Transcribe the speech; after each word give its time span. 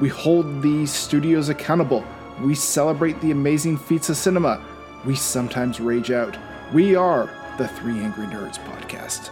We 0.00 0.08
hold 0.08 0.60
these 0.60 0.92
studios 0.92 1.50
accountable. 1.50 2.04
We 2.42 2.56
celebrate 2.56 3.20
the 3.20 3.30
amazing 3.30 3.76
feats 3.76 4.08
of 4.08 4.16
cinema. 4.16 4.60
We 5.06 5.14
sometimes 5.14 5.78
rage 5.78 6.10
out. 6.10 6.36
We 6.72 6.96
are 6.96 7.30
the 7.58 7.68
Three 7.68 8.00
Angry 8.00 8.26
Nerds 8.26 8.58
podcast. 8.58 9.30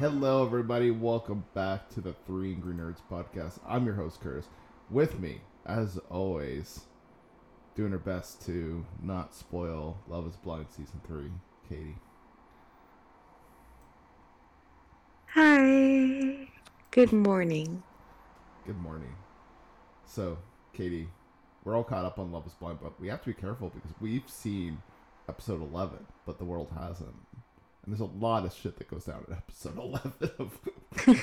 Hello, 0.00 0.44
everybody. 0.44 0.90
Welcome 0.90 1.44
back 1.54 1.90
to 1.90 2.00
the 2.00 2.12
Three 2.26 2.54
Angry 2.54 2.74
Nerds 2.74 2.98
podcast. 3.08 3.60
I'm 3.68 3.86
your 3.86 3.94
host, 3.94 4.20
Curtis. 4.20 4.48
With 4.90 5.20
me, 5.20 5.42
as 5.64 5.98
always, 6.10 6.80
doing 7.76 7.92
her 7.92 7.98
best 7.98 8.44
to 8.46 8.84
not 9.00 9.32
spoil 9.32 9.96
Love 10.08 10.26
is 10.26 10.34
Blind 10.34 10.66
season 10.70 11.00
three, 11.06 11.30
Katie. 11.68 11.98
Hi. 15.34 16.48
Good 16.90 17.12
morning. 17.12 17.84
Good 18.66 18.78
morning. 18.80 19.14
So, 20.06 20.38
Katie, 20.72 21.08
we're 21.64 21.76
all 21.76 21.84
caught 21.84 22.04
up 22.04 22.18
on 22.18 22.30
Love 22.32 22.46
is 22.46 22.52
Blind, 22.54 22.78
but 22.82 22.98
we 23.00 23.08
have 23.08 23.20
to 23.22 23.26
be 23.28 23.34
careful 23.34 23.70
because 23.70 23.90
we've 24.00 24.28
seen 24.28 24.78
episode 25.28 25.62
11, 25.62 25.98
but 26.26 26.38
the 26.38 26.44
world 26.44 26.68
hasn't. 26.78 27.08
And 27.84 27.92
there's 27.92 28.00
a 28.00 28.04
lot 28.04 28.44
of 28.44 28.52
shit 28.54 28.76
that 28.78 28.88
goes 28.88 29.04
down 29.04 29.24
in 29.28 29.34
episode 29.34 29.78
11 29.78 30.12
of 30.38 30.58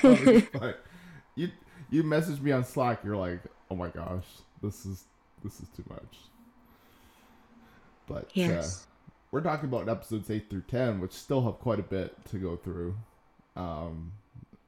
Love 0.04 0.28
is 0.28 0.42
Blind. 0.52 0.74
You 1.36 1.48
you 1.90 2.02
messaged 2.02 2.42
me 2.42 2.52
on 2.52 2.64
Slack, 2.64 3.00
you're 3.04 3.16
like, 3.16 3.40
"Oh 3.70 3.74
my 3.76 3.88
gosh, 3.88 4.26
this 4.62 4.84
is 4.84 5.04
this 5.42 5.60
is 5.60 5.68
too 5.74 5.84
much." 5.88 6.18
But 8.06 8.24
uh, 8.24 8.28
Yes. 8.34 8.86
we're 9.30 9.40
talking 9.40 9.68
about 9.68 9.88
episodes 9.88 10.28
8 10.30 10.50
through 10.50 10.62
10, 10.68 11.00
which 11.00 11.12
still 11.12 11.42
have 11.44 11.58
quite 11.60 11.78
a 11.78 11.84
bit 11.84 12.14
to 12.26 12.36
go 12.38 12.56
through. 12.56 12.96
Um, 13.56 14.12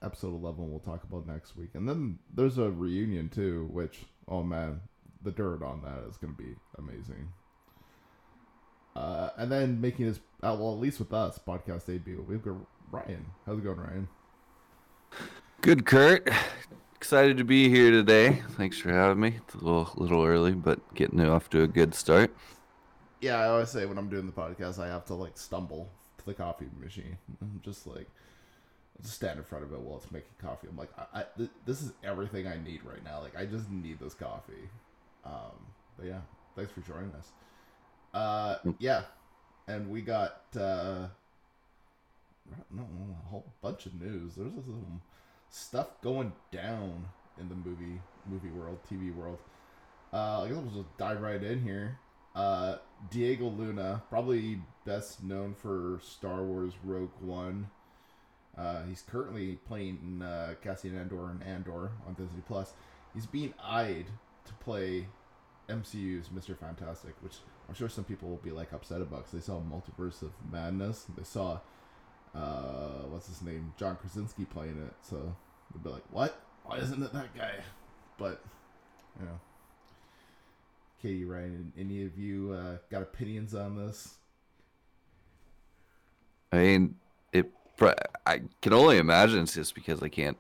episode 0.02 0.34
11 0.34 0.70
we'll 0.70 0.80
talk 0.80 1.04
about 1.04 1.26
next 1.26 1.56
week. 1.56 1.70
And 1.74 1.88
then 1.88 2.18
there's 2.34 2.58
a 2.58 2.70
reunion 2.70 3.28
too, 3.28 3.68
which, 3.72 4.00
oh 4.28 4.42
man, 4.42 4.80
the 5.22 5.30
dirt 5.30 5.62
on 5.62 5.82
that 5.82 6.08
is 6.08 6.16
going 6.16 6.34
to 6.34 6.42
be 6.42 6.54
amazing. 6.78 7.28
Uh, 8.94 9.30
and 9.38 9.50
then 9.50 9.80
making 9.80 10.06
his, 10.06 10.18
uh, 10.42 10.56
well, 10.58 10.72
at 10.72 10.80
least 10.80 10.98
with 10.98 11.12
us, 11.12 11.38
podcast 11.38 11.86
debut, 11.86 12.24
we've 12.28 12.42
got 12.42 12.56
Ryan. 12.90 13.24
How's 13.46 13.58
it 13.58 13.64
going, 13.64 13.78
Ryan? 13.78 14.08
Good, 15.62 15.86
Kurt. 15.86 16.28
Excited 16.96 17.36
to 17.38 17.44
be 17.44 17.68
here 17.68 17.90
today. 17.90 18.42
Thanks 18.50 18.78
for 18.78 18.90
having 18.90 19.20
me. 19.20 19.38
It's 19.44 19.54
a 19.54 19.58
little 19.58 19.90
little 19.96 20.24
early, 20.24 20.52
but 20.52 20.94
getting 20.94 21.18
it 21.18 21.28
off 21.28 21.50
to 21.50 21.62
a 21.62 21.66
good 21.66 21.94
start. 21.94 22.34
Yeah, 23.20 23.38
I 23.38 23.48
always 23.48 23.70
say 23.70 23.86
when 23.86 23.98
I'm 23.98 24.08
doing 24.08 24.26
the 24.26 24.32
podcast, 24.32 24.78
I 24.78 24.88
have 24.88 25.04
to 25.06 25.14
like 25.14 25.38
stumble 25.38 25.88
to 26.18 26.24
the 26.24 26.34
coffee 26.34 26.66
machine. 26.80 27.16
I'm 27.40 27.60
just 27.64 27.86
like, 27.86 28.08
stand 29.02 29.38
in 29.38 29.44
front 29.44 29.64
of 29.64 29.72
it 29.72 29.80
while 29.80 29.96
it's 29.98 30.10
making 30.10 30.30
coffee. 30.38 30.68
I'm 30.70 30.76
like, 30.76 30.90
I, 30.98 31.20
I, 31.20 31.24
th- 31.36 31.50
this 31.66 31.82
is 31.82 31.92
everything 32.04 32.46
I 32.46 32.58
need 32.58 32.80
right 32.84 33.02
now. 33.04 33.20
Like, 33.20 33.36
I 33.36 33.46
just 33.46 33.70
need 33.70 33.98
this 33.98 34.14
coffee. 34.14 34.68
Um, 35.24 35.66
but 35.96 36.06
yeah, 36.06 36.20
thanks 36.56 36.72
for 36.72 36.80
joining 36.80 37.12
us. 37.12 37.28
Uh, 38.14 38.56
yeah, 38.78 39.02
and 39.66 39.90
we 39.90 40.02
got 40.02 40.42
uh, 40.54 41.06
no, 42.70 42.82
no, 42.82 43.16
a 43.26 43.28
whole 43.28 43.46
bunch 43.62 43.86
of 43.86 44.00
news. 44.00 44.34
There's 44.36 44.52
some 44.52 45.00
stuff 45.48 46.00
going 46.02 46.32
down 46.50 47.06
in 47.40 47.48
the 47.48 47.54
movie 47.54 48.00
movie 48.26 48.50
world, 48.50 48.78
TV 48.90 49.14
world. 49.14 49.38
Uh, 50.12 50.42
I 50.42 50.48
guess 50.48 50.56
we'll 50.56 50.82
just 50.82 50.96
dive 50.98 51.20
right 51.22 51.42
in 51.42 51.62
here. 51.62 51.98
Uh, 52.34 52.76
Diego 53.10 53.48
Luna, 53.48 54.02
probably 54.08 54.60
best 54.84 55.22
known 55.22 55.54
for 55.54 56.00
Star 56.02 56.42
Wars 56.42 56.74
Rogue 56.84 57.10
One. 57.20 57.68
Uh, 58.56 58.82
he's 58.88 59.02
currently 59.02 59.58
playing 59.66 59.98
in 60.02 60.22
uh, 60.22 60.54
Cassian 60.62 60.98
Andor 60.98 61.30
and 61.30 61.42
Andor 61.42 61.92
on 62.06 62.14
Disney 62.14 62.42
Plus. 62.46 62.74
He's 63.14 63.26
being 63.26 63.54
eyed 63.62 64.06
to 64.46 64.52
play 64.54 65.06
MCU's 65.68 66.30
Mister 66.30 66.54
Fantastic, 66.54 67.14
which 67.22 67.36
I'm 67.68 67.74
sure 67.74 67.88
some 67.88 68.04
people 68.04 68.28
will 68.28 68.36
be 68.38 68.50
like 68.50 68.72
upset 68.72 69.00
about 69.00 69.20
because 69.20 69.32
they 69.32 69.40
saw 69.40 69.60
Multiverse 69.60 70.22
of 70.22 70.32
Madness. 70.50 71.06
They 71.16 71.24
saw 71.24 71.60
uh, 72.34 73.04
what's 73.08 73.28
his 73.28 73.42
name, 73.42 73.72
John 73.78 73.96
Krasinski 73.96 74.44
playing 74.44 74.82
it, 74.86 74.94
so 75.02 75.34
they'll 75.72 75.82
be 75.82 75.90
like, 75.90 76.04
"What? 76.10 76.40
Why 76.64 76.78
isn't 76.78 77.02
it 77.02 77.12
that 77.12 77.34
guy?" 77.36 77.54
But 78.18 78.42
you 79.18 79.26
know, 79.26 79.40
Katie, 81.00 81.24
Ryan, 81.24 81.72
any 81.78 82.04
of 82.04 82.18
you 82.18 82.52
uh, 82.52 82.76
got 82.90 83.02
opinions 83.02 83.54
on 83.54 83.76
this? 83.76 84.14
I 86.52 86.58
mean, 86.58 86.94
it. 87.32 87.50
I 88.26 88.42
can 88.60 88.72
only 88.72 88.98
imagine 88.98 89.42
it's 89.42 89.54
just 89.54 89.74
because 89.74 90.02
I 90.02 90.08
can't 90.08 90.38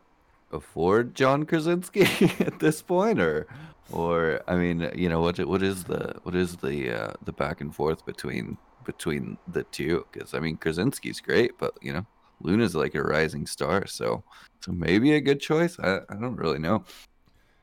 afford 0.52 1.14
John 1.14 1.44
Krasinski 1.44 2.02
at 2.40 2.58
this 2.60 2.82
point, 2.82 3.20
or, 3.20 3.46
or 3.90 4.40
I 4.46 4.56
mean, 4.56 4.90
you 4.94 5.08
know, 5.08 5.20
what 5.20 5.38
what 5.46 5.62
is 5.62 5.84
the 5.84 6.14
what 6.22 6.34
is 6.34 6.56
the 6.56 6.90
uh, 6.90 7.12
the 7.24 7.32
back 7.32 7.60
and 7.60 7.74
forth 7.74 8.04
between 8.06 8.58
between 8.84 9.38
the 9.48 9.64
two? 9.64 10.06
Because 10.12 10.34
I 10.34 10.40
mean, 10.40 10.56
Krasinski's 10.56 11.20
great, 11.20 11.58
but 11.58 11.74
you 11.82 11.92
know, 11.92 12.06
Luna's 12.40 12.74
like 12.74 12.94
a 12.94 13.02
rising 13.02 13.46
star, 13.46 13.86
so 13.86 14.22
so 14.60 14.72
maybe 14.72 15.14
a 15.14 15.20
good 15.20 15.40
choice. 15.40 15.78
I 15.80 16.00
I 16.08 16.14
don't 16.14 16.36
really 16.36 16.58
know. 16.58 16.84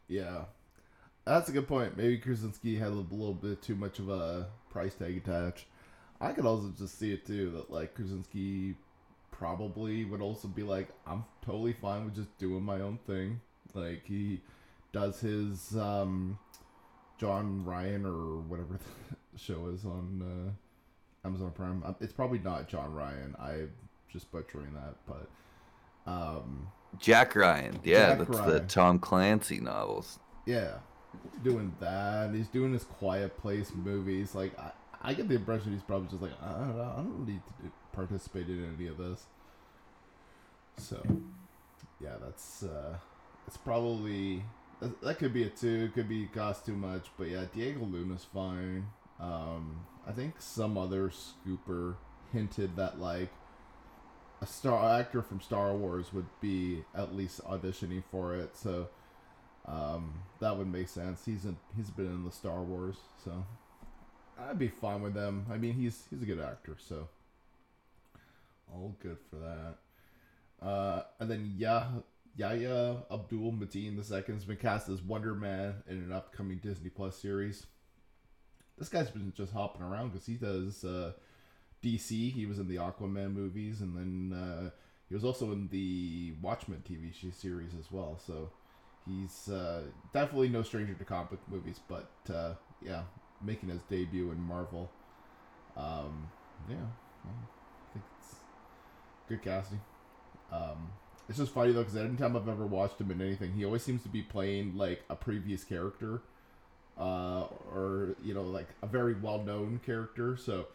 Yeah, 0.08 0.46
that's 1.26 1.50
a 1.50 1.52
good 1.52 1.68
point. 1.68 1.98
Maybe 1.98 2.18
Krasinski 2.18 2.76
had 2.78 2.90
a 2.90 2.96
little 2.96 3.34
bit 3.34 3.62
too 3.62 3.76
much 3.76 4.00
of 4.00 4.10
a 4.10 4.48
price 4.70 4.96
tag 4.96 5.18
attached. 5.18 5.66
I 6.22 6.34
could 6.34 6.46
also 6.46 6.74
just 6.78 7.00
see 7.00 7.14
it 7.14 7.26
too 7.26 7.52
that 7.52 7.72
like 7.72 7.96
Krasinski 7.96 8.76
probably 9.40 10.04
would 10.04 10.22
also 10.22 10.48
be 10.50 10.64
like, 10.64 10.90
I'm 11.08 11.24
totally 11.44 11.74
fine 11.74 12.06
with 12.06 12.16
just 12.16 12.38
doing 12.38 12.62
my 12.62 12.82
own 12.82 13.00
thing. 13.08 13.40
Like 13.74 14.06
he 14.06 14.42
does 14.92 15.22
his 15.22 15.76
um, 15.78 16.38
John 17.18 17.64
Ryan 17.64 18.06
or 18.06 18.42
whatever 18.42 18.78
the 19.34 19.40
show 19.40 19.68
is 19.68 19.86
on 19.86 20.22
uh, 21.24 21.28
Amazon 21.28 21.52
Prime. 21.52 21.84
Uh, 21.86 21.94
It's 22.02 22.14
probably 22.14 22.40
not 22.40 22.68
John 22.68 22.94
Ryan. 22.94 23.36
I'm 23.40 23.72
just 24.12 24.30
butchering 24.32 24.74
that, 24.74 24.96
but 25.08 26.12
um, 26.12 26.68
Jack 26.98 27.36
Ryan, 27.36 27.80
yeah, 27.84 28.16
Jack 28.16 28.28
that's 28.28 28.40
the 28.42 28.60
Tom 28.62 29.00
Clancy 29.00 29.60
novels. 29.60 30.20
Yeah, 30.46 30.80
doing 31.44 31.74
that. 31.80 32.34
He's 32.34 32.48
doing 32.48 32.74
his 32.74 32.84
Quiet 32.84 33.38
Place 33.38 33.72
movies. 33.74 34.36
Like 34.36 34.58
I, 34.60 34.72
I 35.02 35.14
get 35.14 35.30
the 35.30 35.36
impression 35.36 35.72
he's 35.72 35.84
probably 35.84 36.10
just 36.10 36.22
like 36.22 36.32
I 36.44 36.52
don't, 36.52 36.78
know, 36.78 36.94
I 36.98 36.98
don't 36.98 37.28
need 37.28 37.42
to 37.46 37.72
participate 37.94 38.48
in 38.48 38.76
any 38.78 38.88
of 38.88 38.98
this. 38.98 39.28
So, 40.80 41.02
yeah, 42.02 42.16
that's 42.22 42.64
uh, 42.64 42.96
it's 43.48 43.58
probably 43.58 44.44
that, 44.82 45.02
that 45.02 45.20
could 45.20 45.34
be 45.34 45.44
it 45.44 45.58
too. 45.58 45.86
It 45.86 45.94
could 45.94 46.10
be 46.10 46.28
cost 46.28 46.66
too 46.66 46.76
much, 46.76 47.08
but 47.18 47.28
yeah, 47.30 47.46
Diego 47.54 47.86
Luna's 47.86 48.26
fine. 48.34 48.88
Um, 49.20 49.86
I 50.08 50.12
think 50.12 50.36
some 50.40 50.78
other 50.78 51.10
scooper 51.10 51.96
hinted 52.32 52.76
that 52.78 53.00
like 53.00 53.30
a 54.42 54.48
star 54.48 55.00
actor 55.00 55.22
from 55.22 55.42
Star 55.42 55.76
Wars 55.76 56.14
would 56.14 56.28
be 56.40 56.84
at 56.96 57.14
least 57.14 57.44
auditioning 57.44 58.04
for 58.10 58.36
it. 58.36 58.56
So 58.56 58.88
um, 59.68 60.14
that 60.40 60.58
would 60.58 60.72
make 60.72 60.88
sense. 60.88 61.24
He's 61.26 61.46
in, 61.46 61.58
he's 61.76 61.90
been 61.90 62.06
in 62.06 62.24
the 62.24 62.32
Star 62.32 62.62
Wars, 62.62 62.96
so 63.24 63.46
I'd 64.40 64.58
be 64.58 64.70
fine 64.70 65.02
with 65.02 65.14
them. 65.14 65.46
I 65.52 65.58
mean, 65.58 65.74
he's 65.74 66.04
he's 66.10 66.22
a 66.22 66.26
good 66.26 66.40
actor, 66.40 66.78
so 66.80 67.10
all 68.74 68.96
good 69.02 69.18
for 69.30 69.38
that. 69.38 69.76
Uh, 70.62 71.02
and 71.20 71.30
then 71.30 71.54
yeah, 71.58 71.88
Yahya 72.36 73.04
Abdul 73.12 73.54
Mateen 73.54 73.98
II 73.98 74.34
has 74.34 74.46
been 74.46 74.58
cast 74.58 74.90
as 74.90 75.02
Wonder 75.02 75.36
Man 75.36 75.76
in 75.88 75.98
an 75.98 76.12
upcoming 76.12 76.60
Disney 76.60 76.90
Plus 76.90 77.18
series. 77.18 77.66
This 78.78 78.90
guy's 78.90 79.10
been 79.10 79.34
just 79.36 79.52
hopping 79.52 79.82
around 79.82 80.10
because 80.10 80.26
he 80.26 80.36
does 80.36 80.86
uh, 80.86 81.12
DC. 81.84 82.32
He 82.32 82.46
was 82.46 82.60
in 82.60 82.68
the 82.68 82.78
Aquaman 82.78 83.34
movies, 83.34 83.82
and 83.82 83.96
then 83.96 84.38
uh, 84.38 84.70
he 85.10 85.16
was 85.16 85.26
also 85.26 85.52
in 85.52 85.68
the 85.70 86.34
Watchmen 86.42 86.84
TV 86.90 87.14
series 87.34 87.72
as 87.78 87.92
well. 87.92 88.20
So 88.26 88.52
he's 89.06 89.50
uh, 89.50 89.84
definitely 90.14 90.50
no 90.50 90.62
stranger 90.62 90.94
to 90.94 91.04
comic 91.04 91.40
movies, 91.50 91.80
but 91.88 92.10
uh, 92.34 92.54
yeah, 92.82 93.04
making 93.44 93.70
his 93.70 93.82
debut 93.90 94.32
in 94.32 94.40
Marvel. 94.40 94.90
Um, 95.76 96.30
yeah, 96.70 96.76
well, 97.26 97.36
I 97.90 97.94
think 97.94 98.06
it's 98.18 98.36
good 99.28 99.42
casting. 99.42 99.82
Um, 100.52 100.90
it's 101.28 101.38
just 101.38 101.54
funny 101.54 101.72
though 101.72 101.84
because 101.84 101.96
anytime 101.96 102.36
I've 102.36 102.50
ever 102.50 102.66
watched 102.66 103.00
him 103.00 103.12
in 103.12 103.22
anything, 103.22 103.54
he 103.54 103.64
always 103.64 103.84
seems 103.84 104.02
to 104.04 104.10
be 104.10 104.24
playing 104.24 104.76
like 104.76 105.04
a 105.10 105.16
previous 105.16 105.64
character, 105.64 106.22
uh, 106.98 107.46
or 107.72 108.16
you 108.24 108.34
know, 108.34 108.44
like 108.44 108.68
a 108.82 108.88
very 108.88 109.14
well-known 109.14 109.80
character. 109.86 110.36
So, 110.36 110.68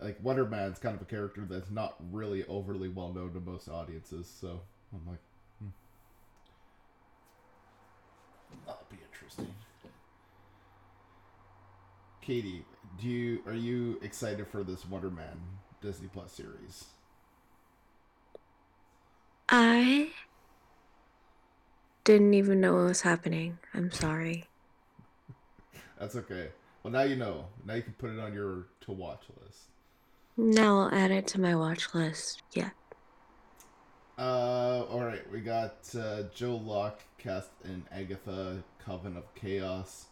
like 0.00 0.18
Wonder 0.22 0.44
Man's 0.44 0.78
kind 0.78 0.94
of 0.94 1.00
a 1.00 1.06
character 1.06 1.46
that's 1.48 1.70
not 1.70 1.96
really 2.12 2.44
overly 2.46 2.88
well 2.88 3.12
known 3.12 3.32
to 3.32 3.40
most 3.40 3.68
audiences. 3.68 4.30
So 4.40 4.60
I'm 4.92 5.06
like, 5.08 5.20
hmm. 5.58 5.68
that'll 8.66 8.86
be 8.90 8.98
interesting. 9.10 9.54
Katie, 12.20 12.64
do 13.00 13.08
you 13.08 13.40
are 13.46 13.54
you 13.54 13.98
excited 14.02 14.46
for 14.48 14.62
this 14.62 14.86
Wonder 14.86 15.10
Man 15.10 15.40
Disney 15.80 16.08
Plus 16.12 16.32
series? 16.32 16.84
I 19.48 20.10
didn't 22.04 22.34
even 22.34 22.60
know 22.60 22.74
what 22.74 22.84
was 22.84 23.02
happening. 23.02 23.58
I'm 23.72 23.90
sorry. 23.90 24.44
That's 25.98 26.16
okay. 26.16 26.48
Well, 26.82 26.92
now 26.92 27.02
you 27.02 27.16
know. 27.16 27.46
Now 27.66 27.74
you 27.74 27.82
can 27.82 27.94
put 27.94 28.10
it 28.10 28.18
on 28.18 28.34
your 28.34 28.66
to 28.82 28.92
watch 28.92 29.22
list. 29.42 29.60
Now 30.36 30.80
I'll 30.80 30.94
add 30.94 31.10
it 31.10 31.26
to 31.28 31.40
my 31.40 31.54
watch 31.54 31.94
list. 31.94 32.42
Yeah. 32.52 32.70
Uh, 34.18 34.84
all 34.90 35.04
right. 35.04 35.28
We 35.30 35.40
got 35.40 35.76
uh, 35.98 36.22
Joe 36.34 36.56
Locke 36.56 37.00
cast 37.18 37.50
in 37.64 37.84
Agatha 37.90 38.62
Coven 38.84 39.16
of 39.16 39.34
Chaos. 39.34 40.06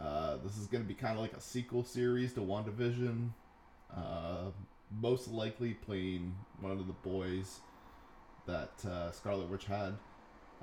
Uh, 0.00 0.36
this 0.42 0.56
is 0.56 0.66
going 0.66 0.82
to 0.82 0.88
be 0.88 0.94
kind 0.94 1.14
of 1.14 1.20
like 1.20 1.34
a 1.34 1.40
sequel 1.40 1.84
series 1.84 2.32
to 2.34 2.40
WandaVision. 2.40 3.30
Uh, 3.94 4.50
most 5.00 5.28
likely 5.28 5.74
playing 5.74 6.34
one 6.60 6.72
of 6.72 6.86
the 6.86 6.92
boys 6.92 7.60
that 8.50 8.90
uh, 8.90 9.10
Scarlet 9.12 9.48
Witch 9.48 9.64
had, 9.66 9.94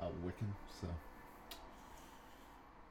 uh, 0.01 0.07
Wiccan. 0.25 0.51
So 0.81 0.87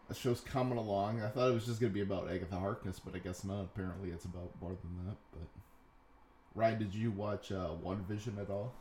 the 0.08 0.14
show's 0.14 0.40
coming 0.40 0.78
along. 0.78 1.22
I 1.22 1.28
thought 1.28 1.50
it 1.50 1.54
was 1.54 1.66
just 1.66 1.80
going 1.80 1.92
to 1.92 1.94
be 1.94 2.02
about 2.02 2.30
Agatha 2.30 2.58
Harkness, 2.58 3.00
but 3.00 3.14
I 3.14 3.18
guess 3.18 3.44
not. 3.44 3.62
Apparently, 3.62 4.10
it's 4.10 4.24
about 4.24 4.50
more 4.60 4.70
than 4.82 5.06
that. 5.06 5.16
But 5.32 5.48
Ryan, 6.54 6.78
did 6.78 6.94
you 6.94 7.10
watch 7.10 7.52
uh, 7.52 7.70
WandaVision 7.84 8.40
at 8.40 8.50
all? 8.50 8.72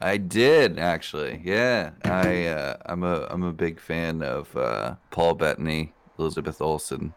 I 0.00 0.18
did 0.18 0.78
actually. 0.78 1.40
Yeah, 1.42 1.92
I 2.04 2.46
uh, 2.48 2.76
I'm 2.84 3.02
a 3.02 3.26
I'm 3.30 3.42
a 3.44 3.52
big 3.52 3.80
fan 3.80 4.22
of 4.22 4.54
uh, 4.54 4.96
Paul 5.10 5.34
Bettany, 5.34 5.94
Elizabeth 6.18 6.60
Olsen, 6.60 7.14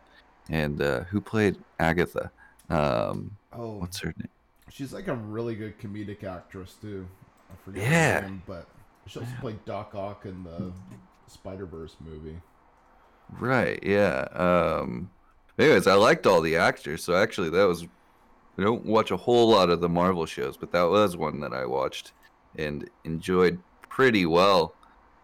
and 0.49 0.81
uh, 0.81 1.03
who 1.05 1.19
played 1.19 1.57
Agatha. 1.79 2.31
Um, 2.69 3.31
Oh, 3.51 3.77
what's 3.79 3.99
her 3.99 4.13
name? 4.17 4.29
she's 4.69 4.93
like 4.93 5.07
a 5.07 5.15
really 5.15 5.55
good 5.55 5.77
comedic 5.79 6.23
actress 6.23 6.75
too. 6.79 7.05
I 7.51 7.55
forget 7.63 7.89
Yeah. 7.89 8.19
name, 8.21 8.41
but 8.47 8.67
she 9.07 9.19
also 9.19 9.31
played 9.41 9.63
Doc 9.65 9.93
Ock 9.95 10.25
in 10.25 10.43
the 10.43 10.71
Spider 11.27 11.65
Verse 11.65 11.95
movie. 11.99 12.39
Right. 13.39 13.79
Yeah. 13.83 14.27
Um. 14.33 15.09
Anyways, 15.57 15.87
I 15.87 15.93
liked 15.95 16.25
all 16.25 16.41
the 16.41 16.55
actors, 16.55 17.03
so 17.03 17.15
actually 17.15 17.49
that 17.49 17.67
was. 17.67 17.83
I 18.57 18.63
don't 18.63 18.85
watch 18.85 19.11
a 19.11 19.17
whole 19.17 19.49
lot 19.49 19.69
of 19.69 19.79
the 19.81 19.87
Marvel 19.89 20.25
shows, 20.25 20.57
but 20.57 20.71
that 20.73 20.83
was 20.83 21.15
one 21.15 21.39
that 21.41 21.53
I 21.53 21.65
watched 21.65 22.11
and 22.57 22.89
enjoyed 23.05 23.59
pretty 23.87 24.25
well. 24.25 24.73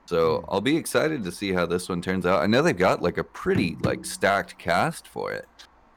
So 0.06 0.40
Hmm. 0.40 0.46
I'll 0.50 0.62
be 0.62 0.78
excited 0.78 1.24
to 1.24 1.32
see 1.32 1.52
how 1.52 1.66
this 1.66 1.90
one 1.90 2.02
turns 2.02 2.26
out. 2.26 2.42
I 2.44 2.46
know 2.48 2.62
they've 2.62 2.78
got 2.78 3.02
like 3.02 3.18
a 3.18 3.24
pretty 3.24 3.76
like 3.82 4.06
stacked 4.06 4.58
cast 4.58 5.08
for 5.08 5.32
it. 5.32 5.48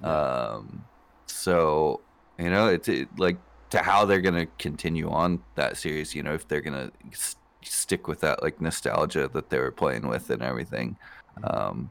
Um. 0.04 0.84
So 1.26 2.00
you 2.38 2.50
know, 2.50 2.69
it's 2.69 2.88
it, 2.88 3.08
like 3.19 3.36
to 3.70 3.78
how 3.78 4.04
they're 4.04 4.20
gonna 4.20 4.46
continue 4.58 5.08
on 5.10 5.42
that 5.54 5.76
series. 5.76 6.14
You 6.14 6.22
know, 6.22 6.34
if 6.34 6.46
they're 6.48 6.60
gonna 6.60 6.90
s- 7.12 7.36
stick 7.62 8.08
with 8.08 8.20
that 8.20 8.42
like 8.42 8.60
nostalgia 8.60 9.28
that 9.28 9.50
they 9.50 9.58
were 9.58 9.70
playing 9.72 10.06
with 10.08 10.30
and 10.30 10.42
everything. 10.42 10.96
Um, 11.44 11.90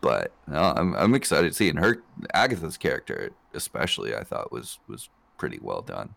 but 0.00 0.32
no, 0.46 0.58
I'm 0.76 0.94
I'm 0.94 1.14
excited 1.14 1.48
to 1.48 1.54
see. 1.54 1.68
And 1.68 1.78
her 1.78 2.02
Agatha's 2.34 2.76
character, 2.76 3.30
especially, 3.54 4.14
I 4.14 4.24
thought 4.24 4.52
was 4.52 4.78
was 4.88 5.08
pretty 5.36 5.58
well 5.60 5.82
done. 5.82 6.14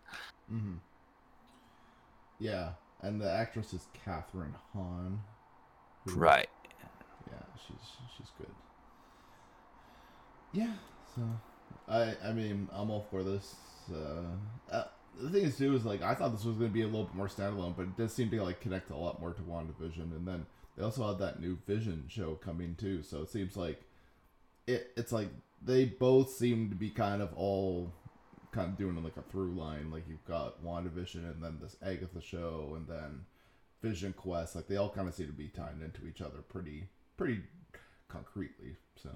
hmm 0.48 0.76
Yeah, 2.38 2.72
and 3.02 3.20
the 3.20 3.30
actress 3.30 3.72
is 3.74 3.86
Kathryn 4.06 4.54
Hahn. 4.72 5.20
who- 6.06 6.14
Right. 6.14 6.48
Yeah, 7.30 7.38
she's 7.66 7.96
she's 8.16 8.30
good. 8.38 8.50
Yeah, 10.52 10.72
so 11.14 11.22
I 11.88 12.14
I 12.24 12.32
mean 12.32 12.68
I'm 12.72 12.90
all 12.90 13.06
for 13.10 13.22
this. 13.22 13.54
Uh, 13.92 14.36
uh, 14.74 14.84
the 15.20 15.30
thing 15.30 15.44
is 15.44 15.56
too 15.56 15.74
is 15.74 15.84
like 15.84 16.02
I 16.02 16.14
thought 16.14 16.32
this 16.32 16.44
was 16.44 16.56
going 16.56 16.70
to 16.70 16.74
be 16.74 16.82
a 16.82 16.86
little 16.86 17.04
bit 17.04 17.14
more 17.14 17.28
standalone, 17.28 17.76
but 17.76 17.82
it 17.82 17.96
does 17.96 18.12
seem 18.12 18.30
to 18.30 18.42
like 18.42 18.60
connect 18.60 18.90
a 18.90 18.96
lot 18.96 19.20
more 19.20 19.32
to 19.32 19.42
WandaVision, 19.42 20.16
and 20.16 20.26
then 20.26 20.46
they 20.76 20.82
also 20.82 21.06
had 21.06 21.18
that 21.18 21.40
new 21.40 21.58
Vision 21.66 22.04
show 22.08 22.34
coming 22.34 22.74
too. 22.74 23.02
So 23.02 23.22
it 23.22 23.30
seems 23.30 23.56
like 23.56 23.82
it 24.66 24.92
it's 24.96 25.12
like 25.12 25.28
they 25.64 25.84
both 25.84 26.30
seem 26.30 26.70
to 26.70 26.74
be 26.74 26.90
kind 26.90 27.22
of 27.22 27.32
all 27.34 27.92
kind 28.52 28.68
of 28.70 28.76
doing 28.78 29.02
like 29.02 29.16
a 29.16 29.22
through 29.22 29.54
line. 29.54 29.90
Like 29.90 30.04
you've 30.08 30.24
got 30.24 30.64
WandaVision 30.64 31.30
and 31.30 31.42
then 31.42 31.58
this 31.60 31.76
Agatha 31.82 32.20
show 32.20 32.74
and 32.76 32.86
then 32.86 33.24
Vision 33.82 34.12
Quest. 34.12 34.54
Like 34.56 34.68
they 34.68 34.76
all 34.76 34.90
kind 34.90 35.08
of 35.08 35.14
seem 35.14 35.26
to 35.26 35.32
be 35.32 35.48
tied 35.48 35.80
into 35.82 36.06
each 36.06 36.20
other 36.20 36.38
pretty 36.48 36.88
pretty 37.16 37.40
concretely. 38.08 38.76
So 39.02 39.10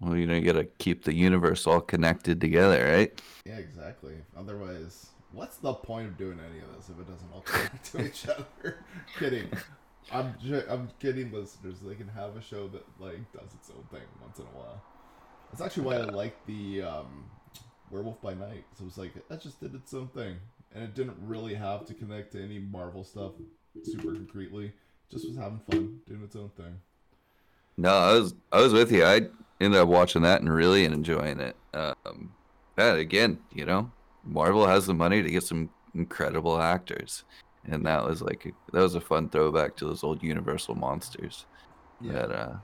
Well, 0.00 0.16
you 0.16 0.26
know, 0.26 0.34
you 0.34 0.42
gotta 0.42 0.64
keep 0.78 1.04
the 1.04 1.14
universe 1.14 1.66
all 1.66 1.80
connected 1.80 2.40
together, 2.40 2.84
right? 2.84 3.20
yeah, 3.44 3.56
exactly. 3.56 4.14
Otherwise, 4.36 5.08
what's 5.32 5.56
the 5.58 5.72
point 5.74 6.08
of 6.08 6.16
doing 6.16 6.38
any 6.40 6.60
of 6.60 6.74
this 6.76 6.88
if 6.88 6.98
it 6.98 7.08
doesn't 7.10 7.28
all 7.32 7.40
connect 7.42 7.92
to 7.92 8.06
each 8.06 8.28
other? 8.28 8.84
kidding. 9.18 9.48
I'm 10.12 10.34
ju- 10.42 10.64
I'm 10.68 10.88
kidding, 11.00 11.32
listeners. 11.32 11.80
They 11.80 11.94
can 11.94 12.08
have 12.08 12.36
a 12.36 12.42
show 12.42 12.68
that 12.68 12.84
like 12.98 13.20
does 13.32 13.54
its 13.54 13.70
own 13.70 13.84
thing 13.90 14.06
once 14.20 14.38
in 14.38 14.44
a 14.44 14.58
while. 14.58 14.82
That's 15.50 15.62
actually 15.62 15.84
why 15.84 15.94
I 15.96 16.02
like 16.02 16.36
the 16.46 16.82
um, 16.82 17.24
Werewolf 17.90 18.20
by 18.20 18.34
Night. 18.34 18.64
So 18.76 18.82
it 18.82 18.86
was 18.86 18.98
like 18.98 19.28
that 19.28 19.40
just 19.40 19.60
did 19.60 19.74
its 19.74 19.94
own 19.94 20.08
thing, 20.08 20.36
and 20.74 20.84
it 20.84 20.94
didn't 20.94 21.16
really 21.22 21.54
have 21.54 21.86
to 21.86 21.94
connect 21.94 22.32
to 22.32 22.42
any 22.42 22.58
Marvel 22.58 23.04
stuff 23.04 23.32
super 23.82 24.12
concretely. 24.12 24.72
Just 25.10 25.26
was 25.26 25.36
having 25.36 25.60
fun 25.70 26.00
doing 26.06 26.22
its 26.22 26.34
own 26.36 26.50
thing. 26.50 26.80
No, 27.76 27.90
I 27.90 28.12
was 28.14 28.34
I 28.52 28.60
was 28.60 28.72
with 28.72 28.92
you. 28.92 29.04
I 29.04 29.22
ended 29.60 29.80
up 29.80 29.88
watching 29.88 30.22
that 30.22 30.40
and 30.40 30.52
really 30.52 30.84
enjoying 30.84 31.40
it. 31.40 31.56
Um, 31.72 32.32
but 32.76 32.98
again, 32.98 33.38
you 33.52 33.64
know, 33.64 33.90
Marvel 34.24 34.66
has 34.66 34.86
the 34.86 34.94
money 34.94 35.22
to 35.22 35.30
get 35.30 35.42
some 35.42 35.70
incredible 35.94 36.60
actors, 36.60 37.24
and 37.64 37.84
that 37.86 38.04
was 38.04 38.22
like 38.22 38.44
that 38.72 38.80
was 38.80 38.94
a 38.94 39.00
fun 39.00 39.28
throwback 39.28 39.76
to 39.76 39.86
those 39.86 40.04
old 40.04 40.22
Universal 40.22 40.74
monsters. 40.76 41.46
That 42.00 42.30
uh, 42.30 42.56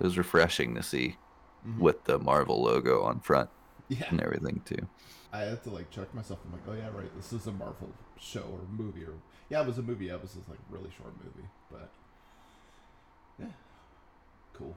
it 0.00 0.04
was 0.04 0.16
refreshing 0.18 0.74
to 0.74 0.82
see 0.82 1.16
Mhm. 1.66 1.78
with 1.78 2.04
the 2.04 2.18
Marvel 2.20 2.62
logo 2.62 3.02
on 3.02 3.18
front 3.20 3.50
yeah. 3.88 4.04
and 4.10 4.20
everything 4.20 4.62
too. 4.64 4.86
I 5.32 5.40
had 5.40 5.62
to 5.64 5.70
like 5.70 5.90
check 5.90 6.14
myself. 6.14 6.38
I'm 6.44 6.52
like, 6.52 6.62
oh 6.68 6.72
yeah, 6.74 6.88
right. 6.96 7.14
This 7.16 7.32
is 7.32 7.46
a 7.48 7.52
Marvel 7.52 7.90
show 8.18 8.42
or 8.42 8.60
movie 8.70 9.02
or 9.02 9.14
yeah, 9.50 9.60
it 9.60 9.66
was 9.66 9.78
a 9.78 9.82
movie. 9.82 10.06
Yeah, 10.06 10.14
it 10.14 10.22
was 10.22 10.34
just 10.34 10.48
like 10.48 10.60
really 10.70 10.90
short 10.96 11.14
movie, 11.22 11.48
but 11.70 11.90
yeah, 11.90 11.97
cool. 14.58 14.76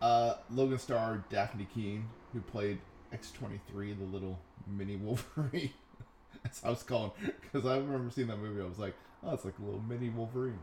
Uh, 0.00 0.34
Logan 0.50 0.78
star 0.78 1.24
Dafne 1.30 1.66
Keen, 1.72 2.06
who 2.32 2.40
played 2.40 2.78
X23, 3.14 3.98
the 3.98 4.04
little 4.04 4.38
mini 4.66 4.96
Wolverine. 4.96 5.70
That's 6.42 6.62
how 6.62 6.68
I 6.68 6.70
was 6.70 6.82
calling 6.82 7.12
because 7.42 7.66
I 7.66 7.76
remember 7.76 8.10
seeing 8.10 8.28
that 8.28 8.38
movie. 8.38 8.60
I 8.62 8.66
was 8.66 8.78
like, 8.78 8.94
oh, 9.22 9.34
it's 9.34 9.44
like 9.44 9.58
a 9.58 9.62
little 9.62 9.82
mini 9.82 10.08
Wolverine. 10.08 10.60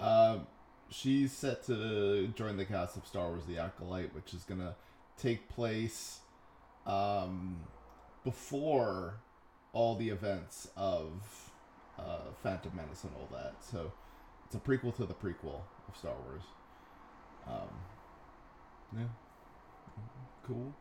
Um, 0.00 0.46
she's 0.90 1.32
set 1.32 1.64
to 1.66 2.28
join 2.28 2.56
the 2.56 2.64
cast 2.64 2.96
of 2.96 3.06
Star 3.06 3.28
Wars: 3.28 3.44
The 3.46 3.58
Acolyte, 3.58 4.14
which 4.14 4.34
is 4.34 4.42
gonna 4.42 4.74
take 5.16 5.48
place 5.48 6.20
um, 6.86 7.60
before 8.24 9.14
all 9.72 9.94
the 9.94 10.08
events 10.08 10.68
of 10.76 11.50
uh, 11.98 12.30
Phantom 12.42 12.72
Menace 12.74 13.04
and 13.04 13.12
all 13.16 13.28
that. 13.32 13.54
So 13.60 13.92
it's 14.46 14.54
a 14.54 14.58
prequel 14.58 14.94
to 14.96 15.06
the 15.06 15.14
prequel 15.14 15.60
of 15.88 15.96
Star 15.96 16.14
Wars. 16.26 16.42
Um, 17.46 17.68
yeah, 18.96 19.04
cool. 20.46 20.72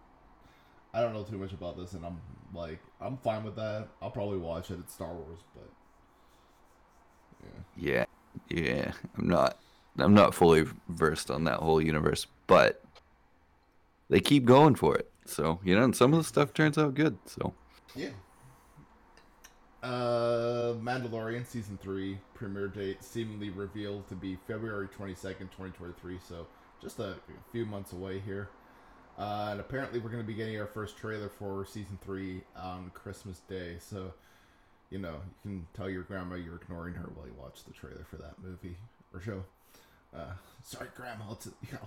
I 0.93 1.01
don't 1.01 1.13
know 1.13 1.23
too 1.23 1.37
much 1.37 1.53
about 1.53 1.77
this, 1.77 1.93
and 1.93 2.05
I'm 2.05 2.19
like, 2.53 2.79
I'm 2.99 3.17
fine 3.17 3.43
with 3.43 3.55
that. 3.55 3.87
I'll 4.01 4.11
probably 4.11 4.37
watch 4.37 4.71
it. 4.71 4.79
It's 4.79 4.93
Star 4.93 5.13
Wars, 5.13 5.39
but 5.55 5.69
yeah. 7.77 8.05
Yeah, 8.49 8.63
yeah, 8.63 8.91
I'm 9.17 9.27
not 9.27 9.57
I'm 9.97 10.13
not 10.13 10.33
fully 10.33 10.65
versed 10.89 11.31
on 11.31 11.45
that 11.45 11.59
whole 11.59 11.81
universe, 11.81 12.27
but 12.47 12.83
they 14.09 14.19
keep 14.19 14.45
going 14.45 14.75
for 14.75 14.95
it. 14.95 15.09
So 15.25 15.59
you 15.63 15.75
know, 15.75 15.83
and 15.83 15.95
some 15.95 16.13
of 16.13 16.19
the 16.19 16.23
stuff 16.23 16.53
turns 16.53 16.77
out 16.77 16.93
good. 16.93 17.17
So 17.25 17.53
Yeah. 17.95 18.09
Uh, 19.83 20.75
Mandalorian 20.79 21.45
season 21.45 21.79
three 21.81 22.19
premiere 22.35 22.67
date 22.67 23.03
seemingly 23.03 23.49
revealed 23.49 24.07
to 24.09 24.15
be 24.15 24.37
February 24.47 24.87
twenty 24.87 25.15
second, 25.15 25.49
twenty 25.51 25.71
twenty 25.71 25.93
three. 25.99 26.19
So 26.27 26.45
just 26.81 26.99
a, 26.99 27.15
few 27.51 27.65
months 27.65 27.93
away 27.93 28.19
here. 28.19 28.49
Uh, 29.17 29.49
and 29.51 29.59
apparently 29.59 29.99
we're 29.99 30.09
going 30.09 30.23
to 30.23 30.27
be 30.27 30.33
getting 30.33 30.59
our 30.59 30.65
first 30.67 30.97
trailer 30.97 31.29
for 31.29 31.65
season 31.65 31.97
three 32.03 32.41
on 32.55 32.91
Christmas 32.93 33.39
Day. 33.39 33.75
So, 33.79 34.13
you 34.89 34.99
know, 34.99 35.17
you 35.45 35.51
can 35.51 35.67
tell 35.73 35.89
your 35.89 36.03
grandma 36.03 36.35
you're 36.35 36.55
ignoring 36.55 36.95
her 36.95 37.09
while 37.13 37.27
you 37.27 37.33
watch 37.39 37.63
the 37.65 37.73
trailer 37.73 38.05
for 38.09 38.17
that 38.17 38.35
movie 38.41 38.77
or 39.13 39.21
show. 39.21 39.43
Uh, 40.15 40.33
sorry, 40.63 40.87
grandma. 40.95 41.25
I'll, 41.29 41.39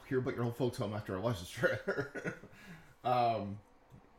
hear 0.08 0.18
about 0.18 0.34
your 0.34 0.44
old 0.44 0.56
folks 0.56 0.78
home 0.78 0.94
after 0.94 1.16
I 1.16 1.20
watch 1.20 1.40
this 1.40 1.48
trailer. 1.48 2.36
um, 3.04 3.58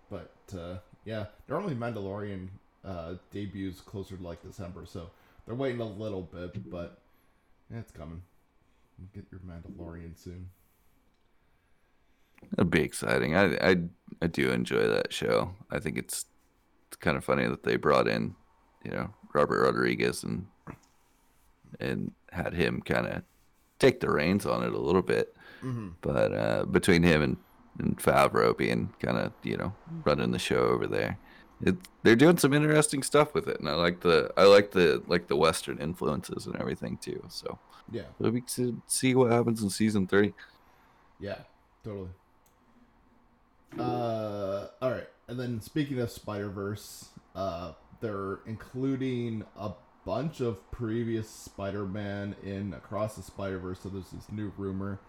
but 0.10 0.34
uh, 0.54 0.78
yeah, 1.06 1.26
normally 1.48 1.76
Mandalorian 1.76 2.50
uh, 2.86 3.16
debuts 3.32 3.82
closer 3.82 4.16
to 4.18 4.24
like 4.24 4.42
December, 4.44 4.86
so 4.86 5.10
they're 5.46 5.56
waiting 5.56 5.82
a 5.82 5.86
little 5.86 6.22
bit, 6.22 6.70
but 6.70 7.00
yeah, 7.72 7.80
it's 7.80 7.92
coming. 7.92 8.22
Get 9.14 9.26
your 9.32 9.42
Mandalorian 9.42 10.18
soon. 10.18 10.50
it'll 12.54 12.66
be 12.66 12.82
exciting. 12.82 13.36
I 13.36 13.56
I 13.56 13.78
I 14.22 14.28
do 14.28 14.52
enjoy 14.52 14.88
that 14.88 15.12
show. 15.12 15.52
I 15.72 15.80
think 15.80 15.98
it's 15.98 16.26
it's 16.88 16.98
kind 16.98 17.18
of 17.18 17.24
funny 17.26 17.48
that 17.48 17.64
they 17.64 17.76
brought 17.76 18.08
in, 18.08 18.36
you 18.84 18.92
know, 18.92 19.14
Robert 19.34 19.64
Rodriguez 19.64 20.24
and 20.24 20.46
and 21.80 22.12
had 22.32 22.54
him 22.54 22.82
kind 22.82 23.08
of 23.08 23.24
take 23.80 24.00
the 24.00 24.10
reins 24.10 24.46
on 24.46 24.64
it 24.64 24.74
a 24.74 24.78
little 24.78 25.02
bit. 25.02 25.36
Mm-hmm. 25.64 25.90
But 26.02 26.34
uh, 26.34 26.66
between 26.66 27.04
him 27.04 27.22
and, 27.22 27.38
and 27.80 27.98
Favreau 27.98 28.56
being 28.58 28.94
kind 29.00 29.18
of 29.18 29.34
you 29.44 29.58
know 29.58 29.74
running 30.06 30.32
the 30.32 30.40
show 30.40 30.60
over 30.68 30.88
there, 30.88 31.18
it, 31.62 31.76
they're 32.04 32.16
doing 32.16 32.38
some 32.38 32.54
interesting 32.54 33.04
stuff 33.04 33.34
with 33.34 33.48
it, 33.48 33.60
and 33.60 33.70
I 33.70 33.74
like 33.74 34.02
the 34.02 34.32
I 34.38 34.44
like 34.44 34.72
the 34.72 35.02
like 35.08 35.28
the 35.28 35.36
Western 35.36 35.78
influences 35.80 36.46
and 36.48 36.56
everything 36.58 36.98
too. 36.98 37.24
So 37.30 37.58
Yeah, 37.92 38.04
it'll 38.20 38.32
be 38.32 38.42
to 38.42 38.82
see 38.88 39.16
what 39.16 39.32
happens 39.32 39.62
in 39.64 39.70
season 39.70 40.08
three. 40.08 40.34
yeah, 41.20 41.40
totally. 41.84 42.10
Uh, 43.78 44.68
all 44.82 44.92
right, 44.92 45.08
and 45.28 45.40
then 45.40 45.62
speaking 45.62 46.00
of 46.00 46.10
Spider 46.10 46.50
Verse, 46.50 47.10
uh, 47.36 47.74
they're 48.00 48.40
including 48.46 49.44
a 49.58 49.72
bunch 50.06 50.40
of 50.40 50.70
previous 50.72 51.30
Spider-Man 51.30 52.36
in 52.44 52.74
Across 52.74 53.16
the 53.16 53.24
Spider-Verse. 53.24 53.80
So 53.82 53.90
there's 53.90 54.12
this 54.12 54.32
new 54.32 54.54
rumor. 54.56 55.00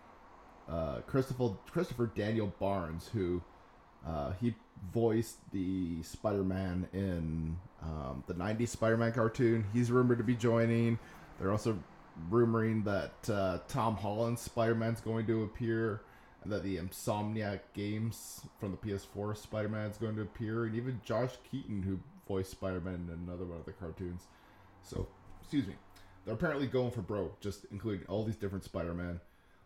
Uh, 0.69 1.01
Christopher 1.07 1.51
Christopher 1.71 2.11
Daniel 2.17 2.53
Barnes, 2.59 3.09
who 3.13 3.43
uh, 4.07 4.33
he 4.41 4.55
voiced 4.93 5.39
the 5.53 6.03
Spider-Man 6.03 6.89
in 6.93 7.57
um, 7.83 8.25
the 8.27 8.35
'90s 8.35 8.69
Spider-Man 8.69 9.13
cartoon. 9.13 9.65
He's 9.73 9.91
rumored 9.91 10.19
to 10.19 10.25
be 10.25 10.35
joining. 10.37 10.99
They're 11.39 11.53
also 11.53 11.79
rumoring 12.31 12.85
that 12.85 13.31
uh, 13.31 13.59
Tom 13.69 13.97
Holland's 13.97 14.41
Spider-Man's 14.41 15.01
going 15.01 15.27
to 15.27 15.43
appear, 15.43 16.03
and 16.43 16.53
that 16.53 16.63
the 16.63 16.77
Insomniac 16.77 17.61
games 17.75 18.43
from 18.59 18.71
the 18.71 18.77
PS4 18.77 19.37
Spider-Man 19.37 19.91
is 19.91 19.99
going 19.99 20.17
to 20.17 20.23
appear, 20.23 20.65
and 20.65 20.75
even 20.75 21.01
Josh 21.05 21.33
Keaton, 21.51 21.83
who 21.83 21.99
voiced 22.29 22.53
Spider-Man 22.53 23.09
in 23.13 23.29
another 23.29 23.45
one 23.45 23.59
of 23.59 23.67
the 23.67 23.73
cartoons. 23.73 24.23
So, 24.83 25.07
excuse 25.41 25.67
me. 25.67 25.75
They're 26.25 26.35
apparently 26.35 26.67
going 26.67 26.91
for 26.91 27.03
broke, 27.03 27.41
just 27.41 27.67
including 27.71 28.05
all 28.09 28.25
these 28.25 28.37
different 28.37 28.65
Spider-Man. 28.65 29.21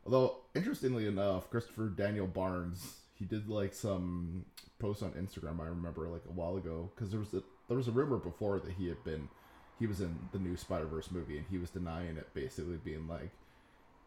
Although, 0.04 0.37
interestingly 0.54 1.06
enough, 1.06 1.50
Christopher 1.50 1.88
Daniel 1.88 2.26
Barnes, 2.26 2.97
he 3.21 3.27
did 3.27 3.49
like 3.49 3.75
some 3.75 4.47
posts 4.81 5.03
on 5.03 5.11
Instagram. 5.12 5.61
I 5.61 5.67
remember 5.67 6.09
like 6.09 6.25
a 6.27 6.33
while 6.33 6.57
ago 6.57 6.91
because 6.95 7.11
there 7.11 7.21
was 7.21 7.33
a 7.35 7.43
there 7.69 7.77
was 7.77 7.87
a 7.87 7.93
rumor 7.93 8.17
before 8.17 8.59
that 8.59 8.73
he 8.73 8.89
had 8.89 9.05
been 9.05 9.29
he 9.79 9.87
was 9.87 10.00
in 10.00 10.19
the 10.33 10.39
new 10.39 10.57
Spider 10.57 10.87
Verse 10.87 11.11
movie 11.11 11.37
and 11.37 11.47
he 11.50 11.59
was 11.59 11.71
denying 11.71 12.17
it, 12.17 12.33
basically 12.35 12.79
being 12.83 13.07
like, 13.07 13.31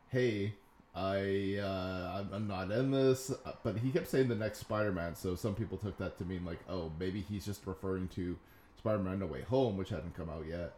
"Hey, 0.09 0.55
I 0.95 1.57
uh, 1.61 2.25
I'm- 2.33 2.47
not 2.47 2.71
in 2.71 2.89
this," 2.91 3.31
but 3.63 3.77
he 3.77 3.91
kept 3.91 4.07
saying 4.07 4.27
the 4.29 4.35
next 4.35 4.59
Spider 4.59 4.91
Man. 4.91 5.15
So 5.15 5.35
some 5.35 5.53
people 5.53 5.77
took 5.77 5.97
that 5.99 6.17
to 6.17 6.25
mean 6.25 6.43
like, 6.43 6.59
"Oh, 6.67 6.91
maybe 6.99 7.21
he's 7.21 7.45
just 7.45 7.65
referring 7.67 8.07
to 8.09 8.37
Spider 8.77 8.99
Man 8.99 9.19
No 9.19 9.27
Way 9.27 9.43
Home, 9.43 9.77
which 9.77 9.89
hadn't 9.89 10.15
come 10.15 10.29
out 10.29 10.45
yet." 10.47 10.73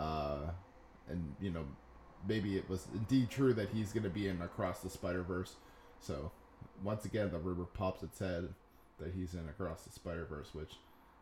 Uh, 0.00 0.50
and 1.08 1.36
you 1.40 1.50
know, 1.50 1.64
maybe 2.26 2.56
it 2.56 2.68
was 2.68 2.88
indeed 2.92 3.30
true 3.30 3.54
that 3.54 3.68
he's 3.70 3.92
going 3.92 4.02
to 4.02 4.10
be 4.10 4.26
in 4.26 4.42
Across 4.42 4.80
the 4.80 4.90
Spider 4.90 5.22
Verse. 5.22 5.54
So 6.00 6.32
once 6.82 7.04
again, 7.04 7.30
the 7.30 7.38
rumor 7.38 7.64
pops 7.64 8.02
its 8.02 8.18
head 8.18 8.48
that 8.98 9.12
he's 9.14 9.34
in 9.34 9.48
Across 9.48 9.82
the 9.82 9.92
Spider 9.92 10.26
Verse, 10.28 10.48
which 10.52 10.74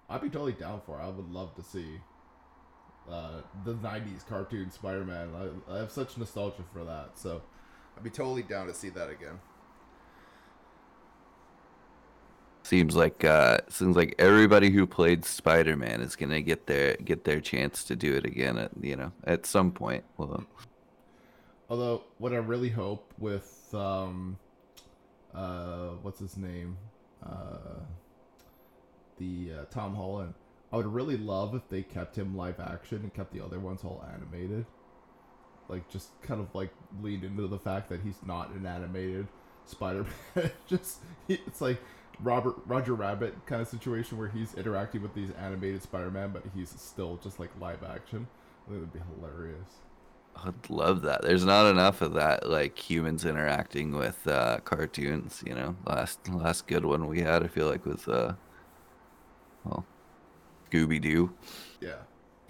I'd 0.09 0.21
be 0.21 0.29
totally 0.29 0.53
down 0.53 0.81
for. 0.85 1.01
I 1.01 1.09
would 1.09 1.31
love 1.31 1.55
to 1.57 1.63
see 1.63 2.01
uh, 3.11 3.41
the 3.65 3.75
'90s 3.75 4.27
cartoon 4.27 4.71
Spider-Man. 4.71 5.31
I, 5.69 5.75
I 5.75 5.79
have 5.79 5.91
such 5.91 6.17
nostalgia 6.17 6.63
for 6.73 6.85
that, 6.85 7.19
so 7.19 7.43
I'd 7.97 8.05
be 8.05 8.11
totally 8.11 8.43
down 8.43 8.67
to 8.67 8.75
see 8.75 8.91
that 8.91 9.11
again. 9.11 9.39
Seems 12.63 12.95
like 12.95 13.25
uh, 13.25 13.59
seems 13.69 13.97
like 13.97 14.15
everybody 14.19 14.71
who 14.71 14.87
played 14.87 15.25
Spider 15.25 15.77
Man 15.77 16.01
is 16.01 16.17
gonna 16.17 16.43
get 16.43 16.67
their 16.67 16.95
get 16.97 17.25
their 17.25 17.41
chance 17.41 17.85
to 17.85 17.97
do 17.97 18.15
it 18.15 18.25
again. 18.25 18.59
At 18.59 18.71
you 18.81 18.97
know 18.97 19.13
at 19.25 19.47
some 19.47 19.73
point. 19.73 20.05
Well, 20.17 20.45
Although, 21.71 22.03
what 22.19 22.33
I 22.33 22.39
really 22.39 22.69
hope 22.69 23.15
with 23.17 23.73
um, 23.73 24.37
uh, 25.35 25.91
what's 26.03 26.21
his 26.21 26.37
name, 26.37 26.77
uh, 27.25 27.81
the 29.19 29.51
uh, 29.61 29.65
Tom 29.71 29.95
Holland, 29.95 30.35
I 30.73 30.77
would 30.77 30.87
really 30.87 31.17
love 31.17 31.55
if 31.55 31.69
they 31.69 31.83
kept 31.83 32.17
him 32.17 32.37
live 32.37 32.61
action 32.61 32.99
and 32.99 33.13
kept 33.13 33.33
the 33.33 33.45
other 33.45 33.59
ones 33.59 33.83
all 33.85 34.05
animated. 34.15 34.67
Like, 35.69 35.89
just 35.89 36.21
kind 36.23 36.41
of 36.41 36.55
like 36.55 36.71
leaned 37.03 37.25
into 37.25 37.47
the 37.47 37.59
fact 37.59 37.89
that 37.91 38.01
he's 38.01 38.19
not 38.27 38.51
an 38.51 38.67
animated 38.67 39.27
Spider-Man. 39.67 40.51
just 40.67 40.99
it's 41.29 41.61
like 41.61 41.81
Robert 42.23 42.57
Roger 42.67 42.95
Rabbit 42.95 43.35
kind 43.47 43.63
of 43.63 43.69
situation 43.69 44.19
where 44.19 44.29
he's 44.29 44.55
interacting 44.55 45.03
with 45.03 45.15
these 45.15 45.31
animated 45.41 45.83
Spider-Man, 45.83 46.31
but 46.31 46.43
he's 46.55 46.71
still 46.71 47.19
just 47.23 47.39
like 47.39 47.51
live 47.61 47.83
action. 47.83 48.27
I 48.67 48.73
think 48.73 48.85
that'd 48.85 48.93
be 48.93 49.15
hilarious. 49.17 49.79
I'd 50.37 50.71
love 50.71 51.03
that. 51.03 51.23
There's 51.23 51.45
not 51.45 51.67
enough 51.71 52.01
of 52.01 52.15
that, 52.15 52.49
like 52.49 52.79
humans 52.79 53.25
interacting 53.25 53.93
with 53.97 54.27
uh, 54.27 54.59
cartoons. 54.65 55.43
You 55.47 55.55
know, 55.55 55.77
last 55.87 56.27
last 56.29 56.67
good 56.67 56.85
one 56.85 57.07
we 57.07 57.21
had, 57.21 57.43
I 57.43 57.49
feel 57.49 57.67
like 57.69 57.85
was 57.85 58.09
uh, 58.09 58.35
well, 59.65 59.85
Scooby 60.71 61.01
Doo, 61.01 61.33
Yeah. 61.81 61.97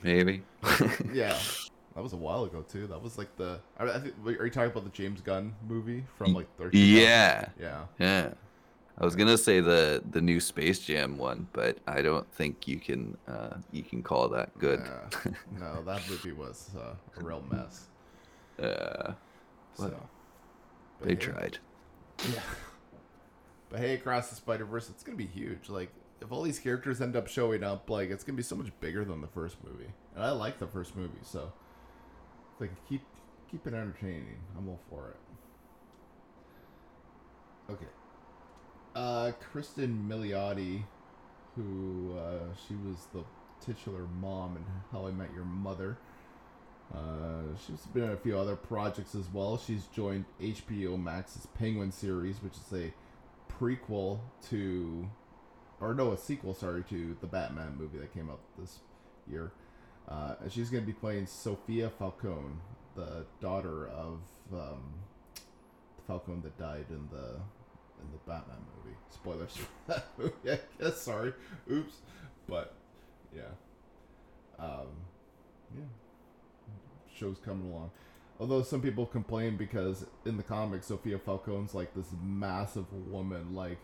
maybe. 0.02 0.42
Yeah, 1.12 1.36
that 1.94 2.02
was 2.02 2.12
a 2.12 2.16
while 2.16 2.44
ago 2.44 2.62
too. 2.62 2.86
That 2.86 3.02
was 3.02 3.18
like 3.18 3.36
the. 3.36 3.60
I, 3.78 3.84
I 3.84 3.98
think, 4.00 4.14
are 4.26 4.44
you 4.44 4.50
talking 4.50 4.70
about 4.70 4.84
the 4.84 4.90
James 4.90 5.20
Gunn 5.20 5.54
movie 5.66 6.04
from 6.16 6.34
like 6.34 6.48
13? 6.56 6.80
yeah, 6.86 7.48
Yeah. 7.58 7.84
yeah. 7.98 8.34
I 9.00 9.04
was 9.04 9.16
gonna 9.16 9.38
say 9.38 9.60
the 9.60 10.02
the 10.10 10.20
new 10.20 10.40
Space 10.40 10.80
Jam 10.80 11.16
one, 11.16 11.48
but 11.54 11.78
I 11.86 12.02
don't 12.02 12.30
think 12.34 12.68
you 12.68 12.78
can 12.78 13.16
uh, 13.26 13.56
you 13.72 13.82
can 13.82 14.02
call 14.02 14.28
that 14.28 14.56
good. 14.58 14.82
Yeah. 14.84 15.32
no, 15.58 15.82
that 15.84 16.02
movie 16.08 16.32
was 16.32 16.68
uh, 16.76 16.94
a 17.16 17.22
real 17.22 17.42
mess. 17.50 17.88
Uh, 18.62 19.12
So. 19.74 19.96
But 20.98 21.08
they 21.08 21.14
hey- 21.14 21.20
tried. 21.20 21.58
Yeah. 22.30 22.42
But 23.70 23.80
hey, 23.80 23.94
across 23.94 24.28
the 24.28 24.36
Spider 24.36 24.66
Verse, 24.66 24.90
it's 24.90 25.02
gonna 25.02 25.16
be 25.16 25.26
huge. 25.26 25.70
Like, 25.70 25.90
if 26.20 26.30
all 26.30 26.42
these 26.42 26.58
characters 26.58 27.00
end 27.00 27.16
up 27.16 27.26
showing 27.28 27.62
up, 27.64 27.88
like, 27.88 28.10
it's 28.10 28.22
gonna 28.24 28.36
be 28.36 28.42
so 28.42 28.56
much 28.56 28.68
bigger 28.80 29.04
than 29.04 29.22
the 29.22 29.28
first 29.28 29.56
movie. 29.64 29.90
And 30.14 30.22
I 30.24 30.32
like 30.32 30.58
the 30.58 30.66
first 30.66 30.94
movie, 30.94 31.20
so 31.22 31.52
like 32.58 32.70
keep 32.86 33.00
keep 33.50 33.66
it 33.66 33.72
entertaining. 33.72 34.36
I'm 34.58 34.68
all 34.68 34.80
for 34.90 35.08
it. 35.10 35.16
Okay. 37.72 37.86
Uh, 39.00 39.32
Kristen 39.40 40.04
Milioti, 40.06 40.82
who 41.56 42.18
uh, 42.18 42.54
she 42.68 42.74
was 42.74 43.06
the 43.14 43.24
titular 43.64 44.06
mom 44.20 44.58
in 44.58 44.64
How 44.92 45.06
I 45.06 45.10
Met 45.10 45.30
Your 45.34 45.46
Mother. 45.46 45.96
Uh, 46.94 47.56
she's 47.66 47.86
been 47.94 48.04
in 48.04 48.10
a 48.10 48.16
few 48.18 48.36
other 48.36 48.56
projects 48.56 49.14
as 49.14 49.24
well. 49.32 49.56
She's 49.56 49.86
joined 49.86 50.26
HBO 50.38 51.02
Max's 51.02 51.46
Penguin 51.58 51.92
series, 51.92 52.42
which 52.42 52.52
is 52.52 52.78
a 52.78 52.92
prequel 53.50 54.18
to, 54.50 55.08
or 55.80 55.94
no, 55.94 56.12
a 56.12 56.18
sequel, 56.18 56.52
sorry, 56.52 56.82
to 56.90 57.16
the 57.22 57.26
Batman 57.26 57.76
movie 57.78 57.96
that 57.96 58.12
came 58.12 58.28
out 58.28 58.40
this 58.58 58.80
year. 59.26 59.50
Uh, 60.10 60.34
and 60.42 60.52
she's 60.52 60.68
going 60.68 60.82
to 60.84 60.86
be 60.86 60.92
playing 60.92 61.24
Sophia 61.24 61.88
Falcone, 61.88 62.56
the 62.94 63.24
daughter 63.40 63.88
of 63.88 64.18
um, 64.52 64.92
the 65.96 66.02
Falcone 66.06 66.42
that 66.42 66.58
died 66.58 66.84
in 66.90 67.08
the 67.10 67.40
in 68.00 68.10
the 68.12 68.18
Batman 68.26 68.58
movie. 68.76 68.96
Spoilers 69.10 69.56
for 69.56 69.66
that 69.88 70.06
movie, 70.18 70.50
I 70.50 70.58
guess. 70.78 71.00
Sorry, 71.00 71.32
oops, 71.70 71.96
but 72.48 72.74
yeah, 73.34 73.42
um, 74.58 74.88
yeah 75.76 75.84
show's 77.20 77.38
coming 77.38 77.70
along. 77.70 77.90
Although 78.38 78.62
some 78.62 78.80
people 78.80 79.04
complain 79.04 79.56
because 79.56 80.06
in 80.24 80.38
the 80.38 80.42
comics, 80.42 80.86
Sophia 80.86 81.18
Falcone's 81.18 81.74
like 81.74 81.94
this 81.94 82.08
massive 82.22 82.90
woman, 82.92 83.54
like 83.54 83.78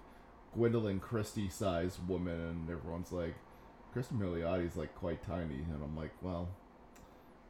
Gwendoline 0.57 1.01
Christie 1.01 1.51
sized 1.51 2.07
woman, 2.09 2.41
and 2.41 2.71
everyone's 2.71 3.13
like, 3.13 3.35
Kristen 3.93 4.19
Milioti's 4.19 4.77
like 4.77 4.95
quite 4.95 5.23
tiny, 5.23 5.57
and 5.71 5.83
I'm 5.83 5.97
like, 5.97 6.13
well, 6.23 6.49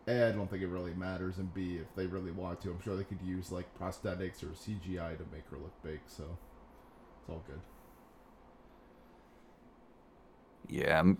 A, 0.08 0.28
I 0.28 0.32
don't 0.32 0.50
think 0.50 0.62
it 0.62 0.68
really 0.68 0.94
matters, 0.94 1.38
and 1.38 1.54
B, 1.54 1.78
if 1.80 1.94
they 1.94 2.06
really 2.06 2.32
want 2.32 2.60
to, 2.62 2.70
I'm 2.70 2.82
sure 2.82 2.96
they 2.96 3.04
could 3.04 3.22
use 3.22 3.52
like 3.52 3.66
prosthetics 3.78 4.42
or 4.42 4.48
CGI 4.48 5.16
to 5.16 5.24
make 5.32 5.48
her 5.50 5.58
look 5.58 5.80
big, 5.84 6.00
so 6.06 6.24
it's 7.26 7.30
all 7.32 7.42
good. 7.46 7.60
Yeah, 10.68 10.98
I'm 10.98 11.18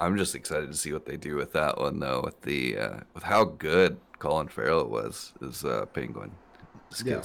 I'm 0.00 0.16
just 0.16 0.34
excited 0.34 0.70
to 0.70 0.76
see 0.76 0.92
what 0.92 1.06
they 1.06 1.16
do 1.16 1.36
with 1.36 1.52
that 1.52 1.78
one 1.78 1.98
though, 1.98 2.20
with 2.24 2.40
the 2.42 2.78
uh, 2.78 3.00
with 3.14 3.22
how 3.22 3.44
good 3.44 3.98
Colin 4.18 4.48
Farrell 4.48 4.88
was 4.88 5.32
as 5.46 5.64
uh, 5.64 5.86
Penguin. 5.86 6.30
Just 6.90 7.06
Yeah. 7.06 7.22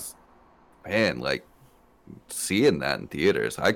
man, 0.90 1.20
like 1.20 1.46
seeing 2.30 2.80
that 2.80 3.00
in 3.00 3.08
theaters, 3.08 3.60
I 3.60 3.76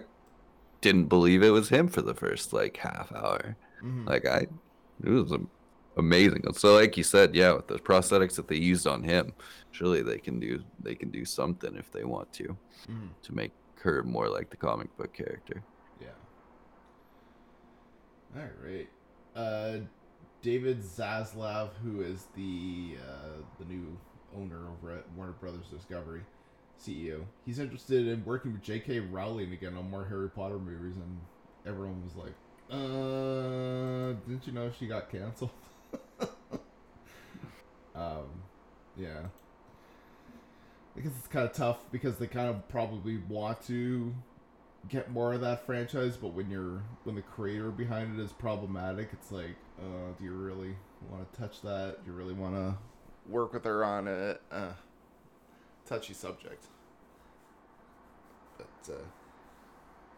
didn't 0.82 1.06
believe 1.08 1.44
it 1.44 1.50
was 1.50 1.70
him 1.70 1.88
for 1.88 2.02
the 2.02 2.14
first 2.14 2.54
like 2.54 2.78
half 2.78 3.12
hour. 3.14 3.56
Mhm. 3.84 4.08
Like 4.08 4.26
I, 4.26 4.48
it 5.04 5.10
was 5.10 5.32
am- 5.34 5.50
amazing. 5.98 6.44
So 6.54 6.76
like 6.76 6.96
you 6.98 7.04
said, 7.04 7.36
yeah, 7.36 7.54
with 7.54 7.68
the 7.68 7.76
prosthetics 7.80 8.36
that 8.36 8.48
they 8.48 8.56
used 8.58 8.88
on 8.88 9.04
him, 9.04 9.34
surely 9.72 10.02
they 10.02 10.18
can 10.18 10.40
do 10.40 10.64
they 10.82 10.96
can 10.96 11.10
do 11.10 11.26
something 11.26 11.76
if 11.76 11.92
they 11.92 12.04
want 12.06 12.32
to 12.34 12.56
Mhm. 12.90 13.10
to 13.24 13.36
make 13.36 13.52
her 13.86 14.04
more 14.04 14.28
like 14.28 14.50
the 14.50 14.58
comic 14.58 14.96
book 14.98 15.14
character. 15.14 15.64
Yeah. 16.02 16.08
All 18.36 18.50
right. 18.64 18.90
Uh, 19.36 19.86
David 20.42 20.82
Zaslav, 20.82 21.70
who 21.84 22.02
is 22.02 22.26
the 22.36 22.98
uh, 23.00 23.42
the 23.60 23.66
new 23.66 23.98
owner 24.36 24.68
over 24.70 24.92
at 24.92 25.10
Warner 25.16 25.34
Brothers 25.34 25.68
Discovery, 25.72 26.22
CEO, 26.84 27.24
he's 27.46 27.60
interested 27.60 28.08
in 28.08 28.26
working 28.26 28.54
with 28.54 28.64
J.K. 28.64 29.00
Rowling 29.00 29.54
again 29.54 29.76
on 29.76 29.90
more 29.90 30.06
Harry 30.06 30.30
Potter 30.30 30.60
movies, 30.60 30.98
and 30.98 31.20
everyone 31.66 32.04
was 32.04 32.16
like, 32.16 32.34
"Uh, 32.70 34.14
didn't 34.28 34.46
you 34.48 34.54
know 34.54 34.72
she 34.78 34.88
got 34.88 35.12
canceled?" 35.12 35.52
um, 37.96 38.44
yeah. 38.98 39.28
I 40.98 41.02
guess 41.02 41.12
it's 41.18 41.28
kind 41.28 41.46
of 41.46 41.54
tough 41.54 41.78
because 41.92 42.18
they 42.18 42.28
kind 42.28 42.50
of 42.50 42.68
probably 42.70 43.18
want 43.18 43.66
to 43.68 44.14
get 44.88 45.12
more 45.12 45.34
of 45.34 45.42
that 45.42 45.66
franchise, 45.66 46.16
but 46.18 46.30
when 46.30 46.50
you're 46.50 46.84
when 47.04 47.16
the 47.16 47.22
creator 47.22 47.72
behind 47.72 48.18
it 48.18 48.24
is 48.24 48.32
problematic, 48.32 49.10
it's 49.12 49.32
like, 49.32 49.56
uh, 49.80 50.14
do 50.18 50.24
you 50.24 50.32
really 50.34 50.76
want 51.10 51.32
to 51.32 51.40
touch 51.40 51.62
that? 51.64 51.98
Do 52.04 52.12
you 52.12 52.18
really 52.18 52.34
want 52.34 52.56
to 52.56 52.78
work 53.28 53.54
with 53.54 53.66
her 53.66 53.84
on 53.84 54.08
it? 54.08 54.42
Uh, 54.52 54.74
touchy 55.86 56.14
subject. 56.14 56.66
But 58.58 58.94
uh, 58.94 58.98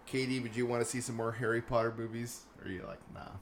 Katie, 0.06 0.40
would 0.40 0.56
you 0.56 0.66
want 0.66 0.84
to 0.84 0.90
see 0.90 1.02
some 1.02 1.16
more 1.16 1.32
Harry 1.34 1.62
Potter 1.62 1.94
movies? 1.98 2.46
Or 2.60 2.68
are 2.68 2.72
you 2.72 2.84
like, 2.88 3.00
nah, 3.14 3.38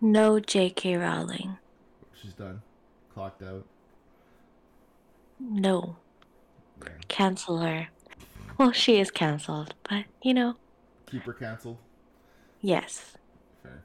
No 0.00 0.40
J.K. 0.40 0.96
Rowling. 0.96 1.58
she's 2.20 2.32
done, 2.32 2.62
clocked 3.12 3.42
out? 3.42 3.64
No. 5.40 5.96
Cancel 7.08 7.58
her. 7.58 7.88
Well, 8.58 8.72
she 8.72 8.98
is 9.00 9.10
canceled, 9.10 9.74
but 9.88 10.04
you 10.22 10.34
know, 10.34 10.56
Keep 11.06 11.22
her 11.24 11.32
canceled. 11.32 11.78
yes. 12.60 13.14
Fair. 13.62 13.82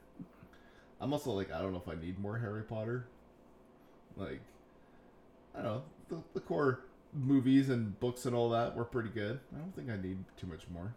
I'm 1.00 1.12
also 1.12 1.30
like, 1.32 1.52
I 1.52 1.60
don't 1.62 1.72
know 1.72 1.82
if 1.84 1.88
I 1.88 1.98
need 2.00 2.18
more 2.18 2.38
Harry 2.38 2.62
Potter. 2.62 3.06
Like, 4.16 4.40
I 5.54 5.62
don't 5.62 5.64
know. 5.66 5.82
The, 6.10 6.16
the 6.34 6.40
core 6.40 6.80
movies 7.14 7.70
and 7.70 7.98
books 8.00 8.26
and 8.26 8.34
all 8.34 8.50
that 8.50 8.76
were 8.76 8.84
pretty 8.84 9.08
good. 9.08 9.40
I 9.54 9.58
don't 9.58 9.74
think 9.74 9.90
I 9.90 9.96
need 9.96 10.18
too 10.36 10.46
much 10.46 10.62
more. 10.72 10.92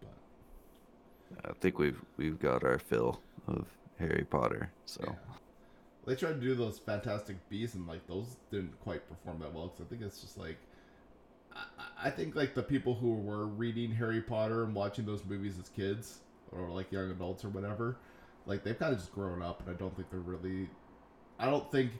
But 0.00 1.50
I 1.50 1.52
think 1.60 1.78
we've 1.78 2.00
we've 2.16 2.38
got 2.38 2.64
our 2.64 2.78
fill 2.78 3.20
of 3.46 3.66
Harry 3.98 4.26
Potter. 4.28 4.70
So 4.86 5.04
yeah. 5.06 5.14
They 6.06 6.14
tried 6.14 6.34
to 6.34 6.40
do 6.40 6.54
those 6.54 6.78
Fantastic 6.78 7.36
Beasts 7.48 7.74
and 7.76 7.86
like 7.86 8.06
those 8.06 8.36
didn't 8.50 8.78
quite 8.82 9.08
perform 9.08 9.38
that 9.40 9.52
well 9.54 9.68
because 9.68 9.86
I 9.86 9.88
think 9.88 10.02
it's 10.02 10.20
just 10.20 10.38
like. 10.38 10.58
I- 11.54 11.64
I 12.06 12.10
think 12.10 12.34
like 12.34 12.54
the 12.54 12.62
people 12.62 12.94
who 12.94 13.14
were 13.14 13.46
reading 13.46 13.90
Harry 13.92 14.20
Potter 14.20 14.64
and 14.64 14.74
watching 14.74 15.06
those 15.06 15.24
movies 15.24 15.58
as 15.58 15.68
kids 15.70 16.18
or 16.52 16.68
like 16.68 16.92
young 16.92 17.10
adults 17.10 17.44
or 17.44 17.48
whatever, 17.48 17.96
like 18.46 18.62
they've 18.64 18.78
kind 18.78 18.92
of 18.92 18.98
just 18.98 19.12
grown 19.12 19.40
up 19.42 19.60
and 19.60 19.74
I 19.74 19.78
don't 19.78 19.94
think 19.96 20.10
they're 20.10 20.20
really. 20.20 20.68
I 21.38 21.46
don't 21.46 21.70
think 21.72 21.92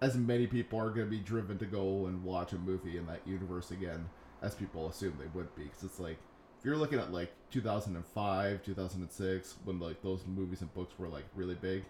as 0.00 0.16
many 0.16 0.46
people 0.46 0.78
are 0.78 0.90
going 0.90 1.06
to 1.06 1.10
be 1.10 1.18
driven 1.18 1.58
to 1.58 1.66
go 1.66 2.06
and 2.06 2.22
watch 2.24 2.52
a 2.52 2.58
movie 2.58 2.96
in 2.96 3.06
that 3.06 3.20
universe 3.26 3.70
again 3.70 4.08
as 4.42 4.54
people 4.54 4.88
assume 4.88 5.14
they 5.18 5.26
would 5.38 5.54
be 5.56 5.64
because 5.64 5.82
it's 5.84 6.00
like 6.00 6.16
if 6.58 6.64
you're 6.64 6.76
looking 6.76 6.98
at 6.98 7.12
like 7.12 7.30
2005 7.50 8.62
2006 8.62 9.54
when 9.64 9.78
like 9.78 10.00
those 10.02 10.24
movies 10.26 10.62
and 10.62 10.72
books 10.74 10.94
were 10.98 11.08
like 11.08 11.24
really 11.34 11.54
big 11.56 11.84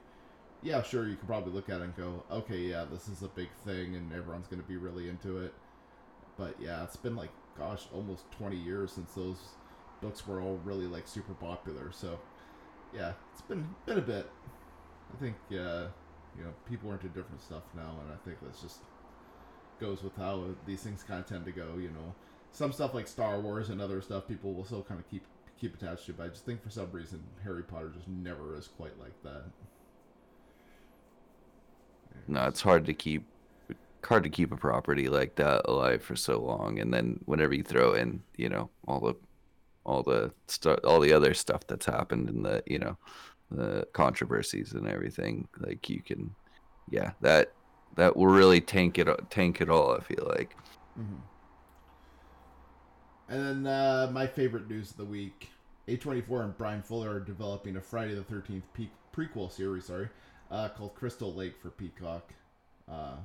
yeah 0.62 0.82
sure 0.82 1.08
you 1.08 1.16
could 1.16 1.26
probably 1.26 1.52
look 1.52 1.68
at 1.68 1.80
it 1.80 1.84
and 1.84 1.96
go 1.96 2.22
okay 2.30 2.58
yeah 2.58 2.84
this 2.90 3.08
is 3.08 3.22
a 3.22 3.28
big 3.28 3.48
thing 3.64 3.96
and 3.96 4.12
everyone's 4.12 4.46
going 4.46 4.60
to 4.60 4.68
be 4.68 4.76
really 4.76 5.08
into 5.08 5.38
it. 5.38 5.54
But 6.36 6.56
yeah 6.60 6.82
it's 6.84 6.96
been 6.96 7.16
like 7.16 7.30
gosh 7.58 7.86
almost 7.92 8.30
20 8.32 8.56
years 8.56 8.92
since 8.92 9.12
those 9.12 9.38
books 10.00 10.26
were 10.26 10.40
all 10.40 10.58
really 10.64 10.86
like 10.86 11.06
super 11.06 11.34
popular 11.34 11.90
so 11.92 12.18
yeah 12.94 13.12
it's 13.32 13.42
been 13.42 13.68
been 13.86 13.98
a 13.98 14.02
bit. 14.02 14.30
I 15.14 15.20
think 15.20 15.36
uh 15.52 15.86
you 16.38 16.44
know 16.44 16.52
people 16.68 16.90
are 16.90 16.94
into 16.94 17.08
different 17.08 17.42
stuff 17.42 17.64
now 17.74 17.96
and 18.02 18.12
i 18.12 18.16
think 18.24 18.38
that's 18.40 18.62
just 18.62 18.78
goes 19.80 20.02
with 20.02 20.14
how 20.16 20.44
these 20.66 20.80
things 20.80 21.02
kind 21.02 21.20
of 21.20 21.26
tend 21.26 21.44
to 21.44 21.52
go 21.52 21.76
you 21.78 21.88
know. 21.88 22.14
Some 22.52 22.72
stuff 22.72 22.94
like 22.94 23.06
star 23.06 23.38
wars 23.40 23.70
and 23.70 23.80
other 23.80 24.00
stuff 24.02 24.26
people 24.26 24.52
will 24.52 24.64
still 24.64 24.82
kind 24.82 24.98
of 24.98 25.08
keep 25.08 25.24
keep 25.60 25.74
attached 25.74 26.06
to 26.06 26.12
but 26.12 26.24
i 26.24 26.28
just 26.28 26.44
think 26.44 26.62
for 26.62 26.70
some 26.70 26.90
reason 26.90 27.22
harry 27.44 27.62
potter 27.62 27.90
just 27.94 28.08
never 28.08 28.56
is 28.56 28.66
quite 28.66 28.98
like 28.98 29.12
that 29.22 29.44
no, 32.28 32.46
it's 32.46 32.60
hard 32.60 32.86
to 32.86 32.94
keep 32.94 33.24
hard 34.04 34.24
to 34.24 34.30
keep 34.30 34.52
a 34.52 34.56
property 34.56 35.08
like 35.08 35.36
that 35.36 35.62
alive 35.68 36.02
for 36.02 36.16
so 36.16 36.40
long, 36.40 36.78
and 36.78 36.92
then 36.92 37.20
whenever 37.26 37.54
you 37.54 37.62
throw 37.62 37.94
in, 37.94 38.22
you 38.36 38.48
know, 38.48 38.70
all 38.86 39.00
the 39.00 39.14
all 39.84 40.02
the 40.02 40.32
stuff, 40.46 40.78
all 40.84 41.00
the 41.00 41.12
other 41.12 41.34
stuff 41.34 41.66
that's 41.66 41.86
happened 41.86 42.28
in 42.28 42.42
the, 42.42 42.62
you 42.66 42.78
know, 42.78 42.96
the 43.50 43.86
controversies 43.92 44.72
and 44.72 44.86
everything, 44.86 45.48
like 45.58 45.88
you 45.88 46.02
can, 46.02 46.34
yeah, 46.90 47.12
that 47.20 47.52
that 47.96 48.16
will 48.16 48.26
really 48.26 48.60
tank 48.60 48.98
it 48.98 49.08
tank 49.30 49.60
it 49.60 49.70
all. 49.70 49.92
I 49.92 50.00
feel 50.00 50.26
like. 50.28 50.56
Mm-hmm. 50.98 51.16
And 53.28 53.64
then 53.64 53.72
uh, 53.72 54.10
my 54.12 54.26
favorite 54.26 54.68
news 54.68 54.90
of 54.90 54.96
the 54.96 55.04
week: 55.04 55.50
A24 55.88 56.44
and 56.44 56.58
Bryan 56.58 56.82
Fuller 56.82 57.10
are 57.10 57.20
developing 57.20 57.76
a 57.76 57.80
Friday 57.80 58.14
the 58.14 58.24
Thirteenth 58.24 58.64
prequel 59.14 59.50
series. 59.50 59.86
Sorry, 59.86 60.08
uh, 60.50 60.68
called 60.68 60.94
Crystal 60.94 61.32
Lake 61.32 61.54
for 61.60 61.70
Peacock. 61.70 62.32
Uh, 62.90 63.16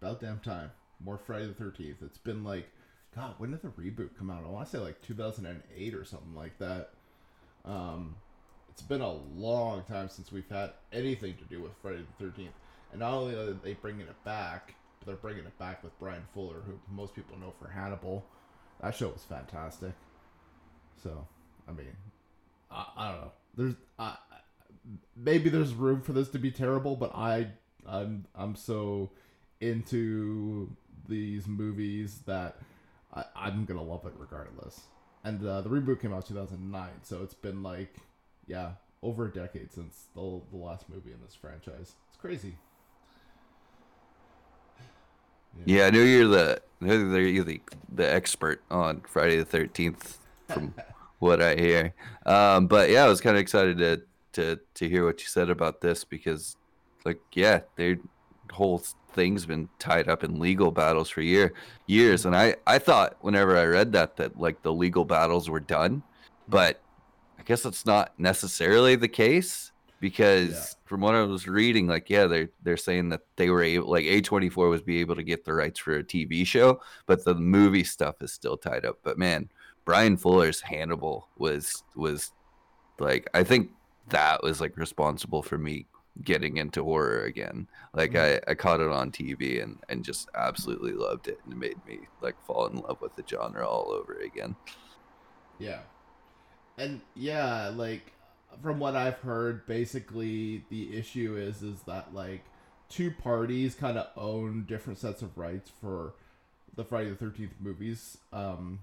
about 0.00 0.20
damn 0.20 0.40
time. 0.40 0.70
More 1.04 1.18
Friday 1.18 1.46
the 1.46 1.54
Thirteenth. 1.54 1.98
It's 2.02 2.18
been 2.18 2.42
like, 2.42 2.68
God, 3.14 3.34
when 3.38 3.50
did 3.50 3.62
the 3.62 3.68
reboot 3.68 4.10
come 4.18 4.30
out? 4.30 4.44
I 4.44 4.48
want 4.48 4.66
to 4.66 4.76
say 4.76 4.78
like 4.78 5.00
2008 5.02 5.94
or 5.94 6.04
something 6.04 6.34
like 6.34 6.58
that. 6.58 6.90
Um, 7.64 8.16
it's 8.70 8.82
been 8.82 9.00
a 9.00 9.12
long 9.12 9.84
time 9.84 10.08
since 10.08 10.32
we've 10.32 10.48
had 10.48 10.72
anything 10.92 11.34
to 11.36 11.44
do 11.44 11.62
with 11.62 11.72
Friday 11.82 11.98
the 12.18 12.24
Thirteenth. 12.24 12.54
And 12.92 13.00
not 13.00 13.12
only 13.12 13.34
are 13.34 13.52
they 13.52 13.74
bringing 13.74 14.02
it 14.06 14.24
back, 14.24 14.74
but 14.98 15.06
they're 15.06 15.16
bringing 15.16 15.44
it 15.44 15.58
back 15.58 15.82
with 15.82 15.98
Bryan 15.98 16.22
Fuller, 16.32 16.60
who 16.66 16.78
most 16.90 17.14
people 17.14 17.38
know 17.38 17.52
for 17.60 17.68
Hannibal. 17.68 18.24
That 18.80 18.94
show 18.94 19.08
was 19.08 19.22
fantastic. 19.22 19.92
So, 21.02 21.26
I 21.68 21.72
mean, 21.72 21.96
I, 22.70 22.86
I 22.96 23.12
don't 23.12 23.20
know. 23.20 23.32
There's 23.56 23.74
I 23.98 24.16
maybe 25.16 25.50
there's 25.50 25.74
room 25.74 26.00
for 26.00 26.12
this 26.12 26.28
to 26.30 26.38
be 26.38 26.50
terrible, 26.50 26.96
but 26.96 27.14
I 27.14 27.48
I'm 27.86 28.26
I'm 28.34 28.54
so 28.56 29.10
into 29.60 30.70
these 31.08 31.46
movies 31.46 32.20
that 32.26 32.56
I, 33.14 33.24
I'm 33.34 33.64
gonna 33.64 33.82
love 33.82 34.06
it 34.06 34.12
regardless. 34.18 34.82
And 35.24 35.44
uh, 35.44 35.60
the 35.60 35.68
reboot 35.68 36.00
came 36.00 36.12
out 36.12 36.26
2009, 36.26 36.88
so 37.02 37.22
it's 37.22 37.34
been 37.34 37.62
like 37.62 37.96
yeah 38.46 38.72
over 39.02 39.26
a 39.26 39.32
decade 39.32 39.72
since 39.72 40.06
the 40.14 40.40
the 40.50 40.56
last 40.56 40.88
movie 40.88 41.12
in 41.12 41.20
this 41.24 41.34
franchise. 41.34 41.94
It's 42.08 42.20
crazy. 42.20 42.56
Yeah, 45.64 45.86
I 45.86 45.90
know 45.90 46.02
you're 46.02 46.28
the 46.28 46.60
you're 46.80 47.44
the 47.44 47.60
the 47.94 48.12
expert 48.12 48.62
on 48.70 49.00
Friday 49.08 49.36
the 49.36 49.44
Thirteenth, 49.44 50.18
from 50.48 50.74
what 51.18 51.40
I 51.40 51.54
hear. 51.54 51.94
Um, 52.26 52.66
but 52.66 52.90
yeah, 52.90 53.04
I 53.04 53.08
was 53.08 53.20
kind 53.20 53.36
of 53.36 53.40
excited 53.40 53.78
to 53.78 54.02
to 54.36 54.58
to 54.74 54.88
hear 54.88 55.04
what 55.04 55.20
you 55.20 55.26
said 55.26 55.50
about 55.50 55.80
this 55.80 56.04
because, 56.04 56.56
like, 57.04 57.20
yeah, 57.32 57.60
their 57.76 57.98
whole 58.52 58.78
thing's 59.12 59.44
been 59.46 59.68
tied 59.78 60.08
up 60.08 60.22
in 60.22 60.38
legal 60.38 60.70
battles 60.70 61.10
for 61.10 61.20
year 61.22 61.52
years, 61.86 62.24
and 62.26 62.36
I 62.36 62.56
I 62.66 62.78
thought 62.78 63.16
whenever 63.20 63.56
I 63.56 63.64
read 63.64 63.92
that 63.92 64.16
that 64.16 64.38
like 64.38 64.62
the 64.62 64.72
legal 64.72 65.04
battles 65.04 65.50
were 65.50 65.60
done, 65.60 66.02
but 66.48 66.80
I 67.38 67.42
guess 67.42 67.62
that's 67.62 67.84
not 67.86 68.12
necessarily 68.18 68.96
the 68.96 69.08
case. 69.08 69.72
because 69.98 70.50
Yeah. 70.50 70.64
from 70.84 71.00
what 71.00 71.14
I 71.14 71.22
was 71.22 71.48
reading, 71.48 71.86
like 71.86 72.10
yeah, 72.10 72.26
they're 72.26 72.50
they're 72.62 72.76
saying 72.76 73.08
that 73.10 73.22
they 73.36 73.48
were 73.50 73.62
able, 73.62 73.90
like 73.90 74.04
A 74.04 74.20
twenty 74.20 74.50
four 74.50 74.68
was 74.68 74.82
be 74.82 75.00
able 75.00 75.16
to 75.16 75.22
get 75.24 75.44
the 75.44 75.54
rights 75.54 75.80
for 75.80 75.96
a 75.96 76.04
TV 76.04 76.46
show, 76.46 76.80
but 77.06 77.24
the 77.24 77.34
movie 77.34 77.84
stuff 77.84 78.16
is 78.20 78.32
still 78.32 78.56
tied 78.58 78.84
up. 78.84 78.98
But 79.02 79.16
man, 79.18 79.48
Bryan 79.86 80.16
Fuller's 80.18 80.60
Hannibal 80.60 81.28
was 81.38 81.82
was 81.94 82.32
like 82.98 83.26
I 83.34 83.42
think 83.44 83.70
that 84.08 84.42
was 84.42 84.60
like 84.60 84.76
responsible 84.76 85.42
for 85.42 85.58
me 85.58 85.86
getting 86.22 86.56
into 86.56 86.82
horror 86.82 87.24
again. 87.24 87.68
Like 87.92 88.16
I, 88.16 88.40
I 88.48 88.54
caught 88.54 88.80
it 88.80 88.90
on 88.90 89.10
TV 89.10 89.62
and 89.62 89.78
and 89.88 90.04
just 90.04 90.28
absolutely 90.34 90.92
loved 90.92 91.28
it 91.28 91.40
and 91.44 91.52
it 91.52 91.58
made 91.58 91.86
me 91.86 92.06
like 92.20 92.36
fall 92.44 92.66
in 92.66 92.76
love 92.76 93.00
with 93.00 93.14
the 93.16 93.24
genre 93.28 93.66
all 93.66 93.90
over 93.90 94.14
again. 94.14 94.56
Yeah. 95.58 95.80
And 96.78 97.00
yeah, 97.14 97.72
like 97.74 98.12
from 98.62 98.78
what 98.78 98.96
I've 98.96 99.18
heard, 99.18 99.66
basically 99.66 100.64
the 100.70 100.96
issue 100.96 101.36
is 101.36 101.62
is 101.62 101.82
that 101.82 102.14
like 102.14 102.44
two 102.88 103.10
parties 103.10 103.74
kind 103.74 103.98
of 103.98 104.08
own 104.16 104.64
different 104.68 104.98
sets 104.98 105.22
of 105.22 105.36
rights 105.36 105.70
for 105.80 106.14
the 106.76 106.84
Friday 106.84 107.10
the 107.10 107.16
Thirteenth 107.16 107.54
movies. 107.60 108.18
Um, 108.32 108.80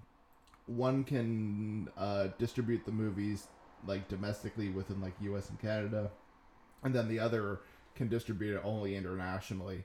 one 0.66 1.04
can 1.04 1.90
uh, 1.98 2.30
distribute 2.38 2.86
the 2.86 2.92
movies 2.92 3.48
like 3.86 4.08
domestically 4.08 4.70
within 4.70 5.02
like 5.02 5.14
U.S. 5.22 5.50
and 5.50 5.60
Canada, 5.60 6.12
and 6.84 6.94
then 6.94 7.08
the 7.08 7.20
other 7.20 7.60
can 7.96 8.08
distribute 8.10 8.56
it 8.56 8.62
only 8.64 8.96
internationally. 8.96 9.84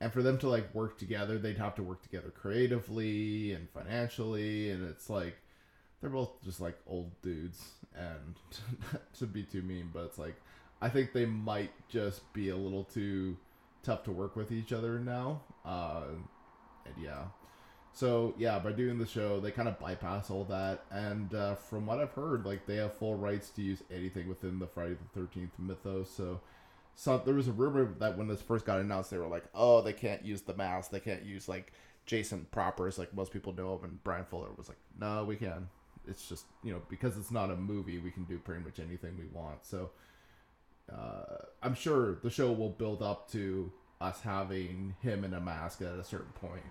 And 0.00 0.12
for 0.12 0.22
them 0.22 0.36
to 0.38 0.48
like 0.48 0.74
work 0.74 0.98
together, 0.98 1.38
they'd 1.38 1.56
have 1.56 1.74
to 1.76 1.82
work 1.82 2.02
together 2.02 2.30
creatively 2.30 3.52
and 3.52 3.68
financially, 3.70 4.70
and 4.70 4.86
it's 4.86 5.08
like 5.08 5.36
they're 6.00 6.10
both 6.10 6.42
just 6.44 6.60
like 6.60 6.78
old 6.86 7.10
dudes 7.22 7.62
and 7.94 8.36
to 9.18 9.26
be 9.26 9.42
too 9.42 9.62
mean 9.62 9.90
but 9.92 10.04
it's 10.04 10.18
like 10.18 10.36
i 10.80 10.88
think 10.88 11.12
they 11.12 11.26
might 11.26 11.70
just 11.88 12.32
be 12.32 12.50
a 12.50 12.56
little 12.56 12.84
too 12.84 13.36
tough 13.82 14.02
to 14.04 14.12
work 14.12 14.36
with 14.36 14.52
each 14.52 14.72
other 14.72 14.98
now 14.98 15.40
uh 15.64 16.04
and 16.84 16.94
yeah 17.02 17.24
so 17.96 18.34
yeah 18.36 18.58
by 18.58 18.70
doing 18.72 18.98
the 18.98 19.06
show 19.06 19.40
they 19.40 19.50
kind 19.50 19.68
of 19.68 19.78
bypass 19.80 20.30
all 20.30 20.44
that 20.44 20.84
and 20.90 21.34
uh, 21.34 21.54
from 21.54 21.86
what 21.86 21.98
i've 21.98 22.12
heard 22.12 22.44
like 22.44 22.66
they 22.66 22.76
have 22.76 22.92
full 22.92 23.14
rights 23.14 23.48
to 23.48 23.62
use 23.62 23.82
anything 23.90 24.28
within 24.28 24.58
the 24.58 24.66
friday 24.66 24.94
the 25.14 25.20
13th 25.20 25.48
mythos 25.58 26.10
so 26.10 26.38
so 26.94 27.18
there 27.24 27.34
was 27.34 27.48
a 27.48 27.52
rumor 27.52 27.94
that 27.98 28.18
when 28.18 28.28
this 28.28 28.42
first 28.42 28.66
got 28.66 28.80
announced 28.80 29.10
they 29.10 29.18
were 29.18 29.26
like 29.26 29.44
oh 29.54 29.80
they 29.80 29.94
can't 29.94 30.24
use 30.24 30.42
the 30.42 30.54
mask 30.54 30.90
they 30.90 31.00
can't 31.00 31.24
use 31.24 31.48
like 31.48 31.72
jason 32.04 32.46
proper 32.50 32.90
like 32.98 33.14
most 33.14 33.32
people 33.32 33.54
know 33.54 33.74
him 33.76 33.84
and 33.84 34.04
bryan 34.04 34.26
fuller 34.26 34.48
was 34.56 34.68
like 34.68 34.78
no 35.00 35.24
we 35.24 35.36
can. 35.36 35.68
It's 36.08 36.28
just 36.28 36.44
you 36.62 36.72
know 36.72 36.82
because 36.88 37.16
it's 37.16 37.30
not 37.30 37.50
a 37.50 37.56
movie 37.56 37.98
we 37.98 38.10
can 38.10 38.24
do 38.24 38.38
pretty 38.38 38.62
much 38.62 38.78
anything 38.78 39.16
we 39.18 39.26
want. 39.32 39.64
So 39.64 39.90
uh, 40.92 41.46
i'm 41.64 41.74
sure 41.74 42.18
the 42.22 42.30
show 42.30 42.52
will 42.52 42.70
build 42.70 43.02
up 43.02 43.28
to 43.32 43.72
us 44.00 44.20
having 44.20 44.94
him 45.02 45.24
in 45.24 45.34
a 45.34 45.40
mask 45.40 45.82
at 45.82 45.98
a 45.98 46.04
certain 46.04 46.32
point 46.34 46.62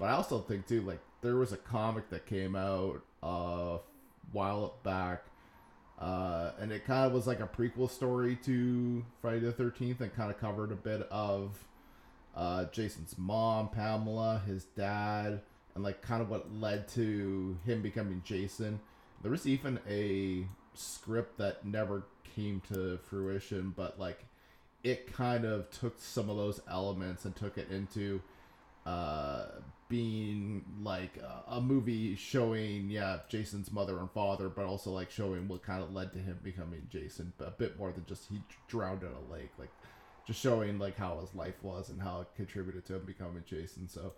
but 0.00 0.06
i 0.06 0.12
also 0.12 0.40
think 0.40 0.66
too 0.66 0.80
like 0.80 0.98
there 1.22 1.36
was 1.36 1.52
a 1.52 1.56
comic 1.56 2.10
that 2.10 2.26
came 2.26 2.56
out 2.56 3.02
a 3.22 3.78
while 4.32 4.74
back 4.82 5.24
uh, 6.00 6.52
and 6.58 6.72
it 6.72 6.86
kind 6.86 7.06
of 7.06 7.12
was 7.12 7.26
like 7.26 7.40
a 7.40 7.46
prequel 7.46 7.88
story 7.88 8.36
to 8.42 9.04
friday 9.22 9.38
the 9.38 9.52
13th 9.52 10.00
and 10.00 10.12
kind 10.16 10.30
of 10.30 10.40
covered 10.40 10.72
a 10.72 10.76
bit 10.76 11.06
of 11.10 11.56
uh, 12.34 12.64
jason's 12.72 13.16
mom 13.18 13.68
pamela 13.68 14.42
his 14.46 14.64
dad 14.76 15.40
and 15.74 15.84
like 15.84 16.02
kind 16.02 16.22
of 16.22 16.30
what 16.30 16.52
led 16.54 16.88
to 16.88 17.56
him 17.64 17.82
becoming 17.82 18.22
Jason. 18.24 18.80
There 19.22 19.30
was 19.30 19.46
even 19.46 19.78
a 19.88 20.46
script 20.74 21.38
that 21.38 21.64
never 21.64 22.04
came 22.36 22.62
to 22.72 22.98
fruition, 22.98 23.72
but 23.76 23.98
like 23.98 24.24
it 24.82 25.12
kind 25.12 25.44
of 25.44 25.70
took 25.70 25.94
some 25.98 26.30
of 26.30 26.36
those 26.36 26.60
elements 26.68 27.24
and 27.24 27.36
took 27.36 27.58
it 27.58 27.70
into 27.70 28.20
uh, 28.86 29.46
being 29.90 30.64
like 30.82 31.18
a, 31.18 31.56
a 31.56 31.60
movie 31.60 32.16
showing, 32.16 32.88
yeah, 32.88 33.18
Jason's 33.28 33.70
mother 33.70 33.98
and 33.98 34.10
father, 34.12 34.48
but 34.48 34.64
also 34.64 34.90
like 34.90 35.10
showing 35.10 35.48
what 35.48 35.62
kind 35.62 35.82
of 35.82 35.92
led 35.92 36.14
to 36.14 36.18
him 36.18 36.38
becoming 36.42 36.86
Jason, 36.88 37.34
but 37.36 37.48
a 37.48 37.50
bit 37.50 37.78
more 37.78 37.92
than 37.92 38.06
just 38.06 38.28
he 38.30 38.40
drowned 38.68 39.02
in 39.02 39.10
a 39.10 39.32
lake, 39.32 39.50
like 39.58 39.68
just 40.26 40.40
showing 40.40 40.78
like 40.78 40.96
how 40.96 41.18
his 41.20 41.34
life 41.34 41.62
was 41.62 41.90
and 41.90 42.00
how 42.00 42.22
it 42.22 42.28
contributed 42.36 42.86
to 42.86 42.94
him 42.94 43.04
becoming 43.04 43.42
Jason. 43.46 43.88
So 43.88 44.14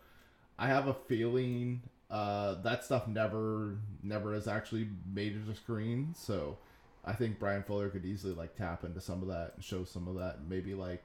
I 0.59 0.69
have 0.69 0.87
a 0.87 0.95
feeling 0.95 1.83
uh, 2.11 2.61
that 2.63 2.85
stuff 2.85 3.09
never 3.09 3.79
never 4.03 4.35
has 4.35 4.47
actually 4.47 4.89
made 5.13 5.35
it 5.35 5.47
to 5.49 5.57
screen. 5.57 6.15
So 6.15 6.59
I 7.05 7.15
think 7.15 7.39
Bryan 7.39 7.63
Fuller 7.63 7.89
could 7.89 8.05
easily 8.05 8.35
like 8.35 8.55
tap 8.55 8.85
into 8.85 9.01
some 9.01 9.23
of 9.23 9.29
that 9.29 9.55
and 9.57 9.65
show 9.65 9.85
some 9.85 10.07
of 10.07 10.17
that. 10.17 10.41
Maybe 10.47 10.75
like 10.75 11.03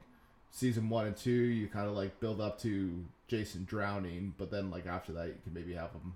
season 0.50 0.88
one 0.88 1.06
and 1.06 1.16
two, 1.16 1.30
you 1.30 1.68
kind 1.68 1.88
of 1.88 1.94
like 1.94 2.20
build 2.20 2.40
up 2.40 2.60
to 2.60 3.04
Jason 3.26 3.64
drowning, 3.64 4.34
but 4.38 4.50
then 4.50 4.70
like 4.70 4.86
after 4.86 5.12
that, 5.12 5.28
you 5.28 5.36
can 5.42 5.54
maybe 5.54 5.74
have 5.74 5.92
him 5.92 6.14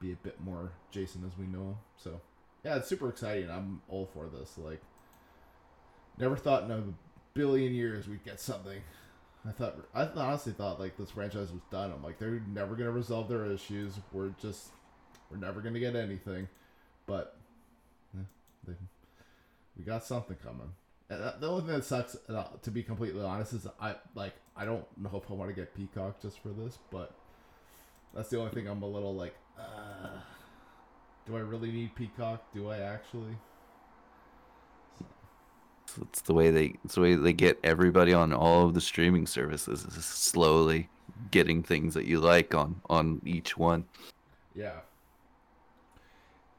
be 0.00 0.12
a 0.12 0.16
bit 0.16 0.40
more 0.40 0.72
Jason 0.90 1.24
as 1.26 1.38
we 1.38 1.46
know 1.46 1.70
him. 1.70 1.76
So 1.96 2.20
yeah, 2.64 2.76
it's 2.76 2.88
super 2.88 3.08
exciting. 3.08 3.50
I'm 3.50 3.82
all 3.88 4.08
for 4.12 4.28
this. 4.28 4.56
Like, 4.58 4.82
never 6.18 6.36
thought 6.36 6.64
in 6.64 6.70
a 6.70 6.82
billion 7.34 7.72
years 7.72 8.06
we'd 8.06 8.24
get 8.24 8.40
something 8.40 8.82
I 9.46 9.50
thought 9.50 9.76
I 9.92 10.04
honestly 10.04 10.52
thought 10.52 10.78
like 10.78 10.96
this 10.96 11.10
franchise 11.10 11.50
was 11.50 11.62
done. 11.70 11.92
I'm 11.92 12.02
like 12.02 12.18
they're 12.18 12.42
never 12.52 12.76
gonna 12.76 12.92
resolve 12.92 13.28
their 13.28 13.46
issues. 13.46 13.94
We're 14.12 14.30
just 14.40 14.68
we're 15.30 15.38
never 15.38 15.60
gonna 15.60 15.80
get 15.80 15.96
anything. 15.96 16.48
But 17.06 17.36
yeah, 18.14 18.24
they, 18.66 18.74
we 19.76 19.84
got 19.84 20.04
something 20.04 20.36
coming. 20.44 20.72
The 21.40 21.48
only 21.48 21.62
thing 21.62 21.74
that 21.74 21.84
sucks, 21.84 22.16
uh, 22.28 22.44
to 22.62 22.70
be 22.70 22.82
completely 22.82 23.22
honest, 23.22 23.52
is 23.52 23.66
I 23.80 23.96
like 24.14 24.34
I 24.56 24.64
don't 24.64 24.84
know 24.98 25.10
if 25.22 25.30
I 25.30 25.34
want 25.34 25.50
to 25.50 25.54
get 25.54 25.74
Peacock 25.74 26.20
just 26.20 26.40
for 26.40 26.50
this, 26.50 26.78
but 26.90 27.14
that's 28.14 28.28
the 28.28 28.38
only 28.38 28.50
thing 28.50 28.66
I'm 28.66 28.82
a 28.82 28.86
little 28.86 29.14
like. 29.14 29.34
Uh, 29.58 30.18
do 31.26 31.36
I 31.36 31.40
really 31.40 31.70
need 31.70 31.94
Peacock? 31.94 32.42
Do 32.54 32.70
I 32.70 32.78
actually? 32.78 33.36
It's 36.00 36.22
the 36.22 36.34
way 36.34 36.50
they 36.50 36.74
it's 36.84 36.94
the 36.94 37.02
way 37.02 37.14
they 37.14 37.32
get 37.32 37.58
everybody 37.62 38.14
on 38.14 38.32
all 38.32 38.64
of 38.66 38.74
the 38.74 38.80
streaming 38.80 39.26
services 39.26 39.84
is 39.84 40.04
slowly 40.04 40.88
getting 41.30 41.62
things 41.62 41.94
that 41.94 42.06
you 42.06 42.18
like 42.18 42.54
on 42.54 42.80
on 42.88 43.20
each 43.24 43.56
one. 43.56 43.84
Yeah. 44.54 44.80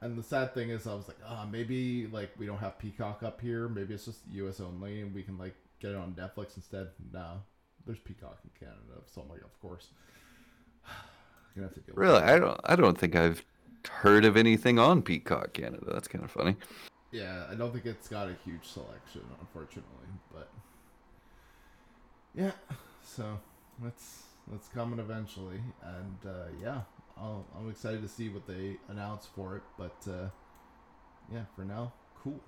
And 0.03 0.17
the 0.17 0.23
sad 0.23 0.53
thing 0.53 0.69
is, 0.69 0.85
I 0.85 0.93
was 0.93 1.07
like, 1.07 1.17
ah, 1.25 1.47
maybe 1.49 2.07
like 2.07 2.31
we 2.37 2.45
don't 2.45 2.57
have 2.57 2.77
Peacock 2.77 3.23
up 3.23 3.39
here. 3.39 3.69
Maybe 3.69 3.93
it's 3.93 4.03
just 4.03 4.19
U.S. 4.33 4.59
only, 4.59 4.99
and 4.99 5.15
we 5.15 5.23
can 5.23 5.37
like 5.37 5.55
get 5.79 5.91
it 5.91 5.95
on 5.95 6.13
Netflix 6.13 6.57
instead. 6.57 6.89
No, 7.13 7.41
there's 7.85 7.99
Peacock 7.99 8.37
in 8.43 8.49
Canada, 8.59 9.01
so 9.05 9.21
I'm 9.21 9.29
like, 9.29 9.41
of 9.41 9.57
course. 9.61 9.87
gonna 11.55 11.67
have 11.67 11.73
to 11.75 11.79
deal. 11.79 11.95
Really. 11.95 12.21
I 12.21 12.37
don't 12.37 12.59
I 12.65 12.75
don't 12.75 12.97
think 12.97 13.15
I've 13.15 13.45
heard 13.89 14.25
of 14.25 14.35
anything 14.35 14.77
on 14.77 15.03
Peacock 15.03 15.53
Canada. 15.53 15.85
That's 15.93 16.09
kind 16.09 16.25
of 16.25 16.31
funny. 16.31 16.57
Yeah, 17.13 17.45
I 17.49 17.55
don't 17.55 17.71
think 17.71 17.85
it's 17.85 18.09
got 18.09 18.27
a 18.27 18.35
huge 18.43 18.65
selection, 18.65 19.21
unfortunately, 19.39 20.07
but 20.33 20.49
yeah. 22.35 22.51
So 23.03 23.39
that's 23.81 24.23
that's 24.51 24.67
coming 24.67 24.99
eventually, 24.99 25.61
and 25.81 26.17
uh, 26.25 26.47
yeah, 26.61 26.81
I'll, 27.17 27.45
I'm 27.57 27.69
excited 27.69 28.01
to 28.01 28.07
see 28.07 28.29
what 28.29 28.47
they 28.47 28.77
announce 28.89 29.27
for 29.35 29.57
it. 29.57 29.63
But 29.77 30.11
uh, 30.11 30.29
yeah, 31.31 31.43
for 31.55 31.63
now, 31.63 31.93
cool. 32.21 32.39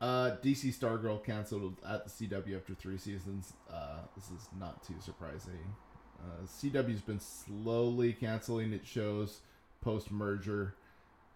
Uh, 0.00 0.36
DC 0.42 0.78
Stargirl 0.78 1.24
canceled 1.24 1.76
at 1.86 2.04
the 2.04 2.10
CW 2.28 2.56
after 2.56 2.74
three 2.74 2.98
seasons. 2.98 3.52
Uh, 3.72 4.00
this 4.14 4.26
is 4.26 4.48
not 4.58 4.82
too 4.86 4.94
surprising. 5.00 5.74
Uh, 6.20 6.46
CW's 6.46 7.00
been 7.00 7.20
slowly 7.20 8.12
canceling 8.12 8.72
its 8.72 8.88
shows 8.88 9.40
post 9.80 10.10
merger. 10.10 10.74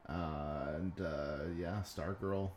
Uh, 0.09 0.75
and 0.77 0.93
uh, 1.01 1.45
yeah, 1.59 1.83
Stargirl, 1.85 2.51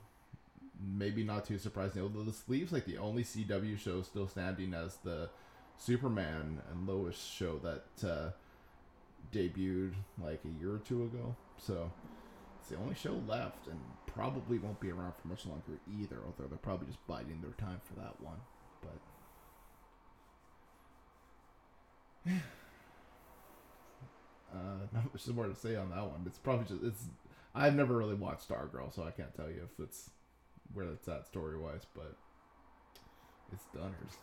maybe 0.79 1.23
not 1.23 1.45
too 1.45 1.57
surprising. 1.57 2.01
Although 2.01 2.23
this 2.23 2.43
leaves 2.47 2.71
like 2.71 2.85
the 2.85 2.97
only 2.97 3.23
CW 3.23 3.77
show 3.79 4.01
still 4.01 4.27
standing 4.27 4.73
as 4.73 4.97
the 4.97 5.29
Superman 5.77 6.61
and 6.71 6.87
Lois 6.87 7.17
show 7.17 7.59
that 7.59 8.07
uh, 8.07 8.29
debuted 9.31 9.93
like 10.21 10.41
a 10.45 10.59
year 10.59 10.73
or 10.73 10.79
two 10.79 11.03
ago. 11.03 11.35
So 11.57 11.91
it's 12.59 12.69
the 12.69 12.77
only 12.77 12.95
show 12.95 13.21
left, 13.27 13.67
and 13.67 13.79
probably 14.07 14.57
won't 14.57 14.79
be 14.79 14.91
around 14.91 15.13
for 15.21 15.27
much 15.27 15.45
longer 15.45 15.79
either. 15.99 16.17
Although 16.25 16.47
they're 16.49 16.57
probably 16.57 16.87
just 16.87 17.05
biding 17.07 17.41
their 17.41 17.51
time 17.51 17.81
for 17.83 17.93
that 17.99 18.19
one. 18.21 18.39
But 22.25 22.31
uh, 24.53 24.87
not 24.93 25.13
much 25.13 25.27
more 25.27 25.47
to 25.47 25.55
say 25.55 25.75
on 25.75 25.89
that 25.91 26.05
one. 26.05 26.23
It's 26.25 26.39
probably 26.39 26.65
just 26.65 26.83
it's. 26.83 27.03
I've 27.53 27.75
never 27.75 27.95
really 27.95 28.15
watched 28.15 28.49
Stargirl, 28.49 28.93
so 28.93 29.03
I 29.03 29.11
can't 29.11 29.33
tell 29.35 29.49
you 29.49 29.61
if 29.63 29.79
it's 29.83 30.09
where 30.73 30.87
it's 30.87 31.07
at 31.07 31.25
story 31.25 31.57
wise, 31.57 31.85
but 31.95 32.17
it's 33.53 33.63
Dunners. 33.73 34.17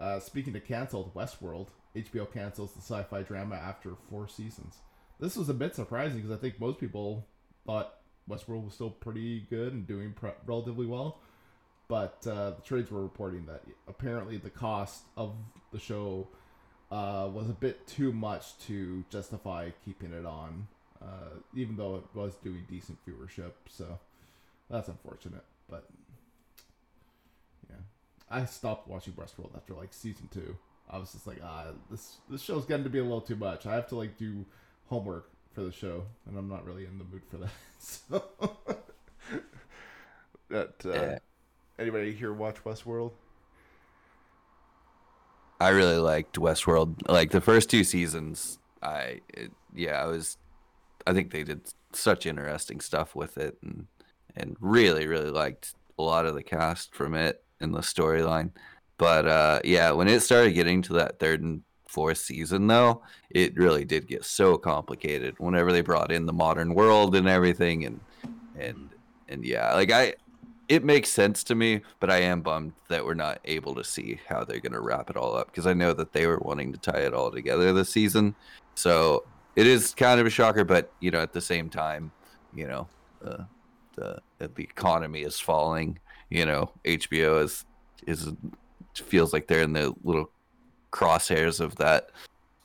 Uh, 0.00 0.18
speaking 0.18 0.56
of 0.56 0.64
canceled, 0.64 1.14
Westworld, 1.14 1.68
HBO 1.94 2.32
cancels 2.32 2.72
the 2.72 2.80
sci-fi 2.80 3.22
drama 3.22 3.56
after 3.56 3.92
four 4.08 4.26
seasons. 4.28 4.76
This 5.18 5.36
was 5.36 5.50
a 5.50 5.54
bit 5.54 5.74
surprising 5.74 6.18
because 6.18 6.36
I 6.36 6.40
think 6.40 6.58
most 6.58 6.80
people 6.80 7.26
thought 7.66 7.96
Westworld 8.28 8.64
was 8.64 8.74
still 8.74 8.90
pretty 8.90 9.40
good 9.50 9.74
and 9.74 9.86
doing 9.86 10.14
relatively 10.46 10.86
well, 10.86 11.20
but 11.88 12.26
uh, 12.26 12.50
the 12.50 12.62
trades 12.64 12.90
were 12.90 13.02
reporting 13.02 13.44
that 13.46 13.62
apparently 13.86 14.38
the 14.38 14.50
cost 14.50 15.02
of 15.16 15.34
the 15.72 15.78
show 15.78 16.28
uh, 16.90 17.28
was 17.30 17.50
a 17.50 17.54
bit 17.54 17.86
too 17.86 18.12
much 18.12 18.58
to 18.66 19.04
justify 19.10 19.70
keeping 19.84 20.12
it 20.12 20.24
on, 20.24 20.66
uh, 21.02 21.36
even 21.54 21.76
though 21.76 21.96
it 21.96 22.04
was 22.14 22.34
doing 22.36 22.64
decent 22.70 22.98
viewership. 23.06 23.52
So 23.68 23.98
that's 24.70 24.88
unfortunate, 24.88 25.44
but 25.68 25.86
I 28.30 28.44
stopped 28.44 28.88
watching 28.88 29.14
Westworld 29.14 29.56
after 29.56 29.74
like 29.74 29.92
season 29.92 30.28
two. 30.32 30.56
I 30.88 30.98
was 30.98 31.12
just 31.12 31.26
like, 31.26 31.38
ah, 31.42 31.66
this 31.90 32.18
this 32.28 32.42
show's 32.42 32.64
getting 32.64 32.84
to 32.84 32.90
be 32.90 32.98
a 32.98 33.02
little 33.02 33.20
too 33.20 33.36
much. 33.36 33.66
I 33.66 33.74
have 33.74 33.88
to 33.88 33.96
like 33.96 34.16
do 34.16 34.44
homework 34.86 35.30
for 35.52 35.62
the 35.62 35.72
show, 35.72 36.04
and 36.26 36.38
I'm 36.38 36.48
not 36.48 36.64
really 36.64 36.84
in 36.84 36.98
the 36.98 37.04
mood 37.04 37.22
for 37.28 37.38
that. 37.38 37.50
So 37.78 38.22
That 40.50 40.74
uh, 40.84 40.90
Yeah. 40.90 41.18
anybody 41.78 42.12
here 42.12 42.32
watch 42.32 42.62
Westworld? 42.64 43.12
I 45.60 45.68
really 45.70 45.96
liked 45.96 46.36
Westworld. 46.36 47.08
Like 47.08 47.30
the 47.30 47.40
first 47.40 47.70
two 47.70 47.84
seasons, 47.84 48.58
I 48.82 49.20
it, 49.28 49.52
yeah, 49.74 50.02
I 50.02 50.06
was 50.06 50.36
I 51.06 51.12
think 51.12 51.30
they 51.30 51.42
did 51.44 51.62
such 51.92 52.26
interesting 52.26 52.80
stuff 52.80 53.14
with 53.14 53.38
it 53.38 53.56
and 53.62 53.86
and 54.36 54.56
really 54.60 55.06
really 55.06 55.30
liked 55.30 55.74
a 55.98 56.02
lot 56.02 56.26
of 56.26 56.34
the 56.34 56.42
cast 56.42 56.94
from 56.94 57.14
it 57.14 57.42
and 57.60 57.74
the 57.74 57.80
storyline. 57.80 58.50
But 58.98 59.26
uh 59.26 59.60
yeah, 59.64 59.90
when 59.92 60.08
it 60.08 60.20
started 60.20 60.52
getting 60.52 60.82
to 60.82 60.94
that 60.94 61.18
third 61.18 61.42
and 61.42 61.62
fourth 61.88 62.18
season 62.18 62.66
though, 62.66 63.02
it 63.30 63.56
really 63.56 63.84
did 63.84 64.06
get 64.06 64.24
so 64.24 64.56
complicated 64.56 65.34
whenever 65.38 65.72
they 65.72 65.80
brought 65.80 66.12
in 66.12 66.26
the 66.26 66.32
modern 66.32 66.74
world 66.74 67.14
and 67.16 67.28
everything 67.28 67.84
and 67.84 68.00
and 68.58 68.90
and 69.28 69.44
yeah, 69.44 69.72
like 69.74 69.90
I 69.90 70.14
it 70.70 70.84
makes 70.84 71.10
sense 71.10 71.42
to 71.42 71.56
me, 71.56 71.80
but 71.98 72.10
I 72.10 72.18
am 72.18 72.42
bummed 72.42 72.74
that 72.88 73.04
we're 73.04 73.14
not 73.14 73.40
able 73.44 73.74
to 73.74 73.82
see 73.82 74.20
how 74.28 74.44
they're 74.44 74.60
to 74.60 74.80
wrap 74.80 75.10
it 75.10 75.16
all 75.16 75.34
up 75.34 75.48
because 75.48 75.66
I 75.66 75.72
know 75.74 75.92
that 75.94 76.12
they 76.12 76.28
were 76.28 76.38
wanting 76.38 76.72
to 76.72 76.78
tie 76.78 77.00
it 77.00 77.12
all 77.12 77.32
together 77.32 77.72
this 77.72 77.90
season. 77.90 78.36
So 78.76 79.24
it 79.56 79.66
is 79.66 79.94
kind 79.94 80.20
of 80.20 80.26
a 80.26 80.30
shocker, 80.30 80.64
but 80.64 80.92
you 81.00 81.10
know, 81.10 81.20
at 81.20 81.32
the 81.32 81.40
same 81.40 81.70
time, 81.70 82.12
you 82.54 82.68
know, 82.68 82.86
uh, 83.24 83.44
the 83.96 84.20
the 84.38 84.62
economy 84.62 85.22
is 85.22 85.40
falling. 85.40 85.98
You 86.30 86.46
know, 86.46 86.70
HBO 86.84 87.42
is 87.42 87.64
is 88.06 88.30
feels 88.94 89.32
like 89.32 89.46
they're 89.46 89.62
in 89.62 89.72
the 89.72 89.94
little 90.04 90.30
crosshairs 90.92 91.60
of 91.60 91.76
that 91.76 92.10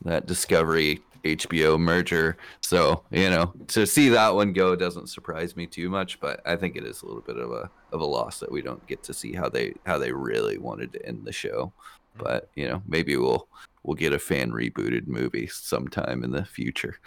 that 0.04 0.26
Discovery 0.26 1.02
HBO 1.24 1.80
merger. 1.80 2.38
So, 2.62 3.04
you 3.10 3.30
know, 3.32 3.52
to 3.70 3.88
see 3.88 4.10
that 4.10 4.36
one 4.36 4.54
go 4.54 4.76
doesn't 4.76 5.10
surprise 5.10 5.56
me 5.56 5.66
too 5.66 5.90
much, 5.90 6.20
but 6.20 6.42
I 6.46 6.56
think 6.56 6.76
it 6.76 6.86
is 6.86 7.02
a 7.02 7.06
little 7.08 7.22
bit 7.22 7.38
of 7.38 7.52
a 7.52 7.70
of 7.92 8.02
a 8.02 8.06
loss 8.06 8.40
that 8.40 8.52
we 8.52 8.62
don't 8.62 8.86
get 8.88 9.02
to 9.04 9.14
see 9.14 9.34
how 9.34 9.50
they 9.50 9.74
how 9.86 9.98
they 9.98 10.12
really 10.12 10.58
wanted 10.60 10.94
to 10.94 11.06
end 11.06 11.26
the 11.26 11.32
show. 11.32 11.74
Mm-hmm. 12.18 12.24
But, 12.24 12.50
you 12.56 12.68
know, 12.68 12.82
maybe 12.88 13.18
we'll 13.18 13.48
we'll 13.84 13.96
get 13.96 14.14
a 14.14 14.20
fan 14.20 14.52
rebooted 14.52 15.08
movie 15.08 15.48
sometime 15.48 16.24
in 16.24 16.32
the 16.32 16.46
future 16.46 17.00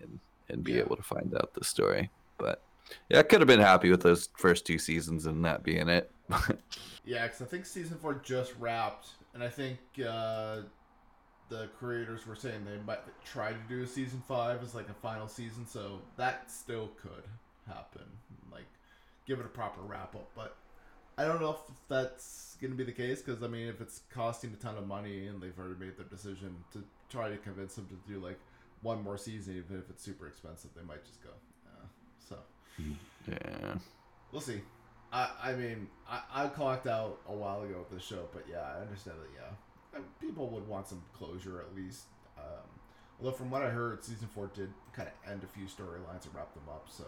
and 0.00 0.18
and 0.48 0.64
be 0.64 0.72
Yeah. 0.72 0.80
able 0.80 0.96
to 0.96 1.02
find 1.02 1.34
out 1.34 1.52
the 1.52 1.64
story. 1.64 2.10
But 2.38 2.62
yeah, 3.08 3.20
I 3.20 3.22
could 3.22 3.40
have 3.40 3.48
been 3.48 3.60
happy 3.60 3.90
with 3.90 4.02
those 4.02 4.28
first 4.36 4.66
two 4.66 4.78
seasons 4.78 5.26
and 5.26 5.44
that 5.44 5.62
being 5.62 5.88
it. 5.88 6.10
Yeah, 7.08 7.22
because 7.22 7.40
I 7.40 7.46
think 7.46 7.64
season 7.64 7.96
four 7.96 8.20
just 8.22 8.52
wrapped, 8.58 9.08
and 9.32 9.42
I 9.42 9.48
think 9.48 9.78
uh, 10.06 10.58
the 11.48 11.68
creators 11.78 12.26
were 12.26 12.36
saying 12.36 12.66
they 12.66 12.76
might 12.86 12.98
try 13.24 13.50
to 13.50 13.58
do 13.66 13.82
a 13.82 13.86
season 13.86 14.22
five 14.28 14.62
as 14.62 14.74
like 14.74 14.90
a 14.90 14.94
final 14.94 15.26
season, 15.26 15.66
so 15.66 16.02
that 16.18 16.50
still 16.50 16.90
could 17.00 17.24
happen. 17.66 18.02
Like, 18.52 18.66
give 19.26 19.40
it 19.40 19.46
a 19.46 19.48
proper 19.48 19.80
wrap 19.80 20.14
up, 20.14 20.28
but 20.36 20.58
I 21.16 21.24
don't 21.24 21.40
know 21.40 21.52
if 21.52 21.74
that's 21.88 22.58
gonna 22.60 22.74
be 22.74 22.84
the 22.84 22.92
case 22.92 23.22
because 23.22 23.42
I 23.42 23.48
mean, 23.48 23.68
if 23.68 23.80
it's 23.80 24.02
costing 24.10 24.52
a 24.52 24.62
ton 24.62 24.76
of 24.76 24.86
money 24.86 25.28
and 25.28 25.40
they've 25.40 25.58
already 25.58 25.80
made 25.80 25.96
their 25.96 26.04
decision 26.04 26.54
to 26.74 26.84
try 27.08 27.30
to 27.30 27.38
convince 27.38 27.74
them 27.76 27.86
to 27.86 28.12
do 28.12 28.20
like 28.22 28.38
one 28.82 29.02
more 29.02 29.16
season, 29.16 29.56
even 29.56 29.78
if 29.78 29.88
it's 29.88 30.04
super 30.04 30.26
expensive, 30.26 30.72
they 30.76 30.82
might 30.82 31.06
just 31.06 31.22
go. 31.22 31.30
So 32.78 33.32
yeah. 33.32 33.74
we'll 34.32 34.40
see. 34.40 34.60
I 35.12 35.30
I 35.42 35.52
mean 35.54 35.88
I 36.08 36.20
I 36.32 36.46
clocked 36.48 36.86
out 36.86 37.20
a 37.28 37.32
while 37.32 37.62
ago 37.62 37.78
with 37.78 37.98
the 37.98 38.04
show, 38.04 38.28
but 38.32 38.44
yeah, 38.50 38.62
I 38.76 38.80
understand 38.80 39.16
that. 39.20 39.30
Yeah, 39.34 40.00
people 40.20 40.48
would 40.50 40.66
want 40.66 40.88
some 40.88 41.02
closure 41.16 41.60
at 41.60 41.74
least. 41.76 42.04
Um, 42.38 42.64
although 43.18 43.36
from 43.36 43.50
what 43.50 43.62
I 43.62 43.70
heard, 43.70 44.04
season 44.04 44.28
four 44.28 44.50
did 44.54 44.70
kind 44.92 45.08
of 45.08 45.30
end 45.30 45.42
a 45.44 45.46
few 45.46 45.64
storylines 45.64 46.24
and 46.24 46.34
wrap 46.34 46.52
them 46.54 46.64
up. 46.68 46.86
So 46.88 47.04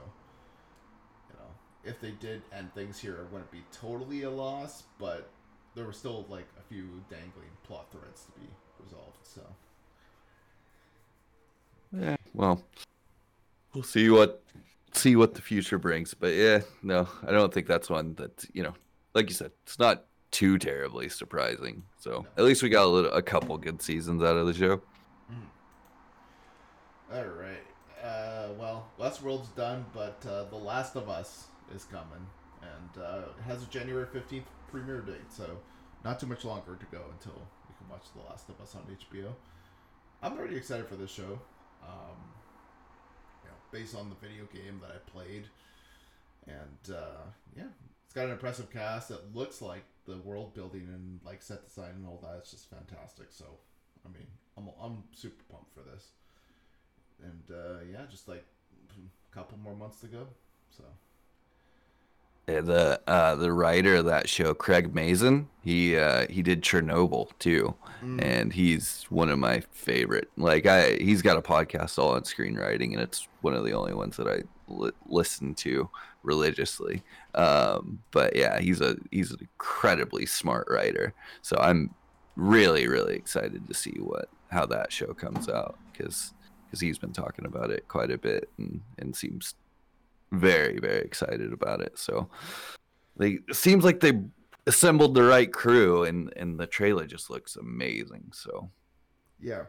you 1.31 1.37
know, 1.39 1.47
if 1.85 2.01
they 2.01 2.13
did 2.13 2.43
end 2.53 2.75
things 2.75 2.99
here, 2.99 3.17
it 3.17 3.33
wouldn't 3.33 3.51
be 3.51 3.63
totally 3.73 4.23
a 4.23 4.31
loss, 4.31 4.85
but 4.99 5.29
there 5.75 5.85
were 5.85 5.93
still 5.93 6.27
like 6.29 6.49
a 6.59 6.63
few 6.69 6.85
dangling 7.09 7.51
plot 7.65 7.87
threads 7.93 8.25
to 8.25 8.41
be 8.41 8.47
resolved. 8.83 9.19
So 9.23 9.43
Yeah. 11.93 12.17
Well, 12.35 12.63
we'll 13.75 13.83
see 13.85 14.09
what 14.11 14.43
see 14.93 15.17
what 15.17 15.35
the 15.35 15.43
future 15.43 15.79
brings. 15.79 16.15
But 16.15 16.35
yeah, 16.35 16.61
no, 16.83 17.09
I 17.27 17.31
don't 17.33 17.53
think 17.53 17.67
that's 17.67 17.91
one 17.91 18.15
that 18.15 18.45
you 18.53 18.63
know, 18.63 18.75
like 19.15 19.29
you 19.29 19.35
said, 19.35 19.53
it's 19.65 19.79
not 19.79 20.05
too 20.31 20.59
terribly 20.59 21.09
surprising. 21.09 21.83
So 21.99 22.27
at 22.37 22.45
least 22.45 22.63
we 22.63 22.69
got 22.69 22.85
a 22.85 22.89
little, 22.89 23.13
a 23.13 23.23
couple 23.23 23.57
good 23.59 23.83
seasons 23.83 24.23
out 24.23 24.37
of 24.37 24.47
the 24.47 24.55
show. 24.55 24.81
All 27.13 27.25
right. 27.25 27.65
Uh, 28.05 28.49
well, 28.59 28.89
Westworld's 28.99 29.49
done, 29.49 29.85
but 29.93 30.25
uh, 30.29 30.45
The 30.45 30.57
Last 30.57 30.95
of 30.97 31.09
Us 31.09 31.47
is 31.75 31.85
coming, 31.85 32.27
and 32.63 33.03
uh, 33.03 33.23
has 33.47 33.63
a 33.63 33.67
January 33.67 34.07
fifteenth 34.13 34.47
premiere 34.71 35.01
date, 35.01 35.31
so 35.31 35.59
not 36.05 36.21
too 36.21 36.27
much 36.27 36.45
longer 36.45 36.77
to 36.77 36.87
go 36.87 37.03
until 37.13 37.35
we 37.69 37.75
can 37.77 37.89
watch 37.91 38.05
The 38.15 38.23
Last 38.31 38.49
of 38.49 38.61
Us 38.61 38.75
on 38.77 38.83
HBO. 38.83 39.33
I'm 40.23 40.37
pretty 40.37 40.57
excited 40.57 40.87
for 40.87 40.97
this 40.97 41.11
show. 41.11 41.41
Um, 41.83 42.17
based 43.73 43.95
on 43.95 44.09
the 44.09 44.17
video 44.17 44.45
game 44.53 44.81
that 44.83 44.91
I 44.91 45.11
played, 45.11 45.45
and 46.47 46.97
uh, 46.97 47.23
yeah, 47.57 47.71
it's 48.05 48.15
got 48.15 48.27
an 48.27 48.33
impressive 48.33 48.71
cast. 48.71 49.11
It 49.11 49.35
looks 49.35 49.63
like 49.63 49.85
the 50.07 50.19
world 50.19 50.55
building 50.55 50.89
and 50.93 51.21
like 51.25 51.43
set 51.43 51.67
design 51.67 51.93
and 51.97 52.07
all 52.07 52.21
that 52.23 52.43
is 52.43 52.51
just 52.51 52.71
fantastic. 52.71 53.27
So, 53.31 53.45
I 54.05 54.09
mean, 54.09 54.27
I'm 54.57 54.69
I'm 54.83 55.05
super 55.15 55.43
pumped 55.51 55.73
for 55.75 55.83
this 55.83 56.09
and 57.23 57.57
uh, 57.57 57.81
yeah, 57.91 58.05
just 58.11 58.29
like 58.29 58.45
a 58.91 59.35
couple 59.35 59.59
more 59.59 59.75
months 59.75 60.01
to 60.01 60.07
go. 60.07 60.27
So 60.71 60.85
The 62.61 63.01
uh, 63.07 63.37
the 63.37 63.53
writer 63.53 63.97
of 63.97 64.07
that 64.07 64.29
show, 64.29 64.55
Craig 64.55 64.95
Mazin, 64.95 65.49
he 65.63 65.97
uh, 65.97 66.27
he 66.29 66.43
did 66.43 66.63
Chernobyl 66.63 67.29
too, 67.39 67.75
and 68.19 68.53
he's 68.53 69.05
one 69.11 69.31
of 69.31 69.39
my 69.39 69.61
favorite. 69.71 70.31
Like 70.37 70.67
I, 70.67 70.95
he's 70.95 71.23
got 71.23 71.37
a 71.37 71.43
podcast 71.43 71.99
all 71.99 72.15
on 72.15 72.23
screenwriting, 72.23 72.93
and 72.93 73.01
it's 73.01 73.29
one 73.43 73.55
of 73.55 73.65
the 73.65 73.73
only 73.73 73.95
ones 73.95 74.17
that 74.17 74.27
I 74.27 74.43
li- 74.69 74.91
listen 75.07 75.55
to 75.57 75.89
religiously. 76.23 77.03
Um, 77.35 78.01
but 78.11 78.35
yeah, 78.35 78.59
he's 78.59 78.81
a 78.81 78.97
he's 79.11 79.31
an 79.31 79.39
incredibly 79.41 80.27
smart 80.27 80.67
writer. 80.71 81.13
So 81.43 81.57
I'm 81.61 81.95
really 82.37 82.89
really 82.89 83.17
excited 83.17 83.69
to 83.69 83.75
see 83.75 83.97
what 84.01 84.29
how 84.51 84.67
that 84.67 84.93
show 84.93 85.13
comes 85.13 85.49
out 85.49 85.79
because 85.93 86.33
because 86.65 86.81
he's 86.81 86.99
been 86.99 87.13
talking 87.13 87.45
about 87.45 87.71
it 87.71 87.87
quite 87.89 88.11
a 88.11 88.19
bit 88.19 88.49
and 88.59 88.81
and 88.99 89.15
seems 89.15 89.55
very 90.33 90.79
very 90.79 91.01
excited 91.01 91.53
about 91.53 91.81
it 91.81 91.99
so 91.99 92.29
they 93.17 93.39
seems 93.53 93.85
like 93.85 94.01
they 94.01 94.13
assembled 94.67 95.15
the 95.15 95.23
right 95.23 95.53
crew 95.53 96.05
and 96.05 96.33
and 96.37 96.59
the 96.59 96.67
trailer 96.67 97.07
just 97.07 97.31
looks 97.31 97.57
amazing 97.57 98.31
so 98.33 98.71
yeah, 99.43 99.63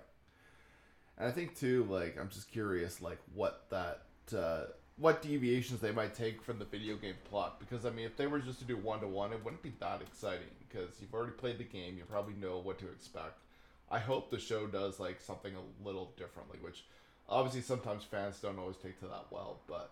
and 1.18 1.28
I 1.28 1.32
think 1.32 1.58
too, 1.58 1.86
like 1.90 2.18
I'm 2.20 2.30
just 2.30 2.52
curious, 2.52 3.02
like 3.02 3.20
what 3.34 3.66
that 3.70 4.04
uh, 4.38 4.66
what 4.98 5.22
deviations 5.22 5.80
they 5.80 5.92
might 5.92 6.14
take 6.14 6.42
from 6.42 6.60
the 6.60 6.66
video 6.66 6.96
game 6.98 7.16
plot. 7.30 7.60
Because 7.60 7.86
I 7.86 7.90
mean, 7.90 8.06
if 8.06 8.18
they 8.18 8.28
were 8.28 8.40
just 8.40 8.60
to 8.60 8.66
do 8.66 8.78
one 8.78 9.00
to 9.00 9.08
one, 9.08 9.32
it 9.32 9.44
wouldn't 9.44 9.64
be 9.64 9.74
that 9.80 10.02
exciting. 10.02 10.50
Because 10.68 10.90
you've 11.00 11.14
already 11.14 11.34
played 11.34 11.58
the 11.58 11.64
game, 11.64 11.98
you 11.98 12.04
probably 12.04 12.36
know 12.36 12.60
what 12.60 12.80
to 12.80 12.90
expect. 12.90 13.40
I 13.90 14.00
hope 14.00 14.30
the 14.30 14.40
show 14.40 14.68
does 14.68 15.00
like 15.00 15.22
something 15.22 15.54
a 15.56 15.86
little 15.88 16.14
differently, 16.18 16.60
which 16.62 16.86
obviously 17.28 17.62
sometimes 17.62 18.04
fans 18.04 18.40
don't 18.40 18.60
always 18.60 18.78
take 18.78 19.00
to 19.00 19.06
that 19.06 19.26
well, 19.32 19.62
but 19.68 19.92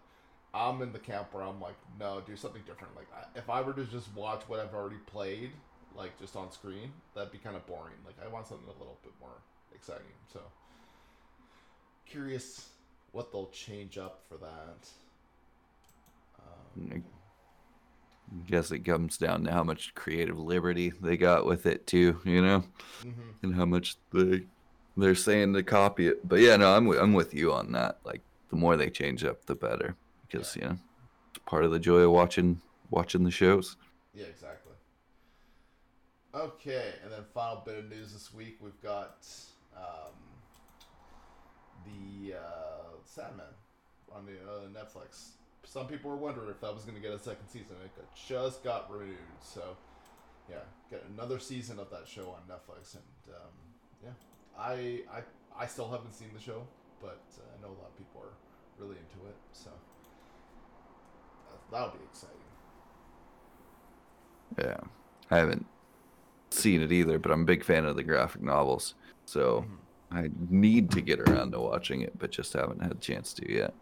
I'm 0.53 0.81
in 0.81 0.91
the 0.91 0.99
camp 0.99 1.33
where 1.33 1.43
I'm 1.43 1.61
like, 1.61 1.75
no, 1.99 2.21
do 2.25 2.35
something 2.35 2.63
different. 2.65 2.95
Like, 2.95 3.07
if 3.35 3.49
I 3.49 3.61
were 3.61 3.73
to 3.73 3.85
just 3.85 4.13
watch 4.15 4.41
what 4.47 4.59
I've 4.59 4.73
already 4.73 4.97
played, 5.05 5.51
like 5.95 6.17
just 6.19 6.35
on 6.35 6.51
screen, 6.51 6.91
that'd 7.15 7.31
be 7.31 7.37
kind 7.37 7.55
of 7.55 7.65
boring. 7.67 7.95
Like, 8.05 8.15
I 8.23 8.27
want 8.27 8.47
something 8.47 8.67
a 8.67 8.79
little 8.79 8.97
bit 9.03 9.13
more 9.19 9.37
exciting. 9.73 10.05
So, 10.33 10.39
curious 12.05 12.69
what 13.11 13.31
they'll 13.31 13.49
change 13.49 13.97
up 13.97 14.21
for 14.27 14.37
that. 14.37 14.89
Um, 16.39 16.91
I 16.93 17.01
guess 18.49 18.71
it 18.71 18.79
comes 18.79 19.17
down 19.17 19.43
to 19.45 19.51
how 19.51 19.63
much 19.63 19.93
creative 19.95 20.39
liberty 20.39 20.93
they 21.01 21.17
got 21.17 21.45
with 21.45 21.65
it 21.65 21.87
too 21.87 22.19
you 22.23 22.41
know 22.41 22.63
mhm. 23.01 23.33
and 23.41 23.55
how 23.55 23.65
much 23.65 23.97
they 24.13 24.43
they're 24.95 25.15
saying 25.15 25.53
to 25.53 25.63
copy 25.63 26.07
it 26.07 26.27
but 26.27 26.39
yeah 26.39 26.55
no 26.55 26.75
i'm, 26.75 26.87
I'm 26.91 27.13
with 27.13 27.33
you 27.33 27.51
on 27.51 27.71
that 27.71 27.99
like 28.03 28.21
the 28.49 28.55
more 28.55 28.77
they 28.77 28.89
change 28.89 29.23
up 29.23 29.45
the 29.45 29.55
better 29.55 29.95
because 30.29 30.55
you 30.55 30.61
know 30.61 30.77
it's 31.31 31.39
part 31.45 31.63
of 31.63 31.71
the 31.71 31.79
joy 31.79 31.99
of 31.99 32.11
watching 32.11 32.61
watching 32.89 33.23
the 33.23 33.31
shows 33.31 33.75
Yeah, 34.13 34.25
exactly. 34.25 34.73
Okay, 36.33 36.93
and 37.03 37.11
then 37.11 37.21
final 37.33 37.63
bit 37.65 37.79
of 37.79 37.89
news 37.89 38.13
this 38.13 38.31
week, 38.31 38.57
we've 38.61 38.79
got 38.83 39.27
um, 39.75 40.13
the 41.85 42.35
uh, 42.35 42.97
Sandman 43.03 43.45
on 44.11 44.27
the 44.27 44.33
uh, 44.33 44.67
Netflix. 44.69 45.29
Some 45.65 45.87
people 45.87 46.11
were 46.11 46.17
wondering 46.17 46.49
if 46.49 46.61
that 46.61 46.73
was 46.73 46.83
going 46.83 46.95
to 46.95 47.01
get 47.01 47.13
a 47.13 47.19
second 47.19 47.47
season. 47.47 47.75
It 47.83 47.91
just 48.27 48.63
got 48.63 48.91
renewed, 48.91 49.17
so 49.41 49.75
yeah, 50.49 50.57
get 50.91 51.03
another 51.15 51.39
season 51.39 51.79
of 51.79 51.89
that 51.89 52.07
show 52.07 52.29
on 52.29 52.41
Netflix, 52.47 52.93
and 52.93 53.35
um, 53.35 53.53
yeah, 54.03 54.11
I, 54.57 55.01
I 55.11 55.23
I 55.57 55.65
still 55.65 55.89
haven't 55.89 56.13
seen 56.13 56.29
the 56.33 56.41
show, 56.41 56.61
but 57.01 57.23
uh, 57.37 57.57
I 57.57 57.61
know 57.61 57.69
a 57.69 57.79
lot 57.81 57.89
of 57.89 57.97
people 57.97 58.21
are 58.21 58.33
really 58.77 58.97
into 58.97 59.27
it, 59.27 59.35
so 59.51 59.71
that'll 61.71 61.89
be 61.89 61.99
exciting. 62.09 62.35
Yeah, 64.57 64.79
I 65.31 65.37
haven't 65.37 65.65
seen 66.49 66.81
it 66.81 66.91
either, 66.91 67.19
but 67.19 67.31
I'm 67.31 67.41
a 67.41 67.45
big 67.45 67.63
fan 67.63 67.85
of 67.85 67.95
the 67.95 68.03
graphic 68.03 68.41
novels, 68.41 68.95
so 69.25 69.65
I 70.11 70.29
need 70.49 70.91
to 70.91 71.01
get 71.01 71.19
around 71.19 71.51
to 71.51 71.59
watching 71.59 72.01
it, 72.01 72.17
but 72.17 72.31
just 72.31 72.53
haven't 72.53 72.81
had 72.81 72.91
a 72.91 72.95
chance 72.95 73.33
to 73.33 73.51
yet. 73.51 73.73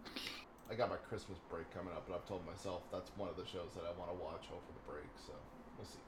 I 0.69 0.75
got 0.75 0.89
my 0.89 0.97
Christmas 0.97 1.37
break 1.49 1.73
coming 1.73 1.93
up, 1.93 2.05
and 2.07 2.15
I've 2.15 2.27
told 2.27 2.45
myself 2.45 2.81
that's 2.91 3.09
one 3.15 3.29
of 3.29 3.37
the 3.37 3.45
shows 3.45 3.71
that 3.75 3.83
I 3.85 3.97
want 3.97 4.11
to 4.11 4.23
watch 4.23 4.45
over 4.51 4.61
the 4.67 4.91
break. 4.91 5.07
So 5.25 5.33
we'll 5.77 5.87
see. 5.87 5.99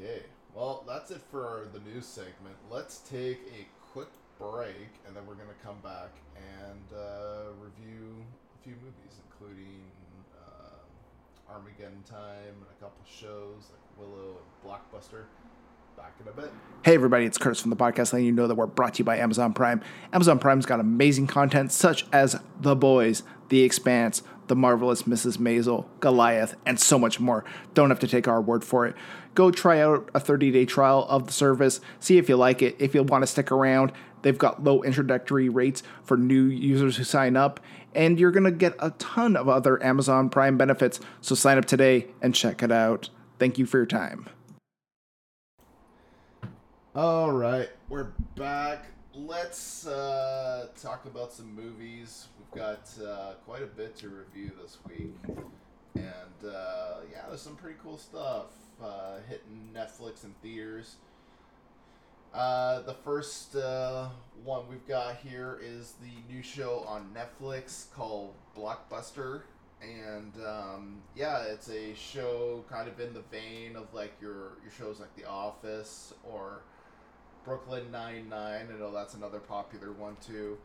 Okay, 0.00 0.22
well 0.54 0.82
that's 0.88 1.10
it 1.10 1.20
for 1.30 1.68
the 1.74 1.80
news 1.80 2.06
segment. 2.06 2.56
Let's 2.70 2.98
take 2.98 3.40
a 3.52 3.66
quick 3.92 4.08
break, 4.38 4.88
and 5.06 5.14
then 5.14 5.26
we're 5.26 5.34
gonna 5.34 5.52
come 5.62 5.76
back 5.82 6.10
and 6.36 6.98
uh, 6.98 7.52
review 7.60 8.24
few 8.62 8.74
movies, 8.74 9.20
including 9.30 9.80
uh, 10.36 11.52
Armageddon 11.52 12.02
Time 12.08 12.54
and 12.54 12.66
a 12.70 12.82
couple 12.82 13.02
shows 13.06 13.70
like 13.70 13.98
Willow 13.98 14.36
and 14.36 14.70
Blockbuster. 14.70 15.24
Back 15.96 16.12
in 16.20 16.28
a 16.28 16.32
bit. 16.32 16.50
Hey 16.84 16.94
everybody, 16.94 17.24
it's 17.24 17.36
Curtis 17.36 17.60
from 17.60 17.70
the 17.70 17.76
podcast 17.76 18.12
letting 18.12 18.26
you 18.26 18.32
know 18.32 18.46
that 18.46 18.54
we're 18.54 18.66
brought 18.66 18.94
to 18.94 18.98
you 18.98 19.04
by 19.04 19.18
Amazon 19.18 19.52
Prime. 19.52 19.82
Amazon 20.12 20.38
Prime's 20.38 20.64
got 20.64 20.80
amazing 20.80 21.26
content 21.26 21.72
such 21.72 22.06
as 22.12 22.38
The 22.60 22.74
Boys, 22.76 23.22
The 23.48 23.62
Expanse, 23.62 24.22
The 24.46 24.56
Marvelous 24.56 25.02
Mrs. 25.02 25.38
Maisel, 25.38 25.86
Goliath, 26.00 26.54
and 26.64 26.78
so 26.78 26.98
much 26.98 27.18
more. 27.18 27.44
Don't 27.74 27.90
have 27.90 28.00
to 28.00 28.08
take 28.08 28.28
our 28.28 28.40
word 28.40 28.64
for 28.64 28.86
it. 28.86 28.94
Go 29.34 29.50
try 29.50 29.80
out 29.80 30.08
a 30.14 30.20
30-day 30.20 30.64
trial 30.64 31.06
of 31.08 31.26
the 31.26 31.32
service, 31.32 31.80
see 31.98 32.18
if 32.18 32.28
you 32.28 32.36
like 32.36 32.62
it. 32.62 32.76
If 32.78 32.94
you 32.94 33.02
want 33.02 33.22
to 33.22 33.26
stick 33.26 33.52
around, 33.52 33.92
they've 34.22 34.38
got 34.38 34.62
low 34.64 34.82
introductory 34.82 35.48
rates 35.48 35.82
for 36.02 36.16
new 36.16 36.44
users 36.44 36.96
who 36.96 37.04
sign 37.04 37.36
up, 37.36 37.60
and 37.94 38.18
you're 38.18 38.30
going 38.30 38.44
to 38.44 38.50
get 38.50 38.74
a 38.78 38.90
ton 38.92 39.36
of 39.36 39.48
other 39.48 39.82
Amazon 39.82 40.30
Prime 40.30 40.56
benefits. 40.56 41.00
So 41.20 41.34
sign 41.34 41.58
up 41.58 41.64
today 41.64 42.06
and 42.22 42.34
check 42.34 42.62
it 42.62 42.72
out. 42.72 43.10
Thank 43.38 43.58
you 43.58 43.66
for 43.66 43.78
your 43.78 43.86
time. 43.86 44.28
All 46.94 47.30
right, 47.30 47.68
we're 47.88 48.08
back. 48.36 48.86
Let's 49.14 49.86
uh, 49.86 50.68
talk 50.80 51.04
about 51.04 51.32
some 51.32 51.54
movies. 51.54 52.28
We've 52.38 52.60
got 52.60 52.90
uh, 53.04 53.34
quite 53.44 53.62
a 53.62 53.66
bit 53.66 53.96
to 53.98 54.08
review 54.08 54.50
this 54.60 54.78
week, 54.88 55.14
and 55.94 56.04
uh, 56.44 56.96
yeah, 57.12 57.22
there's 57.28 57.42
some 57.42 57.54
pretty 57.56 57.76
cool 57.82 57.96
stuff 57.96 58.46
uh, 58.82 59.18
hitting 59.28 59.68
Netflix 59.74 60.24
and 60.24 60.34
theaters. 60.42 60.96
Uh, 62.32 62.80
the 62.82 62.94
first 62.94 63.56
uh, 63.56 64.08
one 64.44 64.68
we've 64.68 64.86
got 64.86 65.16
here 65.16 65.58
is 65.62 65.94
the 66.00 66.32
new 66.32 66.42
show 66.42 66.84
on 66.86 67.10
Netflix 67.14 67.90
called 67.92 68.34
Blockbuster. 68.56 69.42
And 69.82 70.32
um, 70.46 71.02
yeah, 71.16 71.42
it's 71.44 71.70
a 71.70 71.94
show 71.94 72.64
kind 72.70 72.88
of 72.88 73.00
in 73.00 73.14
the 73.14 73.22
vein 73.32 73.76
of 73.76 73.92
like 73.94 74.12
your 74.20 74.58
your 74.62 74.70
shows 74.78 75.00
like 75.00 75.14
The 75.16 75.26
Office 75.26 76.12
or 76.22 76.60
Brooklyn 77.44 77.90
Nine 77.90 78.28
Nine. 78.28 78.68
I 78.74 78.78
know 78.78 78.92
that's 78.92 79.14
another 79.14 79.40
popular 79.40 79.90
one 79.92 80.16
too. 80.24 80.58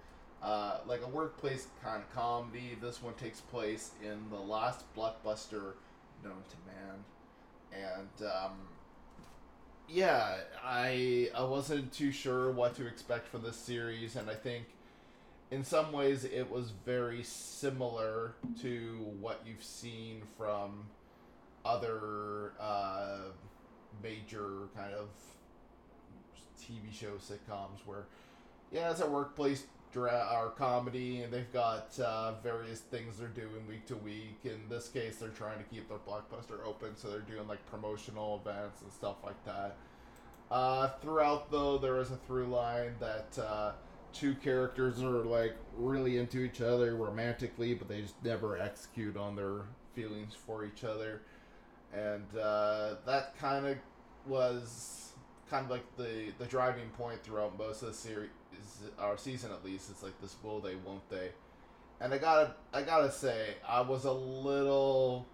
Uh, 0.44 0.80
like 0.86 1.02
a 1.02 1.08
workplace 1.08 1.68
kind 1.82 2.04
of 2.04 2.14
comedy. 2.14 2.78
This 2.80 3.02
one 3.02 3.14
takes 3.14 3.40
place 3.40 3.92
in 4.04 4.30
the 4.30 4.40
last 4.40 4.84
blockbuster 4.96 5.74
known 6.22 6.44
to 6.50 6.58
man, 6.68 7.04
and 7.72 8.30
um, 8.30 8.52
yeah, 9.90 10.36
I 10.64 11.30
I 11.36 11.44
wasn't 11.44 11.92
too 11.92 12.12
sure 12.12 12.52
what 12.52 12.76
to 12.76 12.88
expect 12.88 13.28
from 13.28 13.44
this 13.44 13.58
series, 13.58 14.16
and 14.16 14.30
I 14.30 14.36
think 14.36 14.66
in 15.52 15.64
some 15.64 15.92
ways 15.92 16.26
it 16.26 16.50
was 16.50 16.72
very 16.86 17.24
similar 17.24 18.36
to 18.62 19.14
what 19.20 19.42
you've 19.46 19.64
seen 19.64 20.22
from 20.38 20.86
other 21.64 22.54
uh, 22.60 23.20
major 24.02 24.70
kind 24.76 24.94
of 24.94 25.10
TV 26.60 26.92
show 26.92 27.14
sitcoms 27.14 27.86
where 27.86 28.06
yeah 28.72 28.90
it's 28.90 29.02
a 29.02 29.08
workplace 29.08 29.66
dra- 29.96 30.30
or 30.34 30.50
comedy 30.50 31.22
and 31.22 31.32
they've 31.32 31.52
got 31.54 31.98
uh, 32.00 32.34
various 32.44 32.82
things 32.82 33.18
they're 33.18 33.30
doing 33.30 33.66
week 33.68 33.86
to 33.86 33.96
week. 33.96 34.38
In 34.44 34.60
this 34.70 34.90
case 34.90 35.16
they're 35.16 35.30
trying 35.30 35.58
to 35.58 35.64
keep 35.64 35.88
their 35.88 36.00
blockbuster 36.00 36.66
open 36.66 36.98
so 36.98 37.10
they're 37.10 37.20
doing 37.22 37.48
like 37.48 37.66
promotional 37.68 38.42
events 38.46 38.82
and 38.82 38.92
stuff 38.92 39.16
like 39.24 39.42
that. 39.46 39.78
Uh, 40.52 40.90
throughout 41.02 41.50
though 41.50 41.78
there 41.78 41.98
is 42.00 42.12
a 42.12 42.18
through 42.28 42.48
line 42.48 42.94
that 43.00 43.40
uh, 43.42 43.72
two 44.12 44.36
characters 44.36 45.02
are 45.02 45.24
like 45.24 45.56
really 45.78 46.18
into 46.18 46.40
each 46.40 46.60
other 46.60 46.96
romantically 46.98 47.74
but 47.74 47.88
they 47.88 48.02
just 48.02 48.22
never 48.22 48.58
execute 48.58 49.16
on 49.16 49.34
their 49.38 49.62
feelings 49.94 50.34
for 50.46 50.66
each 50.66 50.84
other. 50.84 51.22
And 51.94 52.26
uh, 52.38 52.96
that 53.06 53.40
kind 53.40 53.66
of 53.66 53.78
was 54.28 55.14
kind 55.50 55.64
of 55.64 55.72
like 55.72 55.86
the 55.96 56.34
the 56.38 56.46
driving 56.46 56.90
point 56.98 57.24
throughout 57.24 57.58
most 57.58 57.82
of 57.82 57.88
the 57.88 57.94
series 57.94 58.30
our 59.00 59.18
season 59.18 59.52
at 59.52 59.64
least 59.64 59.90
it's 59.90 60.04
like 60.04 60.20
this 60.22 60.36
will 60.44 60.60
they 60.60 60.76
won't 60.76 61.08
they. 61.10 61.30
And 62.00 62.14
i 62.14 62.18
gotta 62.18 62.54
i 62.74 62.82
gotta 62.82 63.12
say 63.12 63.56
i 63.68 63.82
was 63.82 64.06
a 64.06 64.12
little 64.12 65.26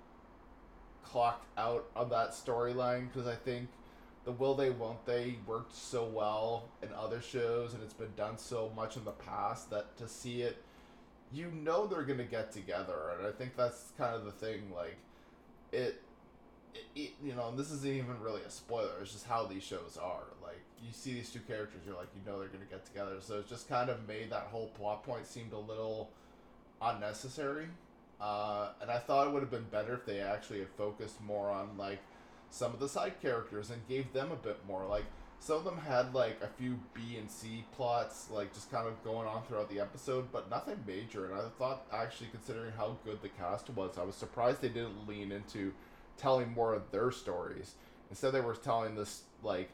clocked 1.04 1.48
out 1.58 1.86
on 1.96 2.10
that 2.10 2.32
storyline 2.32 3.08
because 3.12 3.28
i 3.28 3.36
think 3.36 3.68
the 4.24 4.32
will 4.32 4.54
they 4.54 4.70
won't 4.70 5.04
they 5.06 5.36
worked 5.48 5.76
so 5.76 6.06
well 6.06 6.70
in 6.84 6.90
other 6.94 7.22
shows 7.22 7.74
and 7.74 7.82
it's 7.84 7.94
been 7.94 8.14
done 8.16 8.38
so 8.38 8.72
much 8.76 8.96
in 8.96 9.04
the 9.04 9.12
past 9.12 9.70
that 9.70 9.98
to 9.98 10.08
see 10.08 10.42
it 10.44 10.64
you 11.34 11.52
know 11.52 11.88
they're 11.88 12.04
gonna 12.04 12.24
get 12.24 12.52
together 12.52 13.14
and 13.18 13.28
i 13.28 13.32
think 13.32 13.56
that's 13.56 13.92
kind 13.98 14.16
of 14.16 14.26
the 14.26 14.32
thing 14.32 14.72
like 14.76 14.98
it 15.72 16.02
it, 16.74 16.86
it, 16.96 17.12
you 17.24 17.34
know, 17.34 17.50
and 17.50 17.58
this 17.58 17.72
isn't 17.72 17.92
even 17.92 18.20
really 18.22 18.42
a 18.42 18.50
spoiler. 18.50 18.92
It's 19.02 19.12
just 19.12 19.28
how 19.28 19.46
these 19.46 19.64
shows 19.64 19.98
are. 20.02 20.24
Like 20.42 20.60
you 20.84 20.92
see 20.92 21.14
these 21.14 21.30
two 21.30 21.40
characters, 21.40 21.82
you're 21.86 21.96
like, 21.96 22.10
you 22.16 22.30
know, 22.30 22.40
they're 22.40 22.50
gonna 22.50 22.66
get 22.66 22.86
together. 22.86 23.16
So 23.20 23.40
it 23.40 23.50
just 23.50 23.70
kind 23.70 23.90
of 23.90 24.08
made 24.08 24.30
that 24.32 24.48
whole 24.52 24.68
plot 24.68 25.04
point 25.04 25.28
seemed 25.28 25.54
a 25.54 25.60
little 25.60 26.10
unnecessary. 26.82 27.68
Uh, 28.20 28.70
and 28.82 28.92
I 28.92 29.00
thought 29.00 29.28
it 29.28 29.34
would 29.34 29.42
have 29.42 29.52
been 29.52 29.68
better 29.72 29.96
if 29.96 30.06
they 30.06 30.20
actually 30.20 30.60
had 30.60 30.70
focused 30.78 31.22
more 31.22 31.50
on 31.50 31.78
like 31.78 32.00
some 32.50 32.74
of 32.74 32.80
the 32.80 32.90
side 32.90 33.20
characters 33.22 33.72
and 33.72 33.88
gave 33.88 34.14
them 34.14 34.32
a 34.32 34.36
bit 34.36 34.60
more. 34.68 34.86
Like 34.86 35.06
some 35.40 35.58
of 35.58 35.64
them 35.64 35.78
had 35.78 36.14
like 36.14 36.40
a 36.44 36.48
few 36.48 36.80
B 36.94 37.18
and 37.18 37.30
C 37.30 37.66
plots, 37.76 38.30
like 38.30 38.54
just 38.54 38.72
kind 38.72 38.88
of 38.88 39.04
going 39.04 39.28
on 39.28 39.44
throughout 39.44 39.70
the 39.70 39.80
episode, 39.80 40.32
but 40.32 40.52
nothing 40.52 40.78
major. 40.86 41.26
And 41.26 41.34
I 41.34 41.46
thought, 41.58 41.88
actually, 41.92 42.30
considering 42.30 42.72
how 42.78 42.98
good 43.04 43.24
the 43.24 43.30
cast 43.30 43.70
was, 43.72 43.98
I 43.98 44.04
was 44.04 44.16
surprised 44.16 44.62
they 44.62 44.70
didn't 44.70 45.08
lean 45.08 45.32
into 45.32 45.74
telling 46.18 46.52
more 46.54 46.74
of 46.74 46.92
their 46.92 47.12
stories. 47.12 47.76
Instead, 48.10 48.32
they 48.32 48.42
were 48.42 48.56
telling 48.56 48.96
this 48.96 49.24
like 49.44 49.70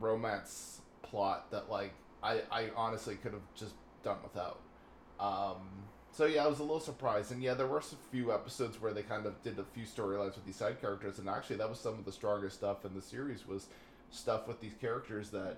romance 0.00 0.80
plot 1.02 1.50
that 1.50 1.70
like 1.70 1.92
I 2.22 2.42
I 2.50 2.70
honestly 2.76 3.16
could 3.16 3.32
have 3.32 3.42
just 3.54 3.74
done 4.02 4.18
without. 4.22 4.60
Um, 5.20 5.68
so 6.12 6.26
yeah, 6.26 6.44
I 6.44 6.46
was 6.48 6.58
a 6.58 6.62
little 6.62 6.80
surprised, 6.80 7.32
and 7.32 7.42
yeah, 7.42 7.54
there 7.54 7.66
were 7.66 7.78
a 7.78 7.84
few 8.10 8.32
episodes 8.32 8.80
where 8.80 8.92
they 8.92 9.02
kind 9.02 9.24
of 9.24 9.42
did 9.42 9.58
a 9.58 9.64
few 9.64 9.84
storylines 9.84 10.34
with 10.34 10.44
these 10.44 10.56
side 10.56 10.80
characters, 10.80 11.18
and 11.18 11.28
actually 11.28 11.56
that 11.56 11.68
was 11.70 11.80
some 11.80 11.94
of 11.94 12.04
the 12.04 12.12
strongest 12.12 12.56
stuff 12.56 12.84
in 12.84 12.94
the 12.94 13.00
series 13.00 13.46
was 13.46 13.68
stuff 14.10 14.46
with 14.46 14.60
these 14.60 14.74
characters 14.74 15.30
that 15.30 15.56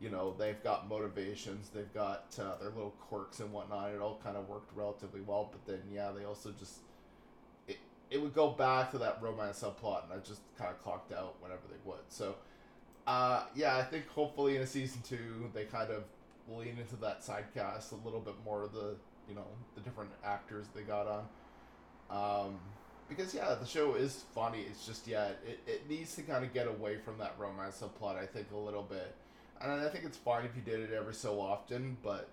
you 0.00 0.10
know 0.10 0.34
they've 0.38 0.62
got 0.64 0.88
motivations, 0.88 1.68
they've 1.68 1.92
got 1.94 2.36
uh, 2.40 2.56
their 2.60 2.70
little 2.70 2.94
quirks 3.00 3.38
and 3.40 3.52
whatnot. 3.52 3.90
It 3.90 4.00
all 4.00 4.20
kind 4.24 4.36
of 4.36 4.48
worked 4.48 4.76
relatively 4.76 5.20
well, 5.20 5.48
but 5.52 5.64
then 5.66 5.82
yeah, 5.92 6.10
they 6.10 6.24
also 6.24 6.52
just 6.58 6.78
it 8.12 8.20
would 8.20 8.34
go 8.34 8.50
back 8.50 8.90
to 8.90 8.98
that 8.98 9.18
romance 9.22 9.62
subplot, 9.62 10.04
and 10.04 10.12
I 10.12 10.18
just 10.18 10.42
kind 10.58 10.70
of 10.70 10.82
clocked 10.82 11.12
out 11.12 11.36
whenever 11.40 11.62
they 11.68 11.78
would. 11.84 12.02
So, 12.08 12.34
uh, 13.06 13.44
yeah, 13.54 13.76
I 13.76 13.82
think 13.82 14.06
hopefully 14.08 14.56
in 14.56 14.62
a 14.62 14.66
season 14.66 15.00
two 15.02 15.50
they 15.54 15.64
kind 15.64 15.90
of 15.90 16.04
lean 16.48 16.76
into 16.78 16.96
that 16.96 17.24
side 17.24 17.44
cast 17.54 17.92
a 17.92 17.96
little 18.04 18.20
bit 18.20 18.34
more 18.44 18.64
of 18.64 18.72
the 18.72 18.96
you 19.28 19.34
know 19.34 19.46
the 19.74 19.80
different 19.80 20.10
actors 20.24 20.66
they 20.74 20.82
got 20.82 21.06
on. 21.08 21.26
Um, 22.10 22.58
because 23.08 23.34
yeah, 23.34 23.54
the 23.54 23.66
show 23.66 23.94
is 23.94 24.24
funny. 24.34 24.64
It's 24.68 24.86
just 24.86 25.06
yeah, 25.06 25.28
it, 25.46 25.60
it 25.66 25.88
needs 25.88 26.14
to 26.16 26.22
kind 26.22 26.44
of 26.44 26.52
get 26.52 26.66
away 26.66 26.98
from 26.98 27.18
that 27.18 27.34
romance 27.38 27.80
subplot. 27.80 28.16
I 28.16 28.26
think 28.26 28.48
a 28.52 28.56
little 28.56 28.82
bit, 28.82 29.14
and 29.60 29.72
I 29.72 29.88
think 29.88 30.04
it's 30.04 30.18
fine 30.18 30.44
if 30.44 30.54
you 30.54 30.62
did 30.62 30.80
it 30.80 30.92
every 30.92 31.14
so 31.14 31.40
often, 31.40 31.96
but 32.02 32.28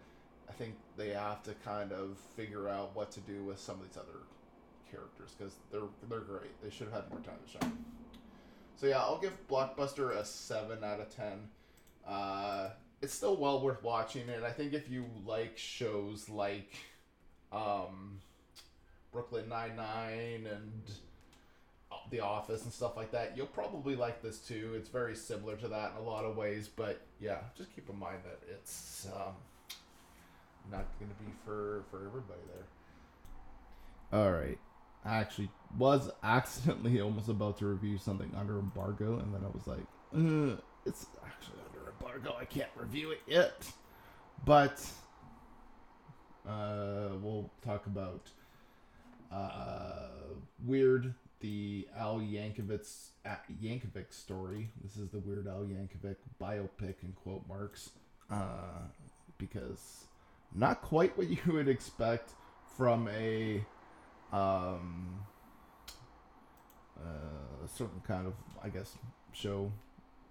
I 0.50 0.52
think 0.54 0.76
they 0.98 1.10
have 1.10 1.42
to 1.44 1.54
kind 1.64 1.94
of 1.94 2.18
figure 2.36 2.68
out 2.68 2.96
what 2.96 3.12
to 3.12 3.22
do 3.22 3.44
with 3.44 3.60
some 3.60 3.80
of 3.80 3.88
these 3.88 3.98
other 3.98 4.20
characters 4.92 5.36
because 5.38 5.54
they're 5.72 5.82
they're 6.10 6.20
great. 6.20 6.62
They 6.64 6.70
should 6.70 6.88
have 6.88 7.04
had 7.04 7.10
more 7.12 7.20
time 7.20 7.36
to 7.46 7.52
shine. 7.52 7.78
So 8.76 8.88
yeah, 8.88 9.00
I'll 9.00 9.20
give 9.20 9.34
Blockbuster 9.50 10.16
a 10.16 10.24
seven 10.24 10.84
out 10.84 11.00
of 11.00 11.14
ten. 11.16 11.50
Uh, 12.08 12.70
it's 13.02 13.14
still 13.14 13.36
well 13.38 13.62
worth 13.62 13.84
watching, 13.84 14.30
and 14.30 14.46
I 14.46 14.52
think 14.52 14.74
if 14.74 14.90
you 14.90 15.06
like 15.26 15.58
shows 15.58 16.30
like 16.30 16.74
um, 17.52 18.20
Brooklyn 19.12 19.50
Nine 19.50 19.76
Nine 19.76 20.48
and 20.52 20.82
The 22.10 22.20
Office 22.22 22.64
and 22.64 22.74
stuff 22.74 22.98
like 22.98 23.12
that, 23.12 23.34
you'll 23.36 23.48
probably 23.48 23.96
like 23.96 24.22
this 24.22 24.40
too. 24.40 24.74
It's 24.76 24.90
very 24.90 25.16
similar 25.16 25.56
to 25.58 25.68
that 25.68 25.92
in 25.92 25.98
a 25.98 26.08
lot 26.08 26.26
of 26.26 26.38
ways, 26.38 26.70
but 26.74 27.02
yeah, 27.20 27.40
just 27.58 27.74
keep 27.76 27.90
in 27.90 27.98
mind 28.00 28.20
that 28.24 28.40
it's 28.50 29.08
um, 29.14 29.34
not 30.72 30.86
going 31.00 31.12
to 31.12 31.24
be 31.24 31.32
for 31.46 31.84
for 31.90 32.06
everybody 32.06 32.42
there. 32.54 34.20
All 34.20 34.32
right. 34.32 34.58
I 35.06 35.18
actually 35.18 35.50
was 35.78 36.10
accidentally 36.24 37.00
almost 37.02 37.30
about 37.30 37.58
to 37.60 37.68
review 37.68 37.98
something 37.98 38.32
under 38.38 38.60
embargo, 38.60 39.20
and 39.20 39.34
then 39.34 39.42
I 39.44 39.48
was 39.48 39.68
like, 39.68 39.86
"Uh, 40.14 40.60
it's 40.86 41.08
actually 41.26 41.60
under 41.68 41.92
embargo. 41.92 42.36
I 42.40 42.46
can't 42.46 42.70
review 42.76 43.12
it 43.12 43.22
yet. 43.28 43.72
But 44.46 44.86
uh, 46.48 47.10
we'll 47.22 47.50
talk 47.64 47.86
about 47.86 48.30
uh, 49.32 50.08
Weird, 50.66 51.14
the 51.42 51.88
Al 51.98 52.20
Yankovic, 52.20 52.88
Yankovic 53.62 54.12
story. 54.14 54.70
This 54.84 54.98
is 54.98 55.10
the 55.10 55.20
Weird 55.20 55.48
Al 55.48 55.64
Yankovic 55.66 56.16
biopic 56.42 56.96
in 57.04 57.14
quote 57.24 57.48
marks, 57.48 57.92
uh, 58.32 58.88
because 59.38 60.06
not 60.56 60.82
quite 60.82 61.18
what 61.18 61.30
you 61.30 61.54
would 61.54 61.68
expect 61.68 62.32
from 62.78 63.08
a 63.10 63.64
um, 64.32 65.26
uh, 66.98 67.66
a 67.66 67.68
certain 67.68 68.02
kind 68.08 68.28
of, 68.28 68.34
I 68.64 68.70
guess, 68.70 68.96
show, 69.32 69.72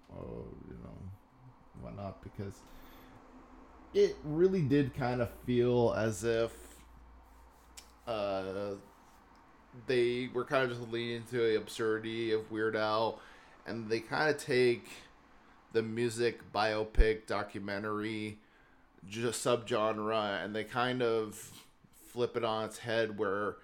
or 0.09 0.45
you 0.67 0.77
know, 0.83 1.81
whatnot, 1.81 2.21
because 2.23 2.55
it 3.93 4.15
really 4.23 4.61
did 4.61 4.93
kind 4.93 5.21
of 5.21 5.29
feel 5.45 5.93
as 5.97 6.23
if 6.23 6.51
uh, 8.07 8.73
they 9.87 10.29
were 10.33 10.45
kind 10.45 10.63
of 10.63 10.77
just 10.77 10.91
leaning 10.91 11.17
into 11.17 11.37
the 11.37 11.57
absurdity 11.57 12.31
of 12.31 12.51
Weird 12.51 12.75
Al, 12.75 13.19
and 13.65 13.89
they 13.89 13.99
kind 13.99 14.29
of 14.29 14.37
take 14.37 14.87
the 15.71 15.83
music 15.83 16.51
biopic 16.51 17.27
documentary 17.27 18.39
just 19.07 19.45
subgenre 19.45 20.43
and 20.43 20.55
they 20.55 20.63
kind 20.63 21.01
of 21.01 21.51
flip 22.07 22.35
it 22.35 22.43
on 22.43 22.65
its 22.65 22.79
head 22.79 23.17
where 23.17 23.55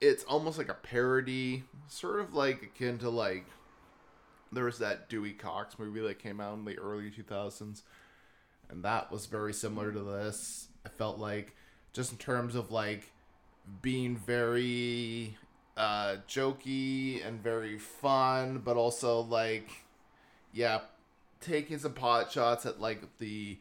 it's 0.00 0.24
almost 0.24 0.58
like 0.58 0.68
a 0.68 0.74
parody, 0.74 1.64
sort 1.88 2.20
of 2.20 2.34
like 2.34 2.62
akin 2.62 2.98
to 2.98 3.10
like 3.10 3.46
there 4.52 4.64
was 4.64 4.78
that 4.78 5.08
Dewey 5.08 5.32
Cox 5.32 5.78
movie 5.78 6.00
that 6.00 6.18
came 6.18 6.40
out 6.40 6.54
in 6.54 6.64
the 6.64 6.78
early 6.78 7.10
2000s, 7.10 7.82
and 8.70 8.84
that 8.84 9.10
was 9.10 9.26
very 9.26 9.52
similar 9.52 9.92
to 9.92 10.00
this. 10.00 10.68
I 10.84 10.88
felt 10.88 11.18
like 11.18 11.54
just 11.92 12.12
in 12.12 12.18
terms 12.18 12.54
of 12.54 12.70
like 12.70 13.12
being 13.82 14.16
very 14.16 15.36
uh, 15.76 16.16
jokey 16.28 17.26
and 17.26 17.42
very 17.42 17.78
fun, 17.78 18.62
but 18.64 18.76
also 18.76 19.20
like 19.20 19.68
yeah, 20.52 20.80
taking 21.40 21.78
some 21.78 21.92
pot 21.92 22.30
shots 22.32 22.64
at 22.66 22.80
like 22.80 23.18
the 23.18 23.58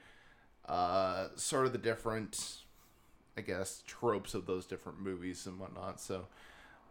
uh, 0.68 1.28
sort 1.36 1.66
of 1.66 1.72
the 1.72 1.78
different 1.78 2.58
I 3.38 3.42
guess, 3.42 3.84
tropes 3.86 4.34
of 4.34 4.46
those 4.46 4.66
different 4.66 5.02
movies 5.02 5.46
and 5.46 5.60
whatnot. 5.60 6.00
So, 6.00 6.28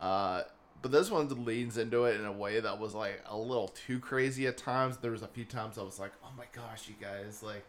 uh, 0.01 0.43
but 0.83 0.93
this 0.93 1.11
one 1.11 1.29
leans 1.45 1.79
into 1.79 2.05
it 2.05 2.21
in 2.21 2.27
a 2.27 2.33
way 2.33 2.61
that 2.61 2.79
was 2.79 2.95
like 2.95 3.23
a 3.27 3.37
little 3.37 3.69
too 3.69 3.99
crazy 3.99 4.47
at 4.47 4.59
times. 4.59 4.99
There 4.99 5.13
was 5.13 5.23
a 5.23 5.29
few 5.29 5.45
times 5.45 5.79
I 5.79 5.83
was 5.83 5.99
like, 5.99 6.13
oh 6.23 6.31
my 6.37 6.45
gosh, 6.53 6.89
you 6.89 6.95
guys, 7.01 7.43
like, 7.43 7.65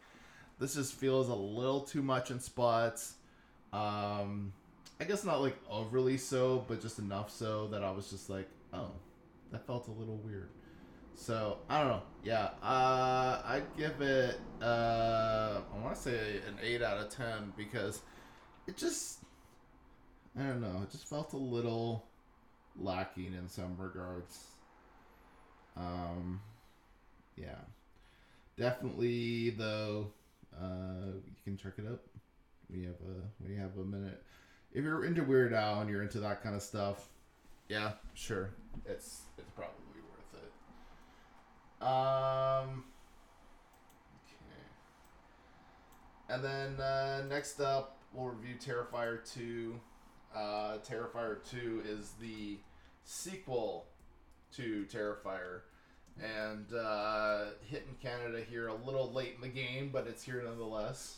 this 0.60 0.76
just 0.76 0.94
feels 0.94 1.30
a 1.30 1.36
little 1.36 1.82
too 1.82 2.02
much 2.02 2.32
in 2.32 2.40
spots. 2.40 3.16
Um, 3.72 4.54
I 5.00 5.04
guess 5.04 5.24
not 5.26 5.42
like 5.42 5.58
overly 5.70 6.18
so, 6.18 6.66
but 6.68 6.82
just 6.82 7.00
enough 7.00 7.30
so 7.30 7.68
that 7.68 7.84
I 7.84 7.92
was 7.92 8.10
just 8.10 8.30
like, 8.30 8.48
oh, 8.74 8.92
that 9.52 9.66
felt 9.66 9.88
a 9.88 9.92
little 9.92 10.18
weird. 10.18 10.50
So 11.16 11.58
I 11.70 11.80
don't 11.80 11.90
know. 11.90 12.02
Yeah, 12.24 12.50
uh, 12.62 13.42
I'd 13.46 13.64
give 13.78 14.02
it. 14.02 14.40
Uh, 14.62 15.62
I 15.74 15.84
want 15.84 15.96
to 15.96 16.02
say 16.02 16.38
an 16.48 16.58
eight 16.62 16.82
out 16.82 16.98
of 16.98 17.10
ten 17.10 17.54
because 17.58 18.02
it 18.68 18.78
just 18.78 19.20
I 20.38 20.44
don't 20.44 20.62
know, 20.62 20.82
it 20.84 20.92
just 20.92 21.08
felt 21.08 21.34
a 21.34 21.38
little 21.38 22.06
lacking 22.78 23.34
in 23.34 23.48
some 23.48 23.78
regards. 23.78 24.48
Um 25.78 26.42
yeah. 27.38 27.60
Definitely 28.58 29.52
though, 29.52 30.12
uh 30.60 31.14
you 31.26 31.36
can 31.44 31.58
check 31.58 31.74
it 31.78 31.86
out. 31.90 32.02
We 32.70 32.84
have 32.84 32.96
a 32.96 33.48
we 33.48 33.56
have 33.56 33.78
a 33.78 33.84
minute. 33.84 34.22
If 34.74 34.84
you're 34.84 35.06
into 35.06 35.24
Weird 35.24 35.54
Al 35.54 35.82
and 35.82 35.90
you're 35.90 36.02
into 36.02 36.20
that 36.20 36.44
kind 36.44 36.56
of 36.56 36.62
stuff, 36.62 37.08
yeah, 37.70 37.94
sure. 38.14 38.50
It's 38.86 39.22
it's 39.38 39.52
probably 39.52 40.02
worth 40.12 40.44
it. 40.44 41.86
Um 41.86 42.84
Okay. 44.26 44.66
And 46.30 46.44
then 46.44 46.80
uh, 46.82 47.24
next 47.30 47.62
up 47.62 47.95
we'll 48.16 48.30
review 48.30 48.56
Terrifier 48.56 49.20
2. 49.34 49.80
Uh, 50.36 50.78
Terrifier 50.88 51.38
2 51.50 51.84
is 51.88 52.12
the 52.22 52.58
sequel 53.04 53.86
to 54.56 54.86
Terrifier. 54.92 55.62
And 56.22 56.74
uh, 56.74 57.46
hitting 57.70 57.96
Canada 58.02 58.42
here 58.50 58.68
a 58.68 58.76
little 58.76 59.12
late 59.12 59.34
in 59.36 59.42
the 59.42 59.48
game, 59.50 59.90
but 59.92 60.08
it's 60.08 60.24
here 60.24 60.42
nonetheless. 60.46 61.18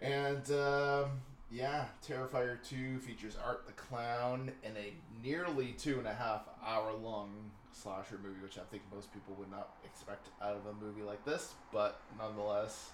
And 0.00 0.50
um, 0.52 1.10
yeah, 1.50 1.86
Terrifier 2.06 2.58
2 2.66 2.98
features 3.00 3.36
Art 3.44 3.66
the 3.66 3.72
Clown 3.72 4.52
in 4.62 4.72
a 4.76 4.92
nearly 5.22 5.74
two 5.78 5.98
and 5.98 6.06
a 6.06 6.14
half 6.14 6.42
hour 6.64 6.94
long 6.94 7.30
slasher 7.72 8.18
movie, 8.22 8.40
which 8.42 8.58
I 8.58 8.62
think 8.70 8.82
most 8.94 9.12
people 9.12 9.34
would 9.38 9.50
not 9.50 9.76
expect 9.84 10.28
out 10.42 10.56
of 10.56 10.66
a 10.66 10.84
movie 10.84 11.02
like 11.02 11.24
this, 11.24 11.52
but 11.72 12.00
nonetheless, 12.18 12.90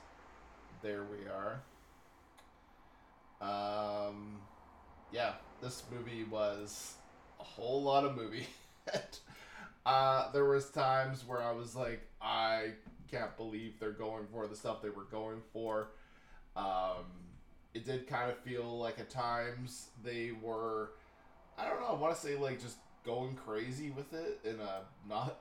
there 0.83 1.05
we 1.05 1.29
are. 1.29 1.61
Um, 3.41 4.39
yeah, 5.13 5.33
this 5.61 5.83
movie 5.91 6.25
was 6.25 6.95
a 7.41 7.45
whole 7.45 7.83
lot 7.83 8.05
of 8.05 8.17
movie. 8.17 8.47
uh, 9.87 10.33
there 10.33 10.45
was 10.45 10.71
times 10.71 11.25
where 11.27 11.43
I 11.43 11.53
was 11.53 11.77
like, 11.77 12.01
I 12.21 12.73
can't 13.11 13.37
believe 13.37 13.79
they're 13.79 13.93
going 13.93 14.27
for 14.33 14.47
the 14.47 14.57
stuff 14.57 14.83
they 14.83 14.91
were 14.91 15.05
going 15.05 15.43
for. 15.53 15.91
Um, 16.57 17.05
it 17.75 17.85
did 17.85 18.07
kind 18.07 18.31
of 18.31 18.39
feel 18.39 18.79
like 18.79 18.99
at 18.99 19.11
times 19.11 19.89
they 20.03 20.33
were, 20.41 20.93
I 21.59 21.69
don't 21.69 21.81
know, 21.81 21.89
I 21.89 21.95
want 21.95 22.15
to 22.15 22.21
say 22.21 22.37
like 22.37 22.61
just 22.61 22.79
going 23.05 23.35
crazy 23.35 23.91
with 23.91 24.13
it 24.15 24.41
in 24.45 24.61
a 24.61 24.83
not 25.09 25.41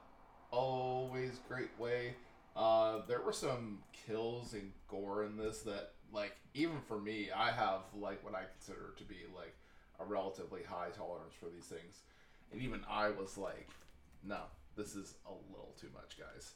always 0.52 1.40
great 1.48 1.70
way. 1.80 2.16
Uh, 2.56 3.02
there 3.08 3.22
were 3.22 3.34
some 3.34 3.80
kills 4.06 4.54
and 4.54 4.72
gore 4.88 5.24
in 5.24 5.38
this 5.38 5.62
that 5.62 5.94
like 6.14 6.36
even 6.54 6.80
for 6.88 7.00
me, 7.00 7.30
I 7.36 7.52
have 7.52 7.82
like 7.96 8.24
what 8.24 8.36
I 8.36 8.44
consider 8.58 8.94
to 8.98 9.04
be 9.04 9.18
like 9.36 9.56
a 10.00 10.06
relatively 10.06 10.62
high 10.64 10.90
tolerance 10.96 11.34
for 11.40 11.48
these 11.48 11.66
things, 11.66 12.02
and 12.52 12.62
even 12.62 12.82
I 12.90 13.10
was 13.10 13.38
like, 13.38 13.70
no, 14.24 14.42
this 14.76 14.96
is 14.96 15.16
a 15.26 15.32
little 15.52 15.74
too 15.80 15.90
much, 15.94 16.18
guys. 16.18 16.54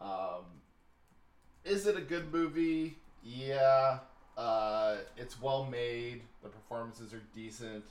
Um, 0.00 0.44
is 1.64 1.86
it 1.86 1.96
a 1.96 2.00
good 2.00 2.32
movie? 2.32 2.96
Yeah. 3.22 3.98
Uh, 4.36 4.98
it's 5.16 5.40
well 5.40 5.64
made. 5.64 6.22
The 6.42 6.48
performances 6.48 7.12
are 7.12 7.22
decent, 7.34 7.84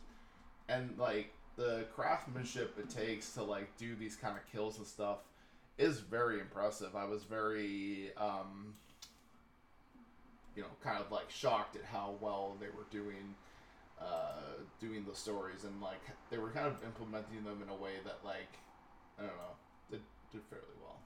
and 0.69 0.97
like 0.97 1.33
the 1.57 1.85
craftsmanship 1.93 2.77
it 2.79 2.89
takes 2.89 3.33
to 3.33 3.43
like 3.43 3.75
do 3.77 3.95
these 3.95 4.15
kind 4.15 4.37
of 4.37 4.49
kills 4.51 4.77
and 4.77 4.87
stuff 4.87 5.17
is 5.77 5.99
very 5.99 6.39
impressive. 6.39 6.95
I 6.95 7.05
was 7.05 7.23
very 7.23 8.11
um, 8.15 8.75
you 10.57 10.63
know, 10.63 10.69
kind 10.83 10.99
of 10.99 11.11
like 11.11 11.29
shocked 11.29 11.75
at 11.75 11.83
how 11.85 12.15
well 12.19 12.57
they 12.59 12.65
were 12.65 12.87
doing, 12.89 13.35
uh, 14.01 14.57
doing 14.81 15.05
the 15.07 15.15
stories, 15.15 15.63
and 15.63 15.79
like 15.79 16.01
they 16.31 16.39
were 16.39 16.49
kind 16.49 16.65
of 16.65 16.83
implementing 16.83 17.43
them 17.45 17.61
in 17.61 17.69
a 17.69 17.75
way 17.75 17.91
that 18.03 18.17
like, 18.25 18.57
I 19.19 19.21
don't 19.21 19.37
know, 19.37 19.55
did 19.91 20.01
did 20.31 20.41
fairly 20.49 20.65
well. 20.81 20.99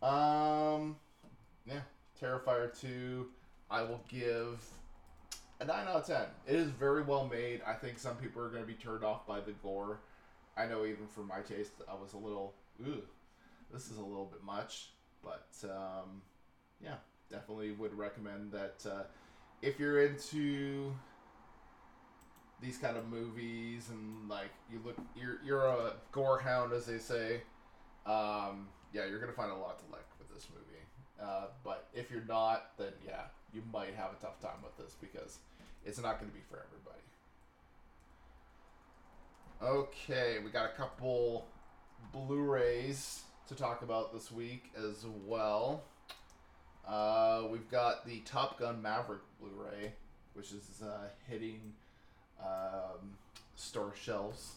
So, 0.00 0.06
um, 0.06 0.96
yeah, 1.66 1.80
Terrifier 2.22 2.80
two, 2.80 3.26
I 3.68 3.82
will 3.82 4.00
give 4.08 4.64
a 5.60 5.64
nine 5.64 5.88
out 5.88 5.96
of 5.96 6.06
ten. 6.06 6.26
It 6.46 6.54
is 6.54 6.70
very 6.70 7.02
well 7.02 7.26
made. 7.26 7.62
I 7.66 7.74
think 7.74 7.98
some 7.98 8.14
people 8.14 8.40
are 8.42 8.48
going 8.48 8.62
to 8.62 8.68
be 8.68 8.74
turned 8.74 9.02
off 9.02 9.26
by 9.26 9.40
the 9.40 9.52
gore. 9.60 9.98
I 10.56 10.66
know 10.66 10.84
even 10.84 11.08
for 11.08 11.22
my 11.22 11.40
taste, 11.40 11.72
I 11.90 11.94
was 11.94 12.12
a 12.12 12.18
little, 12.18 12.54
ooh, 12.86 13.02
this 13.72 13.90
is 13.90 13.98
a 13.98 14.02
little 14.02 14.26
bit 14.26 14.44
much, 14.44 14.90
but 15.22 15.48
um, 15.64 16.22
yeah 16.82 16.94
definitely 17.30 17.72
would 17.72 17.96
recommend 17.96 18.52
that 18.52 18.84
uh, 18.86 19.02
if 19.62 19.78
you're 19.78 20.02
into 20.02 20.92
these 22.60 22.76
kind 22.76 22.96
of 22.96 23.08
movies 23.08 23.88
and 23.90 24.28
like 24.28 24.50
you 24.70 24.80
look, 24.84 24.96
you're 25.16 25.38
you're 25.44 25.66
a 25.66 25.94
gore 26.12 26.38
hound, 26.38 26.72
as 26.72 26.86
they 26.86 26.98
say. 26.98 27.42
Um, 28.06 28.68
yeah, 28.92 29.06
you're 29.06 29.20
gonna 29.20 29.32
find 29.32 29.50
a 29.50 29.56
lot 29.56 29.78
to 29.78 29.84
like 29.92 30.06
with 30.18 30.32
this 30.34 30.48
movie. 30.52 30.66
Uh, 31.22 31.46
but 31.64 31.88
if 31.94 32.10
you're 32.10 32.24
not, 32.26 32.72
then 32.78 32.92
yeah, 33.06 33.24
you 33.52 33.62
might 33.72 33.94
have 33.94 34.10
a 34.12 34.22
tough 34.22 34.40
time 34.40 34.62
with 34.62 34.76
this 34.76 34.96
because 35.00 35.38
it's 35.84 36.00
not 36.00 36.18
gonna 36.18 36.32
be 36.32 36.40
for 36.48 36.64
everybody. 36.66 36.96
Okay, 39.62 40.38
we 40.42 40.50
got 40.50 40.64
a 40.64 40.76
couple 40.76 41.46
Blu-rays 42.12 43.20
to 43.46 43.54
talk 43.54 43.82
about 43.82 44.12
this 44.12 44.32
week 44.32 44.72
as 44.76 45.04
well. 45.26 45.84
Uh, 46.86 47.44
we've 47.50 47.70
got 47.70 48.06
the 48.06 48.20
Top 48.20 48.58
Gun 48.58 48.82
Maverick 48.82 49.20
Blu-ray, 49.40 49.92
which 50.34 50.52
is 50.52 50.82
uh, 50.82 51.08
hitting 51.28 51.60
um, 52.42 53.16
store 53.54 53.92
shelves, 54.00 54.54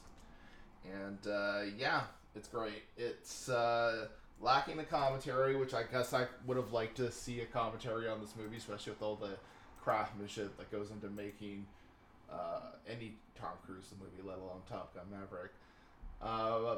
and 0.86 1.20
uh, 1.32 1.62
yeah, 1.78 2.02
it's 2.36 2.48
great. 2.48 2.84
It's 2.98 3.50
uh, 3.50 4.08
lacking 4.42 4.78
the 4.78 4.84
commentary, 4.84 5.56
which 5.56 5.74
I 5.74 5.84
guess 5.84 6.14
I 6.14 6.28
would 6.48 6.58
have 6.58 6.72
liked 6.72 6.98
to 6.98 7.12
see 7.12 7.42
a 7.42 7.46
commentary 7.46 8.08
on 8.08 8.20
this 8.20 8.34
movie, 8.38 8.58
especially 8.58 8.94
with 8.94 9.02
all 9.02 9.16
the 9.16 9.38
craftsmanship 9.82 10.58
that 10.58 10.72
goes 10.72 10.92
into 10.92 11.10
making 11.10 11.66
uh, 12.32 12.72
any 12.90 13.14
Tom 13.40 13.52
Cruise 13.66 13.86
movie, 14.00 14.28
let 14.28 14.38
alone 14.38 14.62
Top 14.70 14.96
Gun 14.96 15.06
Maverick. 15.12 15.52
Uh, 16.22 16.78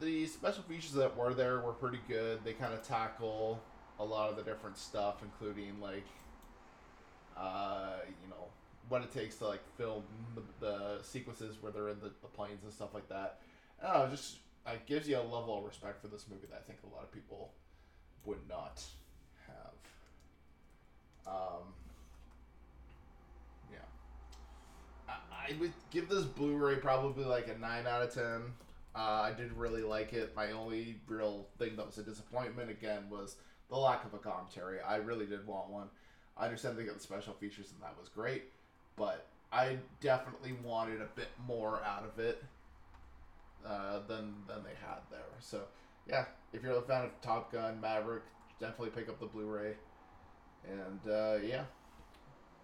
the 0.00 0.26
special 0.26 0.62
features 0.62 0.92
that 0.92 1.14
were 1.16 1.34
there 1.34 1.60
were 1.60 1.72
pretty 1.72 2.00
good. 2.08 2.40
They 2.44 2.54
kind 2.54 2.72
of 2.72 2.82
tackle 2.82 3.60
a 3.98 4.04
lot 4.04 4.30
of 4.30 4.36
the 4.36 4.42
different 4.42 4.76
stuff, 4.76 5.22
including 5.22 5.80
like, 5.80 6.06
uh, 7.36 7.96
you 8.22 8.28
know, 8.28 8.44
what 8.88 9.02
it 9.02 9.12
takes 9.12 9.36
to 9.36 9.48
like 9.48 9.62
film 9.76 10.04
the, 10.34 10.42
the 10.60 11.02
sequences 11.02 11.56
where 11.60 11.72
they're 11.72 11.88
in 11.88 11.98
the, 12.00 12.12
the 12.22 12.28
planes 12.28 12.62
and 12.62 12.72
stuff 12.72 12.94
like 12.94 13.08
that. 13.08 13.40
Just 14.10 14.36
it 14.66 14.86
gives 14.86 15.08
you 15.08 15.16
a 15.16 15.22
level 15.22 15.58
of 15.58 15.64
respect 15.64 16.00
for 16.00 16.08
this 16.08 16.26
movie 16.30 16.46
that 16.50 16.60
I 16.60 16.62
think 16.62 16.78
a 16.84 16.94
lot 16.94 17.04
of 17.04 17.12
people 17.12 17.52
would 18.24 18.48
not 18.48 18.82
have. 19.46 19.74
Um, 21.26 21.74
yeah. 23.70 23.78
I, 25.08 25.14
I 25.50 25.56
would 25.60 25.72
give 25.90 26.08
this 26.08 26.24
Blu-ray 26.24 26.76
probably 26.76 27.24
like 27.24 27.48
a 27.48 27.58
nine 27.58 27.86
out 27.86 28.02
of 28.02 28.12
ten. 28.14 28.42
Uh, 28.94 29.22
I 29.22 29.32
did 29.36 29.52
really 29.52 29.82
like 29.82 30.12
it. 30.12 30.34
My 30.34 30.52
only 30.52 30.96
real 31.06 31.46
thing 31.58 31.76
that 31.76 31.86
was 31.86 31.98
a 31.98 32.02
disappointment 32.02 32.70
again 32.70 33.10
was 33.10 33.36
the 33.68 33.76
lack 33.76 34.04
of 34.04 34.14
a 34.14 34.18
commentary. 34.18 34.80
I 34.80 34.96
really 34.96 35.26
did 35.26 35.46
want 35.46 35.70
one. 35.70 35.88
I 36.36 36.44
understand 36.44 36.76
they 36.76 36.84
got 36.84 36.94
the 36.94 37.00
special 37.00 37.34
features 37.34 37.72
and 37.72 37.82
that 37.82 37.94
was 37.98 38.08
great, 38.08 38.44
but 38.96 39.26
I 39.52 39.78
definitely 40.00 40.54
wanted 40.64 41.00
a 41.00 41.08
bit 41.14 41.28
more 41.46 41.80
out 41.84 42.04
of 42.04 42.18
it 42.18 42.42
uh, 43.66 44.00
than 44.06 44.34
than 44.46 44.62
they 44.62 44.74
had 44.86 45.00
there. 45.10 45.20
So 45.40 45.62
yeah, 46.08 46.26
if 46.52 46.62
you're 46.62 46.76
a 46.76 46.82
fan 46.82 47.04
of 47.04 47.20
Top 47.22 47.52
Gun 47.52 47.80
Maverick, 47.80 48.22
definitely 48.60 48.90
pick 48.90 49.08
up 49.08 49.18
the 49.18 49.26
Blu-ray. 49.26 49.74
And 50.68 51.12
uh, 51.12 51.38
yeah, 51.44 51.64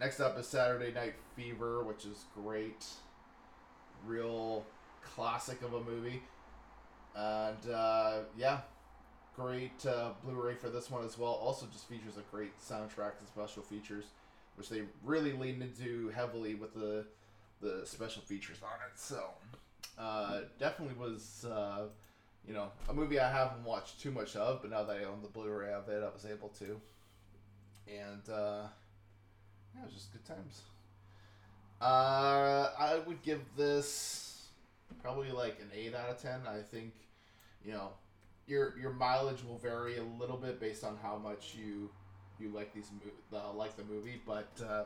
next 0.00 0.20
up 0.20 0.38
is 0.38 0.46
Saturday 0.46 0.92
Night 0.92 1.14
Fever, 1.36 1.82
which 1.82 2.04
is 2.04 2.24
great, 2.34 2.86
real 4.06 4.64
classic 5.02 5.62
of 5.62 5.74
a 5.74 5.80
movie. 5.80 6.22
And 7.14 7.70
uh, 7.72 8.18
yeah, 8.36 8.60
great 9.34 9.86
uh, 9.86 10.10
Blu-ray 10.24 10.54
for 10.54 10.68
this 10.68 10.90
one 10.90 11.04
as 11.04 11.18
well. 11.18 11.32
Also, 11.32 11.66
just 11.72 11.88
features 11.88 12.16
a 12.18 12.34
great 12.34 12.52
soundtrack 12.60 13.18
and 13.18 13.28
special 13.28 13.62
features, 13.62 14.04
which 14.56 14.68
they 14.68 14.82
really 15.04 15.32
leaned 15.32 15.62
into 15.62 16.10
heavily 16.10 16.54
with 16.54 16.74
the 16.74 17.06
the 17.60 17.86
special 17.86 18.22
features 18.22 18.58
on 18.62 18.76
it. 18.86 18.98
So 18.98 19.24
uh, 19.98 20.40
definitely 20.58 20.96
was 20.96 21.44
uh, 21.44 21.84
you 22.46 22.54
know 22.54 22.70
a 22.88 22.92
movie 22.92 23.20
I 23.20 23.30
haven't 23.30 23.64
watched 23.64 24.00
too 24.00 24.10
much 24.10 24.36
of, 24.36 24.62
but 24.62 24.70
now 24.70 24.84
that 24.84 24.96
I 24.96 25.04
own 25.04 25.22
the 25.22 25.28
Blu-ray 25.28 25.72
of 25.72 25.88
it, 25.88 26.02
I 26.02 26.12
was 26.12 26.26
able 26.26 26.48
to. 26.60 26.80
And 27.88 28.28
uh, 28.28 28.66
yeah, 29.74 29.82
it 29.82 29.86
was 29.86 29.94
just 29.94 30.12
good 30.12 30.24
times. 30.24 30.62
Uh, 31.80 32.70
I 32.78 33.00
would 33.06 33.22
give 33.22 33.40
this 33.56 34.46
probably 35.02 35.32
like 35.32 35.58
an 35.60 35.68
eight 35.74 35.94
out 35.94 36.10
of 36.10 36.22
ten. 36.22 36.40
I 36.46 36.60
think, 36.60 36.92
you 37.64 37.72
know, 37.72 37.90
your 38.46 38.78
your 38.78 38.92
mileage 38.92 39.44
will 39.44 39.58
vary 39.58 39.98
a 39.98 40.02
little 40.04 40.36
bit 40.36 40.60
based 40.60 40.84
on 40.84 40.96
how 41.02 41.16
much 41.18 41.54
you 41.54 41.90
you 42.38 42.50
like 42.50 42.72
these 42.74 42.90
mo- 42.92 43.38
uh, 43.38 43.52
like 43.52 43.76
the 43.76 43.84
movie, 43.84 44.20
but 44.26 44.60
uh, 44.66 44.84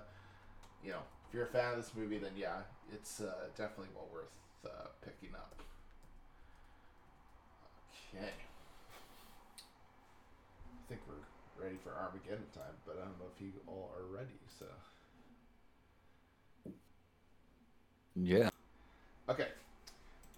you 0.82 0.90
know, 0.90 1.00
if 1.28 1.34
you're 1.34 1.44
a 1.44 1.48
fan 1.48 1.72
of 1.72 1.76
this 1.78 1.92
movie, 1.96 2.18
then 2.18 2.32
yeah, 2.36 2.61
it's 2.92 3.20
uh, 3.20 3.48
definitely 3.57 3.88
well 3.94 4.09
worth 4.12 4.30
uh, 4.66 4.88
picking 5.04 5.34
up. 5.34 5.62
Okay, 8.14 8.26
I 8.28 8.32
think 10.88 11.00
we're 11.07 11.62
ready 11.62 11.76
for 11.76 11.94
Armageddon 11.94 12.46
time, 12.54 12.74
but 12.84 12.96
I 13.00 13.04
don't 13.04 13.18
know 13.18 13.30
if 13.34 13.40
you 13.40 13.52
all 13.66 13.92
are 13.96 14.07
ready. 14.07 14.38
So 14.59 14.66
Yeah. 18.16 18.48
okay, 19.28 19.48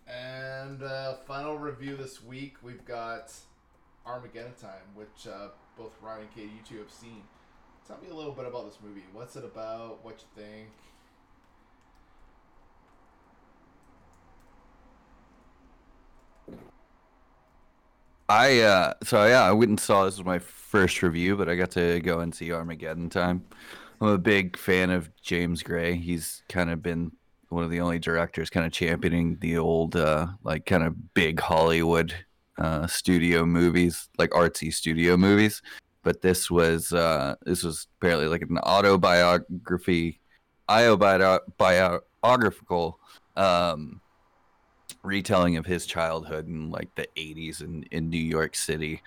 and 0.09 0.82
uh, 0.82 1.14
final 1.26 1.59
review 1.59 1.96
this 1.96 2.22
week 2.22 2.56
we've 2.62 2.84
got 2.84 3.32
Armageddon 4.06 4.54
time, 4.61 4.94
which 4.94 5.26
uh, 5.26 5.48
both 5.76 5.92
Ryan 6.02 6.22
and 6.22 6.34
Katie, 6.34 6.52
you 6.56 6.62
two 6.66 6.78
have 6.78 6.90
seen. 6.90 7.22
Tell 7.86 7.98
me 8.02 8.09
a 8.11 8.14
little 8.14 8.32
bit 8.32 8.46
about 8.46 8.66
this 8.66 8.78
movie. 8.82 9.04
What's 9.12 9.36
it 9.36 9.44
about? 9.44 10.04
What 10.04 10.20
you 10.20 10.42
think? 10.42 10.68
I 18.28 18.61
uh 18.61 18.92
so 19.02 19.24
yeah, 19.26 19.42
I 19.42 19.52
went 19.52 19.70
and 19.70 19.80
saw 19.80 20.04
this 20.04 20.18
was 20.18 20.26
my 20.26 20.38
first 20.38 21.02
review, 21.02 21.36
but 21.36 21.48
I 21.48 21.56
got 21.56 21.70
to 21.72 22.00
go 22.00 22.20
and 22.20 22.34
see 22.34 22.52
Armageddon 22.52 23.09
time. 23.09 23.44
I'm 24.00 24.09
a 24.09 24.18
big 24.18 24.56
fan 24.59 24.90
of 24.90 25.11
James 25.22 25.62
Gray. 25.62 25.96
He's 25.96 26.42
kind 26.48 26.70
of 26.70 26.82
been 26.82 27.12
one 27.49 27.64
of 27.64 27.70
the 27.70 27.80
only 27.80 27.99
directors 27.99 28.51
kind 28.51 28.66
of 28.66 28.72
championing 28.72 29.38
the 29.40 29.57
old 29.59 29.96
uh 29.96 30.26
like 30.44 30.66
kind 30.66 30.82
of 30.82 31.14
big 31.14 31.40
Hollywood 31.40 32.14
uh 32.59 32.86
studio 32.86 33.46
movies, 33.46 34.09
like 34.18 34.30
artsy 34.30 34.72
studio 34.72 35.16
movies. 35.16 35.62
But 36.03 36.22
this 36.22 36.51
was 36.51 36.92
uh 36.92 37.36
this 37.44 37.62
was 37.62 37.86
apparently 37.99 38.28
like 38.28 38.42
an 38.42 38.59
autobiography 38.59 40.20
autobiographical 40.68 42.99
um 43.36 44.01
retelling 45.03 45.57
of 45.57 45.66
his 45.66 45.86
childhood 45.86 46.46
in 46.46 46.70
like 46.70 46.94
the 46.94 47.09
80s 47.16 47.62
in, 47.62 47.84
in 47.90 48.11
New 48.11 48.18
York 48.18 48.55
City, 48.55 49.03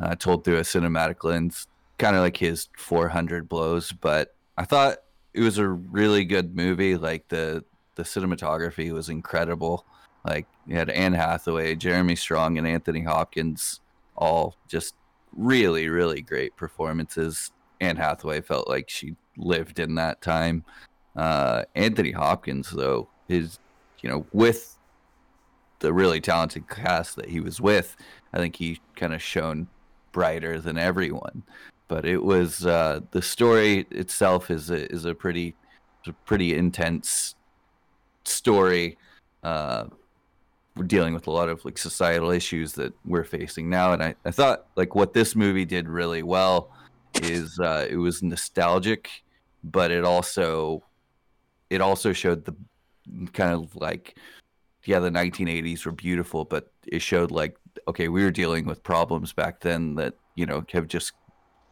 uh, 0.00 0.14
told 0.14 0.44
through 0.44 0.58
a 0.58 0.62
cinematic 0.62 1.24
lens, 1.24 1.66
kind 1.98 2.16
of 2.16 2.22
like 2.22 2.36
his 2.36 2.68
400 2.76 3.48
blows. 3.48 3.92
But 3.92 4.34
I 4.56 4.64
thought 4.64 4.98
it 5.34 5.40
was 5.40 5.58
a 5.58 5.68
really 5.68 6.24
good 6.24 6.56
movie. 6.56 6.96
Like 6.96 7.28
the 7.28 7.64
the 7.96 8.04
cinematography 8.04 8.92
was 8.92 9.08
incredible. 9.08 9.84
Like 10.26 10.46
you 10.66 10.76
had 10.76 10.90
Anne 10.90 11.12
Hathaway, 11.12 11.74
Jeremy 11.74 12.16
Strong, 12.16 12.56
and 12.56 12.66
Anthony 12.66 13.02
Hopkins, 13.02 13.80
all 14.16 14.56
just 14.68 14.94
really 15.36 15.88
really 15.88 16.22
great 16.22 16.56
performances. 16.56 17.50
Anne 17.80 17.96
Hathaway 17.96 18.40
felt 18.40 18.68
like 18.68 18.88
she 18.88 19.16
lived 19.36 19.78
in 19.80 19.96
that 19.96 20.22
time. 20.22 20.64
Uh, 21.16 21.64
Anthony 21.74 22.12
Hopkins, 22.12 22.70
though, 22.70 23.08
is 23.28 23.58
you 24.00 24.08
know 24.08 24.24
with 24.32 24.78
the 25.80 25.92
really 25.92 26.20
talented 26.20 26.68
cast 26.68 27.16
that 27.16 27.28
he 27.28 27.40
was 27.40 27.60
with, 27.60 27.96
I 28.32 28.38
think 28.38 28.56
he 28.56 28.80
kind 28.96 29.12
of 29.12 29.20
shone 29.20 29.66
brighter 30.12 30.60
than 30.60 30.78
everyone. 30.78 31.42
But 31.88 32.06
it 32.06 32.22
was 32.22 32.64
uh, 32.66 33.00
the 33.10 33.22
story 33.22 33.86
itself 33.90 34.50
is 34.50 34.70
a, 34.70 34.90
is 34.90 35.04
a 35.04 35.14
pretty 35.14 35.54
a 36.06 36.12
pretty 36.24 36.54
intense 36.54 37.34
story. 38.24 38.98
Uh, 39.42 39.86
we're 40.76 40.84
dealing 40.84 41.14
with 41.14 41.26
a 41.26 41.30
lot 41.30 41.48
of 41.48 41.64
like 41.64 41.78
societal 41.78 42.30
issues 42.30 42.72
that 42.74 42.92
we're 43.04 43.24
facing 43.24 43.70
now, 43.70 43.92
and 43.92 44.02
I, 44.02 44.14
I 44.24 44.30
thought 44.30 44.66
like 44.76 44.94
what 44.94 45.12
this 45.12 45.36
movie 45.36 45.64
did 45.64 45.88
really 45.88 46.22
well 46.22 46.70
is 47.22 47.58
uh, 47.60 47.86
it 47.88 47.96
was 47.96 48.22
nostalgic, 48.22 49.08
but 49.62 49.90
it 49.90 50.04
also 50.04 50.82
it 51.70 51.80
also 51.80 52.12
showed 52.12 52.44
the 52.44 52.54
kind 53.32 53.52
of 53.52 53.76
like 53.76 54.16
yeah, 54.86 54.98
the 54.98 55.10
1980s 55.10 55.86
were 55.86 55.92
beautiful, 55.92 56.44
but 56.44 56.70
it 56.86 57.00
showed 57.00 57.30
like, 57.30 57.56
okay, 57.88 58.08
we 58.08 58.22
were 58.22 58.30
dealing 58.30 58.66
with 58.66 58.82
problems 58.82 59.32
back 59.32 59.60
then 59.60 59.94
that, 59.96 60.14
you 60.34 60.46
know, 60.46 60.64
have 60.72 60.88
just 60.88 61.12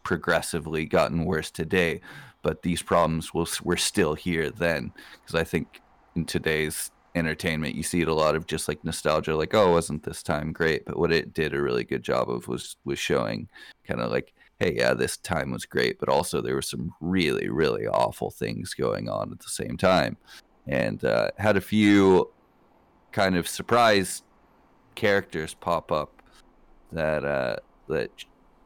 progressively 0.02 0.86
gotten 0.86 1.24
worse 1.24 1.50
today. 1.50 2.00
But 2.42 2.62
these 2.62 2.82
problems 2.82 3.32
will, 3.32 3.48
were 3.62 3.76
still 3.76 4.14
here 4.14 4.50
then. 4.50 4.92
Because 5.20 5.34
I 5.34 5.44
think 5.44 5.80
in 6.16 6.24
today's 6.24 6.90
entertainment, 7.14 7.74
you 7.74 7.82
see 7.82 8.00
it 8.00 8.08
a 8.08 8.14
lot 8.14 8.34
of 8.34 8.46
just 8.46 8.68
like 8.68 8.84
nostalgia, 8.84 9.36
like, 9.36 9.54
oh, 9.54 9.72
wasn't 9.72 10.02
this 10.02 10.22
time 10.22 10.52
great? 10.52 10.84
But 10.84 10.98
what 10.98 11.12
it 11.12 11.34
did 11.34 11.54
a 11.54 11.62
really 11.62 11.84
good 11.84 12.02
job 12.02 12.30
of 12.30 12.48
was, 12.48 12.76
was 12.84 12.98
showing 12.98 13.48
kind 13.86 14.00
of 14.00 14.10
like, 14.10 14.32
hey, 14.58 14.74
yeah, 14.76 14.94
this 14.94 15.16
time 15.18 15.50
was 15.50 15.66
great, 15.66 15.98
but 16.00 16.08
also 16.08 16.40
there 16.40 16.54
were 16.54 16.62
some 16.62 16.94
really, 17.00 17.48
really 17.48 17.86
awful 17.86 18.30
things 18.30 18.74
going 18.74 19.08
on 19.08 19.30
at 19.32 19.40
the 19.40 19.48
same 19.48 19.76
time. 19.76 20.16
and 20.66 21.04
uh, 21.04 21.28
had 21.38 21.56
a 21.56 21.60
few 21.60 22.30
kind 23.10 23.36
of 23.36 23.48
surprise 23.48 24.22
characters 24.94 25.54
pop 25.54 25.90
up 25.90 26.22
that 26.92 27.24
uh, 27.24 27.56
that 27.88 28.10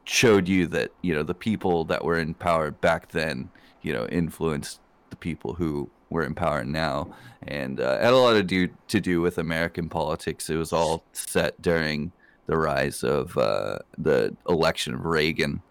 showed 0.07 0.47
you 0.47 0.65
that 0.67 0.91
you 1.01 1.13
know 1.13 1.23
the 1.23 1.33
people 1.33 1.83
that 1.85 2.03
were 2.03 2.17
in 2.17 2.33
power 2.33 2.71
back 2.71 3.11
then, 3.11 3.49
you 3.81 3.93
know, 3.93 4.05
influenced 4.07 4.79
the 5.09 5.15
people 5.15 5.53
who 5.53 5.89
were 6.09 6.23
in 6.23 6.33
power 6.33 6.63
now, 6.63 7.13
and 7.43 7.79
uh, 7.79 7.99
had 7.99 8.13
a 8.13 8.17
lot 8.17 8.33
to 8.33 8.43
do 8.43 8.69
to 8.87 9.01
do 9.01 9.21
with 9.21 9.37
American 9.37 9.89
politics. 9.89 10.49
It 10.49 10.55
was 10.55 10.73
all 10.73 11.03
set 11.11 11.61
during 11.61 12.11
the 12.47 12.57
rise 12.57 13.03
of 13.03 13.37
uh, 13.37 13.79
the 13.97 14.35
election 14.47 14.93
of 14.93 15.05
Reagan, 15.05 15.61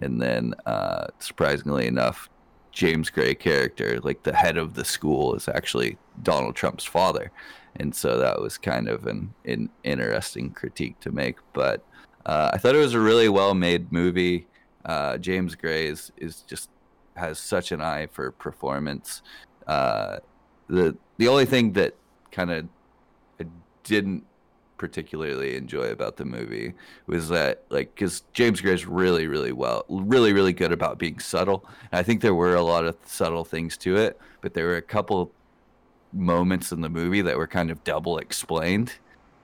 and 0.00 0.20
then 0.20 0.54
uh, 0.64 1.08
surprisingly 1.18 1.86
enough, 1.86 2.30
James 2.72 3.10
Gray 3.10 3.34
character, 3.34 4.00
like 4.00 4.22
the 4.22 4.34
head 4.34 4.56
of 4.56 4.72
the 4.74 4.84
school, 4.84 5.34
is 5.34 5.48
actually 5.48 5.98
Donald 6.22 6.56
Trump's 6.56 6.84
father, 6.84 7.30
and 7.76 7.94
so 7.94 8.18
that 8.18 8.40
was 8.40 8.56
kind 8.56 8.88
of 8.88 9.06
an, 9.06 9.34
an 9.44 9.68
interesting 9.84 10.50
critique 10.50 10.98
to 11.00 11.10
make. 11.10 11.36
But 11.52 11.84
uh, 12.26 12.50
I 12.52 12.58
thought 12.58 12.74
it 12.74 12.78
was 12.78 12.94
a 12.94 13.00
really 13.00 13.28
well 13.28 13.54
made 13.54 13.92
movie. 13.92 14.46
Uh, 14.84 15.18
James 15.18 15.54
Gray 15.54 15.86
is, 15.86 16.12
is 16.16 16.42
just 16.42 16.70
has 17.16 17.38
such 17.38 17.72
an 17.72 17.80
eye 17.80 18.06
for 18.06 18.30
performance. 18.32 19.22
Uh, 19.66 20.18
the 20.68 20.96
the 21.18 21.28
only 21.28 21.44
thing 21.44 21.72
that 21.72 21.94
kind 22.30 22.50
of 22.50 22.68
I 23.40 23.44
didn't 23.84 24.24
particularly 24.78 25.54
enjoy 25.54 25.90
about 25.90 26.16
the 26.16 26.24
movie 26.24 26.74
was 27.06 27.28
that 27.28 27.62
like 27.68 27.94
because 27.94 28.22
James 28.32 28.60
Gray's 28.60 28.84
really 28.84 29.28
really 29.28 29.52
well 29.52 29.84
really 29.88 30.32
really 30.32 30.52
good 30.52 30.72
about 30.72 30.98
being 30.98 31.20
subtle 31.20 31.64
and 31.92 32.00
I 32.00 32.02
think 32.02 32.20
there 32.20 32.34
were 32.34 32.56
a 32.56 32.62
lot 32.62 32.84
of 32.84 32.96
subtle 33.06 33.44
things 33.44 33.76
to 33.78 33.96
it 33.96 34.18
but 34.40 34.54
there 34.54 34.66
were 34.66 34.76
a 34.76 34.82
couple 34.82 35.30
moments 36.12 36.72
in 36.72 36.80
the 36.80 36.88
movie 36.88 37.22
that 37.22 37.36
were 37.36 37.46
kind 37.46 37.70
of 37.70 37.84
double 37.84 38.18
explained 38.18 38.94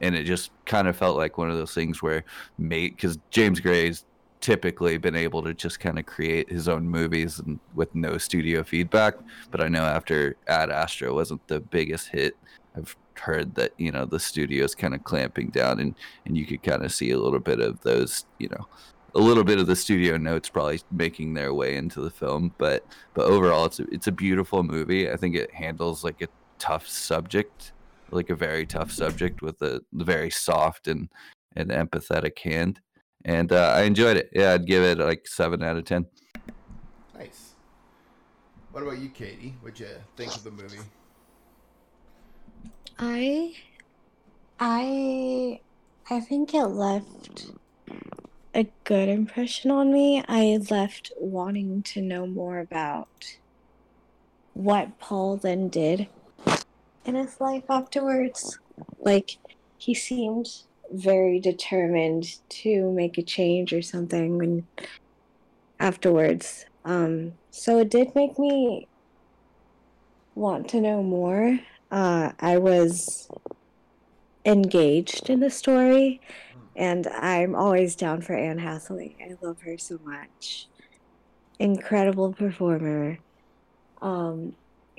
and 0.01 0.15
it 0.15 0.25
just 0.25 0.51
kind 0.67 0.89
of 0.89 0.97
felt 0.97 1.17
like 1.17 1.39
one 1.39 1.51
of 1.51 1.57
those 1.57 1.75
things 1.75 2.03
where 2.03 2.25
mate 2.59 2.97
because 2.97 3.19
James 3.31 3.61
Gray's 3.61 4.05
typically 4.41 4.99
been 4.99 5.17
able 5.17 5.43
to 5.43 5.53
just 5.53 5.81
kind 5.81 5.99
of 5.99 6.07
create 6.07 6.49
his 6.49 6.69
own 6.69 6.89
movies 6.89 7.41
and 7.41 7.59
with 7.75 7.93
no 7.95 8.19
studio 8.19 8.63
feedback 8.63 9.15
but 9.51 9.61
I 9.61 9.69
know 9.69 9.83
after 9.83 10.37
Ad 10.47 10.71
Astra 10.71 11.13
wasn't 11.13 11.47
the 11.49 11.61
biggest 11.61 12.09
hit 12.09 12.37
I've 12.77 12.97
heard 13.15 13.57
that 13.57 13.73
you 13.79 13.91
know 13.91 14.05
the 14.05 14.21
studio's 14.21 14.77
kind 14.77 14.95
of 14.95 15.03
clamping 15.03 15.49
down 15.49 15.81
and 15.81 15.95
and 16.25 16.37
you 16.37 16.47
could 16.47 16.63
kind 16.63 16.85
of 16.85 16.93
see 16.93 17.11
a 17.11 17.19
little 17.19 17.41
bit 17.41 17.59
of 17.61 17.81
those 17.81 18.27
you 18.39 18.49
know 18.49 18.69
a 19.15 19.19
little 19.19 19.43
bit 19.43 19.59
of 19.59 19.67
the 19.67 19.75
studio 19.75 20.17
notes 20.17 20.49
probably 20.49 20.81
making 20.93 21.35
their 21.35 21.53
way 21.53 21.77
into 21.77 22.01
the 22.01 22.11
film 22.11 22.55
but 22.59 22.87
but 23.15 23.27
overall 23.27 23.65
it's 23.65 23.81
a, 23.81 23.87
it's 23.91 24.07
a 24.07 24.13
beautiful 24.13 24.63
movie. 24.63 25.11
I 25.11 25.17
think 25.17 25.35
it 25.35 25.53
handles 25.53 26.05
like 26.05 26.23
a 26.23 26.29
tough 26.59 26.87
subject 26.87 27.73
like 28.11 28.31
a 28.31 28.35
very 28.37 28.67
tough 28.67 28.91
subject 28.91 29.43
with 29.43 29.61
a 29.63 29.81
very 29.93 30.31
soft 30.31 30.89
and 30.89 31.09
and 31.57 31.71
empathetic 31.71 32.39
hand 32.39 32.81
and 33.25 33.53
uh, 33.53 33.73
i 33.75 33.83
enjoyed 33.83 34.17
it 34.17 34.31
yeah 34.33 34.53
i'd 34.53 34.67
give 34.67 34.83
it 34.83 34.99
like 34.99 35.27
7 35.27 35.63
out 35.63 35.77
of 35.77 35.85
10 35.85 36.07
Nice. 37.19 37.55
What 38.71 38.85
about 38.85 38.99
you, 38.99 39.09
Katie? 39.09 39.55
What'd 39.61 39.81
you 39.81 39.89
think 40.17 40.35
of 40.37 40.45
the 40.45 40.53
movie? 40.53 40.79
I 42.99 43.55
I 44.61 45.61
I 46.11 46.21
think 46.21 46.55
it 46.55 46.67
left 46.67 47.51
a 48.55 48.69
good 48.85 49.09
impression 49.09 49.71
on 49.71 49.93
me. 49.93 50.23
I 50.29 50.59
left 50.71 51.13
wanting 51.19 51.83
to 51.85 52.01
know 52.01 52.27
more 52.27 52.61
about 52.61 53.39
what 54.55 54.99
Paul 54.99 55.37
then 55.37 55.69
did 55.69 56.09
in 57.05 57.15
his 57.15 57.41
life 57.41 57.65
afterwards. 57.69 58.59
Like 58.99 59.39
he 59.77 59.95
seemed 59.95 60.49
very 60.91 61.39
determined 61.39 62.25
to 62.49 62.91
make 62.93 63.19
a 63.19 63.23
change 63.23 63.73
or 63.73 63.83
something 63.83 64.39
when 64.39 64.67
afterwards. 65.81 66.67
Um 66.85 67.33
so 67.51 67.79
it 67.79 67.91
did 67.91 68.15
make 68.15 68.39
me 68.39 68.89
want 70.35 70.69
to 70.69 70.81
know 70.81 71.03
more 71.03 71.59
uh, 71.91 72.33
I 72.39 72.59
was 72.59 73.29
engaged 74.45 75.31
in 75.31 75.41
the 75.41 75.51
story, 75.51 76.21
and 76.77 77.07
I'm 77.07 77.55
always 77.55 77.97
down 77.97 78.21
for 78.21 78.35
Anne 78.35 78.59
Hathaway. 78.59 79.17
I 79.21 79.37
love 79.45 79.61
her 79.63 79.79
so 79.79 79.99
much. 80.05 80.67
Incredible 81.59 82.33
performer. 82.33 83.19
Um, 84.03 84.55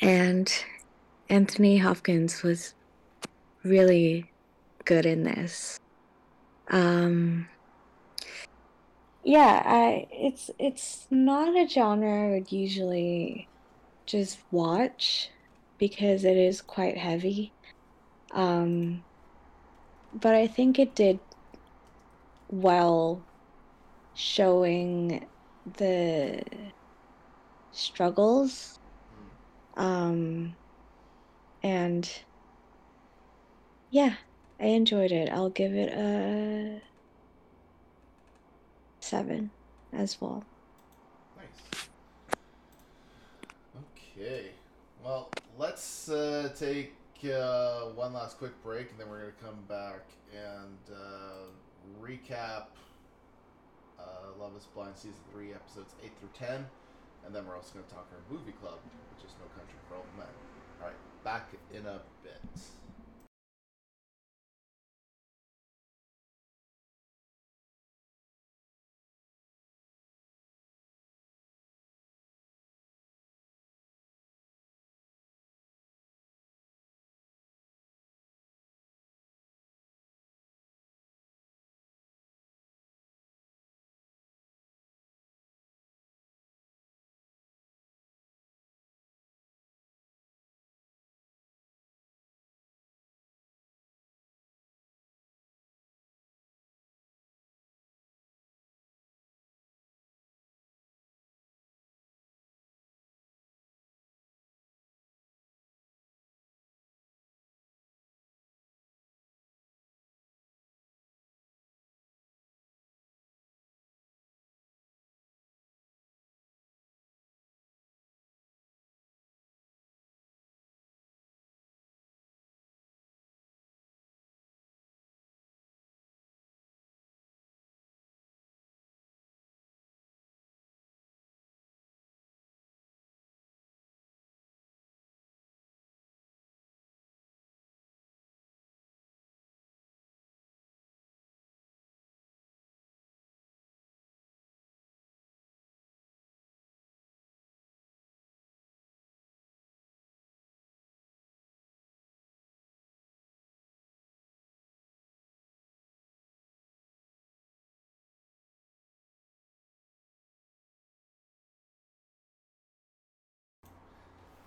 and 0.00 0.52
Anthony 1.28 1.78
Hopkins 1.78 2.42
was 2.42 2.74
really 3.62 4.30
good 4.84 5.06
in 5.06 5.24
this. 5.24 5.78
Um, 6.70 7.48
yeah, 9.24 9.62
I 9.64 10.06
it's 10.10 10.50
it's 10.58 11.06
not 11.10 11.56
a 11.56 11.68
genre 11.68 12.26
I 12.26 12.30
would 12.30 12.52
usually 12.52 13.48
just 14.06 14.38
watch 14.50 15.30
because 15.78 16.24
it 16.24 16.36
is 16.36 16.60
quite 16.60 16.96
heavy. 16.96 17.52
Um, 18.32 19.04
but 20.14 20.34
I 20.34 20.46
think 20.46 20.78
it 20.78 20.94
did 20.94 21.18
well 22.50 23.22
showing 24.14 25.26
the 25.76 26.42
struggles. 27.72 28.77
Um, 29.78 30.54
and 31.62 32.10
yeah, 33.90 34.14
I 34.60 34.66
enjoyed 34.66 35.12
it. 35.12 35.30
I'll 35.30 35.50
give 35.50 35.72
it 35.72 35.92
a 35.92 36.82
seven 39.00 39.50
as 39.92 40.20
well. 40.20 40.44
Nice. 41.36 41.86
Okay. 44.16 44.50
Well, 45.02 45.30
let's 45.56 46.10
uh, 46.10 46.50
take 46.58 46.94
uh, 47.24 47.84
one 47.94 48.12
last 48.12 48.38
quick 48.38 48.60
break, 48.62 48.90
and 48.90 48.98
then 48.98 49.08
we're 49.08 49.20
going 49.20 49.32
to 49.32 49.44
come 49.44 49.62
back 49.68 50.02
and 50.34 50.94
uh, 50.94 52.04
recap 52.04 52.66
uh, 53.98 54.02
Love 54.38 54.52
is 54.56 54.64
Blind 54.66 54.96
Season 54.96 55.18
3, 55.32 55.52
Episodes 55.52 55.94
8 56.04 56.10
through 56.20 56.46
10. 56.48 56.66
And 57.28 57.36
then 57.36 57.44
we're 57.46 57.56
also 57.56 57.74
going 57.74 57.84
to 57.84 57.92
talk 57.92 58.08
our 58.08 58.24
movie 58.32 58.56
club, 58.56 58.80
which 59.12 59.28
is 59.28 59.36
No 59.36 59.44
Country 59.52 59.76
for 59.86 59.96
Old 60.00 60.08
Men. 60.16 60.32
All 60.80 60.88
right, 60.88 60.96
back 61.22 61.44
in 61.76 61.84
a 61.84 62.00
bit. 62.24 62.87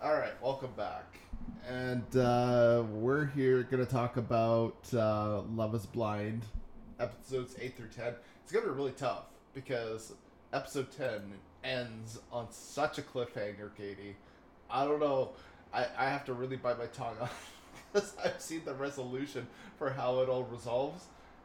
All 0.04 0.16
right, 0.16 0.34
welcome 0.42 0.72
back. 0.76 1.20
And 1.70 2.18
uh, 2.18 2.82
we're 2.92 3.28
here 3.28 3.62
going 3.62 3.86
to 3.86 3.92
talk 3.92 4.18
about 4.18 4.76
uh, 4.96 5.42
Love 5.54 5.76
is 5.76 5.86
Blind, 5.86 6.42
episodes 7.00 7.56
8 7.62 7.78
through 7.78 7.90
10. 7.90 8.16
It's 8.42 8.52
going 8.52 8.66
to 8.66 8.72
be 8.72 8.76
really 8.76 8.94
tough 8.94 9.26
because 9.54 10.14
episode 10.54 10.88
10 10.98 11.34
ends 11.64 12.18
on 12.32 12.48
such 12.50 12.98
a 12.98 13.04
cliffhanger, 13.04 13.76
Katie. 13.78 14.16
I 14.72 14.86
don't 14.86 15.00
know. 15.00 15.34
I, 15.72 15.86
I 15.96 16.06
have 16.06 16.26
to 16.26 16.34
really 16.34 16.56
bite 16.56 16.80
my 16.80 16.88
tongue 16.88 17.18
off 17.22 17.54
because 17.94 18.16
I've 18.26 18.42
seen 18.42 18.64
the 18.66 18.74
resolution 18.74 19.46
for 19.78 19.92
how 19.92 20.22
it 20.22 20.30
all 20.30 20.46
resolves, 20.46 21.04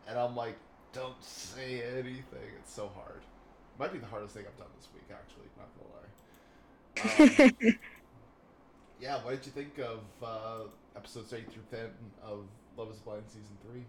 and 0.09 0.19
I'm 0.19 0.35
like, 0.35 0.57
don't 0.95 1.23
say 1.23 1.83
anything. 1.93 2.49
It's 2.59 2.73
so 2.73 2.91
hard. 2.95 3.21
Might 3.79 3.93
be 3.93 3.99
the 3.99 4.07
hardest 4.07 4.33
thing 4.33 4.45
I've 4.49 4.57
done 4.57 4.69
this 4.79 4.89
week, 4.95 5.11
actually. 5.13 5.45
Not 5.59 5.69
gonna 5.77 5.91
lie. 7.61 7.75
Um, 7.77 7.96
yeah, 9.01 9.23
what 9.23 9.31
did 9.31 9.47
you 9.47 9.53
think 9.53 9.79
of 9.79 10.01
uh, 10.23 10.69
episodes 10.97 11.33
eight 11.33 11.51
through 11.53 11.63
ten 11.71 11.91
of 12.23 12.47
Love 12.77 12.91
Is 12.91 12.99
Blind 13.01 13.25
season 13.27 13.57
three? 13.69 13.85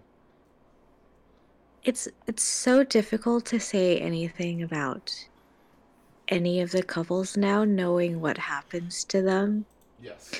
It's 1.84 2.08
it's 2.26 2.43
so 2.43 2.84
difficult 2.84 3.45
to 3.45 3.60
say 3.60 3.99
anything 3.99 4.64
about 4.64 5.28
any 6.28 6.60
of 6.60 6.72
the 6.72 6.84
couples 6.84 7.38
now 7.38 7.64
knowing 7.64 8.20
what 8.20 8.38
happens 8.38 9.03
to 9.05 9.22
them. 9.22 9.66
Yes. 10.01 10.32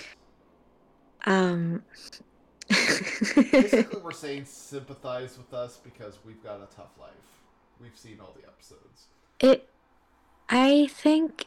Um 1.26 1.84
Basically, 2.70 4.02
we're 4.02 4.12
saying 4.12 4.46
sympathize 4.46 5.38
with 5.38 5.54
us 5.54 5.80
because 5.82 6.20
we've 6.26 6.44
got 6.44 6.58
a 6.58 6.76
tough 6.76 6.92
life. 7.00 7.12
We've 7.80 7.98
seen 7.98 8.20
all 8.20 8.36
the 8.40 8.46
episodes. 8.48 9.08
it 9.40 9.70
I 10.50 10.88
think 10.88 11.46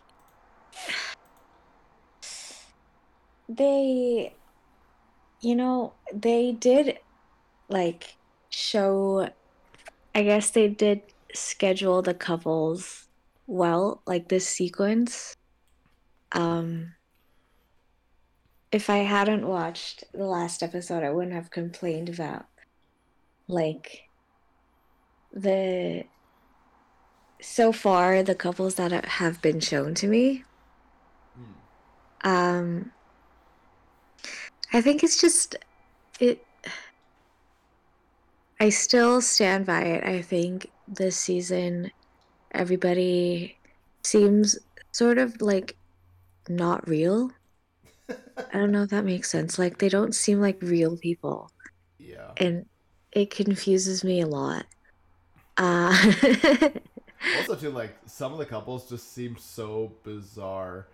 they 3.50 4.34
you 5.40 5.56
know, 5.56 5.94
they 6.12 6.52
did 6.52 6.98
like 7.68 8.16
show 8.50 9.28
I 10.14 10.22
guess 10.22 10.50
they 10.50 10.68
did 10.68 11.02
schedule 11.34 12.02
the 12.02 12.14
couples 12.14 13.08
well, 13.46 14.02
like 14.06 14.28
this 14.28 14.46
sequence. 14.48 15.36
Um 16.32 16.94
if 18.70 18.88
I 18.88 18.98
hadn't 18.98 19.46
watched 19.48 20.04
the 20.12 20.26
last 20.26 20.62
episode, 20.62 21.02
I 21.02 21.10
wouldn't 21.10 21.34
have 21.34 21.50
complained 21.50 22.08
about 22.08 22.46
like 23.48 24.08
the 25.32 26.04
so 27.40 27.72
far 27.72 28.22
the 28.22 28.34
couples 28.34 28.76
that 28.76 29.04
have 29.04 29.42
been 29.42 29.58
shown 29.58 29.94
to 29.94 30.06
me. 30.06 30.44
Hmm. 31.34 32.28
Um 32.28 32.92
I 34.72 34.80
think 34.80 35.02
it's 35.02 35.20
just 35.20 35.56
it 36.20 36.46
I 38.60 38.68
still 38.68 39.20
stand 39.20 39.66
by 39.66 39.82
it. 39.82 40.04
I 40.04 40.22
think 40.22 40.70
this 40.86 41.16
season 41.16 41.90
everybody 42.52 43.58
seems 44.04 44.58
sort 44.92 45.18
of 45.18 45.40
like 45.42 45.76
not 46.48 46.88
real. 46.88 47.32
I 48.52 48.58
don't 48.58 48.72
know 48.72 48.82
if 48.82 48.90
that 48.90 49.04
makes 49.04 49.30
sense. 49.30 49.58
Like 49.58 49.78
they 49.78 49.88
don't 49.88 50.14
seem 50.14 50.40
like 50.40 50.58
real 50.62 50.96
people 50.96 51.52
Yeah. 51.98 52.32
and 52.36 52.66
it 53.12 53.30
confuses 53.30 54.04
me 54.04 54.20
a 54.20 54.26
lot. 54.26 54.66
Uh 55.56 55.92
also, 57.34 57.54
too, 57.54 57.70
like 57.70 57.96
some 58.06 58.32
of 58.32 58.38
the 58.38 58.46
couples 58.46 58.88
just 58.88 59.12
seem 59.12 59.36
so 59.36 59.92
bizarre, 60.02 60.88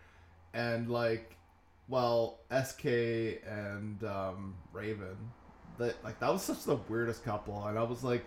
and 0.54 0.90
like, 0.90 1.35
well, 1.88 2.40
SK 2.50 2.84
and 3.46 4.02
um, 4.04 4.54
Raven, 4.72 5.16
that 5.78 6.02
like 6.04 6.18
that 6.20 6.32
was 6.32 6.42
such 6.42 6.64
the 6.64 6.76
weirdest 6.88 7.24
couple, 7.24 7.66
and 7.66 7.78
I 7.78 7.82
was 7.82 8.02
like, 8.04 8.24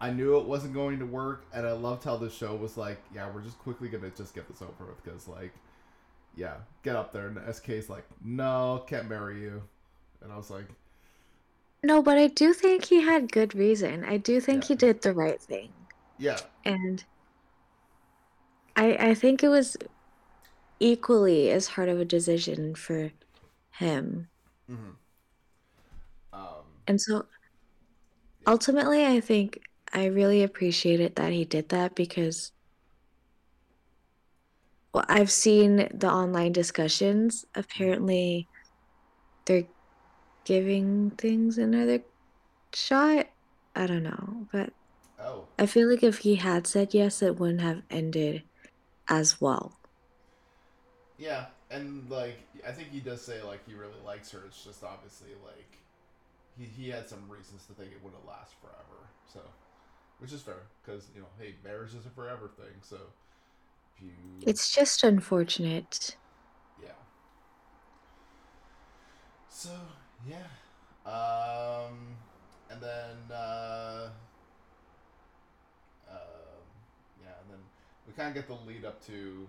I 0.00 0.10
knew 0.10 0.38
it 0.38 0.46
wasn't 0.46 0.74
going 0.74 0.98
to 1.00 1.06
work, 1.06 1.46
and 1.54 1.66
I 1.66 1.72
loved 1.72 2.04
how 2.04 2.16
the 2.16 2.30
show 2.30 2.54
was 2.56 2.76
like, 2.76 2.98
yeah, 3.14 3.30
we're 3.32 3.42
just 3.42 3.58
quickly 3.58 3.88
gonna 3.88 4.10
just 4.10 4.34
get 4.34 4.48
this 4.48 4.62
over 4.62 4.86
with, 4.86 5.02
because 5.04 5.28
like, 5.28 5.52
yeah, 6.36 6.54
get 6.82 6.96
up 6.96 7.12
there, 7.12 7.28
and 7.28 7.38
SK's 7.54 7.88
like, 7.90 8.04
no, 8.24 8.84
can't 8.86 9.08
marry 9.08 9.40
you, 9.42 9.62
and 10.22 10.32
I 10.32 10.36
was 10.36 10.50
like, 10.50 10.66
No, 11.82 12.02
but 12.02 12.16
I 12.18 12.28
do 12.28 12.52
think 12.54 12.84
he 12.84 13.00
had 13.02 13.32
good 13.32 13.52
reason. 13.52 14.04
I 14.04 14.16
do 14.16 14.40
think 14.40 14.62
Yeah. 14.62 14.68
he 14.68 14.76
did 14.76 15.02
the 15.02 15.12
right 15.12 15.42
thing. 15.42 15.72
yeah, 16.18 16.40
And 16.64 17.04
I 18.76 18.96
I 19.10 19.14
think 19.14 19.42
it 19.42 19.48
was 19.48 19.76
equally 20.80 21.50
as 21.50 21.68
hard 21.68 21.88
of 21.88 22.00
a 22.00 22.04
decision 22.04 22.74
for 22.74 23.12
him. 23.72 24.30
hmm 24.68 24.90
um, 26.32 26.64
And 26.86 27.00
so 27.00 27.26
ultimately 28.46 29.04
I 29.06 29.20
think 29.20 29.60
I 29.92 30.06
really 30.06 30.42
appreciated 30.42 31.14
that 31.16 31.32
he 31.32 31.44
did 31.44 31.68
that 31.70 31.94
because 31.94 32.52
well, 34.94 35.04
I've 35.08 35.30
seen 35.30 35.76
the 35.94 36.10
online 36.10 36.52
discussions. 36.52 37.44
Apparently 37.54 38.48
they're 39.46 39.68
giving 40.44 41.12
things 41.12 41.58
another 41.58 42.04
shot. 42.74 43.28
I 43.74 43.86
don't 43.86 44.04
know, 44.04 44.48
but 44.52 44.74
oh, 45.18 45.48
I 45.58 45.66
feel 45.66 45.90
like 45.90 46.02
if 46.04 46.20
he 46.20 46.36
had 46.36 46.66
said 46.66 46.94
yes, 46.94 47.22
it 47.22 47.36
wouldn't 47.38 47.62
have 47.62 47.82
ended 47.90 48.44
as 49.08 49.40
well. 49.40 49.78
Yeah, 51.18 51.46
and 51.70 52.08
like 52.08 52.38
I 52.66 52.70
think 52.70 52.90
he 52.90 53.00
does 53.00 53.20
say 53.22 53.42
like 53.42 53.66
he 53.66 53.74
really 53.74 54.00
likes 54.04 54.30
her. 54.30 54.42
It's 54.46 54.64
just 54.64 54.84
obviously 54.84 55.30
like 55.44 55.78
he 56.56 56.64
he 56.64 56.90
had 56.90 57.08
some 57.08 57.28
reasons 57.28 57.66
to 57.66 57.72
think 57.74 57.90
it 57.92 58.02
wouldn't 58.02 58.26
last 58.26 58.54
forever. 58.60 59.08
So, 59.26 59.40
which 60.20 60.32
is 60.32 60.40
fair 60.42 60.62
because 60.84 61.08
you 61.14 61.20
know, 61.20 61.26
hey, 61.38 61.54
marriage 61.64 61.94
is 61.94 62.06
a 62.06 62.10
forever 62.10 62.48
thing. 62.56 62.80
So, 62.82 62.98
if 63.96 64.02
you 64.02 64.12
It's 64.46 64.72
just 64.74 65.02
unfortunate. 65.02 66.16
yeah. 66.80 66.92
So 69.48 69.70
yeah, 70.28 70.46
um, 71.04 72.16
and 72.70 72.80
then 72.80 73.36
uh, 73.36 74.10
um, 76.08 76.62
yeah, 77.20 77.34
and 77.42 77.50
then 77.50 77.58
we 78.06 78.12
kind 78.12 78.28
of 78.28 78.34
get 78.34 78.46
the 78.46 78.54
lead 78.68 78.84
up 78.84 79.04
to 79.06 79.48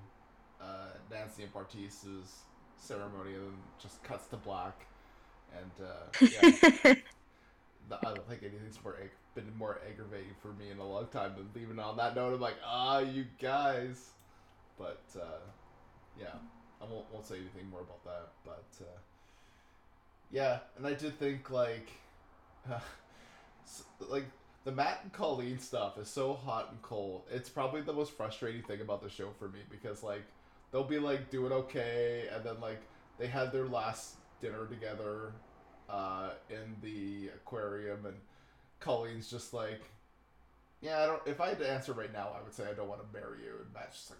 uh, 0.61 0.89
Nancy 1.11 1.43
and 1.43 1.53
Bartise's 1.53 2.39
ceremony, 2.77 3.33
and 3.35 3.43
then 3.45 3.53
just 3.81 4.01
cuts 4.03 4.27
to 4.27 4.37
black, 4.37 4.85
and 5.57 5.87
uh, 5.87 6.07
yeah, 6.21 6.93
the- 7.89 7.99
I 8.07 8.13
don't 8.13 8.27
think 8.27 8.43
anything's 8.43 8.81
more 8.83 8.95
ag- 9.01 9.11
been 9.35 9.55
more 9.57 9.79
aggravating 9.89 10.33
for 10.41 10.49
me 10.53 10.69
in 10.71 10.77
a 10.79 10.87
long 10.87 11.07
time 11.07 11.33
than 11.35 11.49
leaving 11.55 11.79
on 11.79 11.97
that 11.97 12.15
note. 12.15 12.33
I'm 12.33 12.39
like, 12.41 12.57
ah, 12.65 12.99
you 12.99 13.25
guys, 13.41 14.09
but 14.77 15.01
uh, 15.15 15.39
yeah, 16.19 16.35
I 16.81 16.85
won't, 16.85 17.05
won't 17.13 17.25
say 17.25 17.35
anything 17.35 17.69
more 17.69 17.81
about 17.81 18.03
that, 18.05 18.29
but 18.45 18.65
uh, 18.85 18.97
yeah, 20.31 20.59
and 20.77 20.85
I 20.85 20.93
did 20.93 21.17
think 21.19 21.49
like, 21.49 21.89
like 23.99 24.25
the 24.65 24.71
Matt 24.71 24.99
and 25.03 25.13
Colleen 25.13 25.59
stuff 25.59 25.97
is 25.97 26.07
so 26.09 26.33
hot 26.33 26.69
and 26.71 26.81
cold. 26.81 27.23
It's 27.31 27.49
probably 27.49 27.81
the 27.81 27.93
most 27.93 28.11
frustrating 28.15 28.61
thing 28.63 28.81
about 28.81 29.01
the 29.01 29.09
show 29.09 29.29
for 29.39 29.47
me 29.47 29.59
because 29.69 30.03
like 30.03 30.23
they'll 30.71 30.83
be 30.83 30.99
like 30.99 31.29
doing 31.29 31.51
okay, 31.51 32.29
and 32.33 32.43
then 32.43 32.59
like 32.61 32.81
they 33.17 33.27
had 33.27 33.51
their 33.51 33.67
last 33.67 34.15
dinner 34.41 34.65
together 34.65 35.33
uh, 35.89 36.31
in 36.49 36.75
the 36.81 37.29
aquarium, 37.29 38.05
and 38.05 38.15
Colleen's 38.79 39.29
just 39.29 39.53
like. 39.53 39.81
Yeah, 40.81 41.03
I 41.03 41.05
don't. 41.07 41.21
If 41.25 41.41
I 41.41 41.49
had 41.49 41.59
to 41.59 41.69
answer 41.69 41.91
right 41.91 42.13
now, 42.13 42.29
I 42.39 42.41
would 42.41 42.53
say 42.53 42.63
I 42.63 42.73
don't 42.73 42.87
want 42.87 43.01
to 43.01 43.19
marry 43.19 43.39
you. 43.43 43.51
And 43.61 43.73
Matt's 43.73 43.97
just 43.97 44.11
like, 44.11 44.19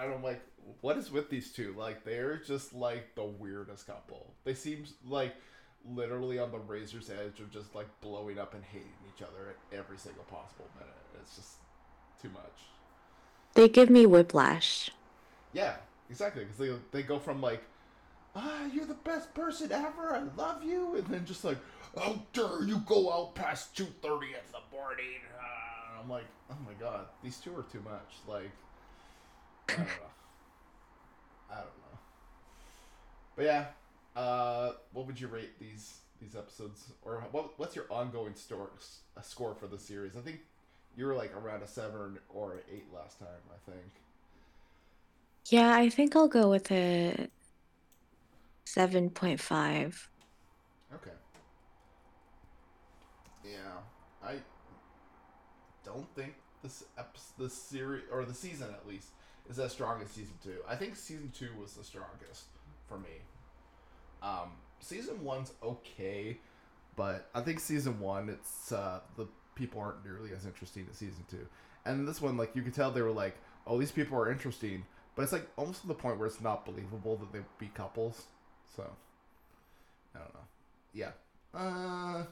and 0.00 0.14
I'm 0.14 0.22
like, 0.22 0.40
what 0.80 0.96
is 0.96 1.10
with 1.10 1.28
these 1.28 1.50
two? 1.50 1.74
Like, 1.76 2.04
they're 2.04 2.36
just 2.36 2.72
like 2.72 3.16
the 3.16 3.24
weirdest 3.24 3.88
couple. 3.88 4.32
They 4.44 4.54
seem 4.54 4.84
like 5.04 5.34
literally 5.84 6.38
on 6.38 6.52
the 6.52 6.58
razor's 6.58 7.10
edge 7.10 7.40
of 7.40 7.50
just 7.50 7.74
like 7.74 7.88
blowing 8.00 8.38
up 8.38 8.54
and 8.54 8.62
hating 8.62 8.92
each 9.12 9.22
other 9.22 9.48
at 9.50 9.78
every 9.78 9.98
single 9.98 10.24
possible 10.24 10.66
minute. 10.78 10.94
It's 11.20 11.36
just 11.36 11.54
too 12.22 12.28
much. 12.28 12.68
They 13.54 13.68
give 13.68 13.90
me 13.90 14.06
whiplash. 14.06 14.90
Yeah, 15.52 15.74
exactly. 16.08 16.44
Because 16.44 16.58
they 16.58 16.98
they 16.98 17.02
go 17.06 17.18
from 17.18 17.40
like, 17.40 17.62
ah, 18.36 18.66
you're 18.72 18.86
the 18.86 18.94
best 18.94 19.34
person 19.34 19.72
ever. 19.72 20.14
I 20.14 20.22
love 20.40 20.62
you, 20.62 20.96
and 20.96 21.06
then 21.06 21.24
just 21.24 21.44
like, 21.44 21.58
how 21.98 22.22
dare 22.32 22.62
you 22.64 22.78
go 22.86 23.12
out 23.12 23.34
past 23.34 23.76
two 23.76 23.86
thirty 24.02 24.28
in 24.28 24.52
the 24.52 24.76
morning? 24.76 25.20
Ah, 25.40 26.00
I'm 26.00 26.08
like, 26.08 26.26
oh 26.50 26.56
my 26.64 26.74
god, 26.74 27.06
these 27.22 27.38
two 27.38 27.56
are 27.56 27.64
too 27.64 27.82
much. 27.84 28.14
Like, 28.28 28.50
I 29.68 29.72
don't 29.76 29.86
know. 29.86 30.10
I 31.50 31.54
don't 31.56 31.64
know. 31.64 31.98
But 33.36 33.44
yeah, 33.44 33.66
uh, 34.14 34.72
what 34.92 35.06
would 35.06 35.20
you 35.20 35.28
rate 35.28 35.58
these 35.58 35.98
these 36.20 36.36
episodes, 36.36 36.84
or 37.02 37.24
what 37.32 37.58
what's 37.58 37.74
your 37.74 37.86
ongoing 37.90 38.34
store 38.34 38.70
a 39.16 39.22
score 39.22 39.54
for 39.54 39.66
the 39.66 39.78
series? 39.78 40.16
I 40.16 40.20
think 40.20 40.40
you 40.96 41.06
were 41.06 41.14
like 41.14 41.34
around 41.34 41.62
a 41.62 41.66
seven 41.66 42.18
or 42.28 42.62
eight 42.72 42.86
last 42.94 43.18
time. 43.18 43.28
I 43.50 43.70
think. 43.70 43.92
Yeah, 45.46 45.74
I 45.74 45.88
think 45.88 46.14
I'll 46.14 46.28
go 46.28 46.50
with 46.50 46.70
a 46.70 47.28
7.5. 48.66 50.08
Okay. 50.94 51.10
Yeah, 53.44 53.50
I 54.22 54.34
don't 55.84 56.06
think 56.14 56.34
this 56.62 56.84
episode, 56.98 57.44
this 57.44 57.54
series 57.54 58.04
or 58.12 58.24
the 58.24 58.34
season 58.34 58.68
at 58.70 58.86
least 58.86 59.08
is 59.48 59.58
as 59.58 59.72
strong 59.72 60.00
as 60.02 60.10
season 60.10 60.34
two. 60.42 60.58
I 60.68 60.76
think 60.76 60.94
season 60.96 61.32
two 61.36 61.48
was 61.60 61.72
the 61.72 61.84
strongest 61.84 62.44
for 62.86 62.98
me. 62.98 63.08
Um, 64.22 64.52
season 64.80 65.24
one's 65.24 65.52
okay, 65.62 66.38
but 66.96 67.28
I 67.34 67.40
think 67.40 67.60
season 67.60 67.98
one 67.98 68.28
it's 68.28 68.72
uh, 68.72 69.00
the 69.16 69.26
people 69.54 69.80
aren't 69.80 70.04
nearly 70.04 70.30
as 70.32 70.46
interesting 70.46 70.86
as 70.90 70.98
season 70.98 71.24
two. 71.30 71.46
And 71.84 72.06
this 72.06 72.20
one, 72.20 72.36
like 72.36 72.54
you 72.54 72.62
could 72.62 72.74
tell, 72.74 72.90
they 72.90 73.02
were 73.02 73.10
like, 73.10 73.36
"Oh, 73.66 73.78
these 73.78 73.90
people 73.90 74.18
are 74.18 74.30
interesting," 74.30 74.84
but 75.14 75.22
it's 75.22 75.32
like 75.32 75.48
almost 75.56 75.82
to 75.82 75.88
the 75.88 75.94
point 75.94 76.18
where 76.18 76.26
it's 76.26 76.40
not 76.40 76.64
believable 76.64 77.16
that 77.16 77.32
they'd 77.32 77.44
be 77.58 77.68
couples. 77.68 78.24
So, 78.76 78.84
I 80.14 80.18
don't 80.18 80.34
know. 80.34 80.40
Yeah. 80.92 81.10
Uh, 81.54 82.24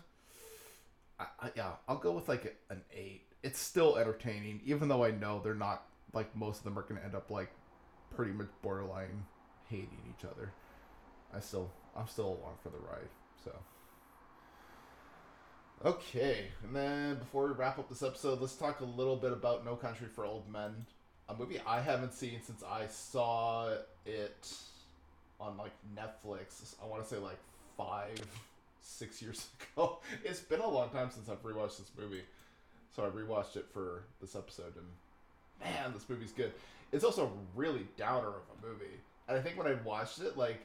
I, 1.18 1.26
I, 1.40 1.50
yeah, 1.56 1.72
I'll 1.88 1.98
go 1.98 2.12
with 2.12 2.28
like 2.28 2.56
an 2.70 2.82
eight. 2.94 3.22
It's 3.42 3.58
still 3.58 3.96
entertaining, 3.96 4.60
even 4.64 4.88
though 4.88 5.04
I 5.04 5.10
know 5.10 5.40
they're 5.42 5.54
not 5.54 5.84
like 6.12 6.34
most 6.34 6.58
of 6.58 6.64
them 6.64 6.78
are 6.78 6.82
gonna 6.82 7.00
end 7.04 7.14
up 7.14 7.30
like 7.30 7.50
pretty 8.14 8.32
much 8.32 8.48
borderline 8.62 9.24
hating 9.68 9.98
each 10.08 10.24
other. 10.24 10.52
I 11.34 11.40
still, 11.40 11.70
I'm 11.96 12.08
still 12.08 12.26
along 12.26 12.56
for 12.62 12.70
the 12.70 12.78
ride. 12.78 13.08
So. 13.44 13.52
Okay, 15.84 16.46
and 16.64 16.74
then 16.74 17.18
before 17.18 17.46
we 17.46 17.52
wrap 17.52 17.78
up 17.78 17.88
this 17.88 18.02
episode, 18.02 18.40
let's 18.40 18.56
talk 18.56 18.80
a 18.80 18.84
little 18.84 19.16
bit 19.16 19.32
about 19.32 19.64
No 19.64 19.76
Country 19.76 20.08
for 20.08 20.24
Old 20.24 20.50
Men, 20.50 20.86
a 21.28 21.34
movie 21.34 21.60
I 21.66 21.80
haven't 21.80 22.14
seen 22.14 22.40
since 22.42 22.62
I 22.62 22.86
saw 22.86 23.70
it 24.06 24.52
on 25.40 25.56
like 25.56 25.72
Netflix. 25.94 26.74
I 26.82 26.86
want 26.86 27.02
to 27.02 27.08
say 27.08 27.18
like 27.18 27.38
five, 27.76 28.20
six 28.80 29.20
years 29.20 29.48
ago. 29.76 29.98
It's 30.24 30.40
been 30.40 30.60
a 30.60 30.68
long 30.68 30.90
time 30.90 31.10
since 31.10 31.28
I've 31.28 31.42
rewatched 31.42 31.78
this 31.78 31.90
movie, 31.98 32.22
so 32.94 33.04
I 33.04 33.08
rewatched 33.08 33.56
it 33.56 33.66
for 33.72 34.04
this 34.20 34.34
episode, 34.34 34.74
and 34.76 34.86
man, 35.60 35.92
this 35.92 36.08
movie's 36.08 36.32
good. 36.32 36.52
It's 36.92 37.04
also 37.04 37.26
a 37.26 37.30
really 37.58 37.86
downer 37.96 38.28
of 38.28 38.42
a 38.62 38.66
movie, 38.66 39.00
and 39.28 39.36
I 39.36 39.42
think 39.42 39.58
when 39.58 39.66
I 39.66 39.74
watched 39.84 40.20
it, 40.20 40.38
like 40.38 40.60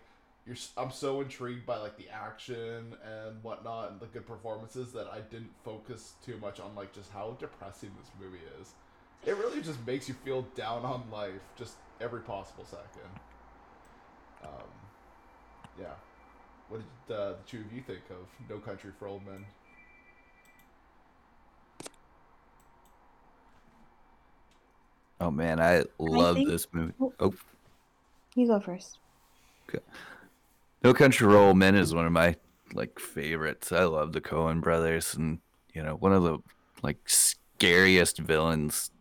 you're, 0.46 0.56
I'm 0.78 0.92
so 0.92 1.22
intrigued 1.22 1.66
by 1.66 1.78
like 1.78 1.98
the 1.98 2.10
action 2.10 2.96
and 3.04 3.44
whatnot 3.44 3.92
and 3.92 4.00
the 4.00 4.08
good 4.08 4.26
performances 4.26 4.92
that 4.94 5.08
I 5.08 5.20
didn't 5.20 5.52
focus 5.64 6.14
too 6.26 6.38
much 6.42 6.60
on 6.60 6.76
like 6.76 6.94
just 6.94 7.12
how 7.12 7.36
depressing 7.40 7.92
this 8.00 8.12
movie 8.20 8.44
is. 8.60 8.74
It 9.26 9.38
really 9.38 9.62
just 9.62 9.86
makes 9.88 10.08
you 10.10 10.16
feel 10.26 10.42
down 10.56 10.84
on 10.84 11.04
life, 11.12 11.32
just 11.58 11.76
every 12.02 12.22
possible 12.22 12.66
second. 12.66 13.10
Um, 14.44 14.50
yeah. 15.80 15.86
What 16.70 16.82
did 17.08 17.16
uh, 17.16 17.30
the 17.30 17.36
two 17.48 17.60
of 17.60 17.72
you 17.74 17.82
think 17.82 18.02
of 18.10 18.28
No 18.50 18.58
Country 18.60 18.92
for 19.00 19.08
Old 19.08 19.26
Men? 19.26 19.46
Oh 25.20 25.32
man, 25.32 25.62
I 25.62 25.84
love 26.00 26.36
think- 26.36 26.50
this 26.50 26.68
movie. 26.72 26.94
Oh. 27.00 27.14
Oh, 27.20 27.34
You 28.36 28.48
go 28.48 28.60
first. 28.60 28.98
Okay. 29.70 29.84
No 30.84 30.94
Country 30.94 31.28
for 31.28 31.36
Old 31.38 31.58
Men 31.58 31.76
is 31.76 31.94
one 31.96 32.06
of 32.06 32.12
my 32.12 32.36
like 32.74 33.00
favorites. 33.00 33.72
I 33.72 33.84
love 33.84 34.12
the 34.14 34.22
Coen 34.22 34.62
brothers, 34.62 35.14
and 35.14 35.40
you 35.74 35.82
know, 35.84 35.96
one 35.96 36.14
of 36.14 36.24
the 36.24 36.40
like 36.82 36.98
scariest 37.08 38.18
villains 38.20 38.92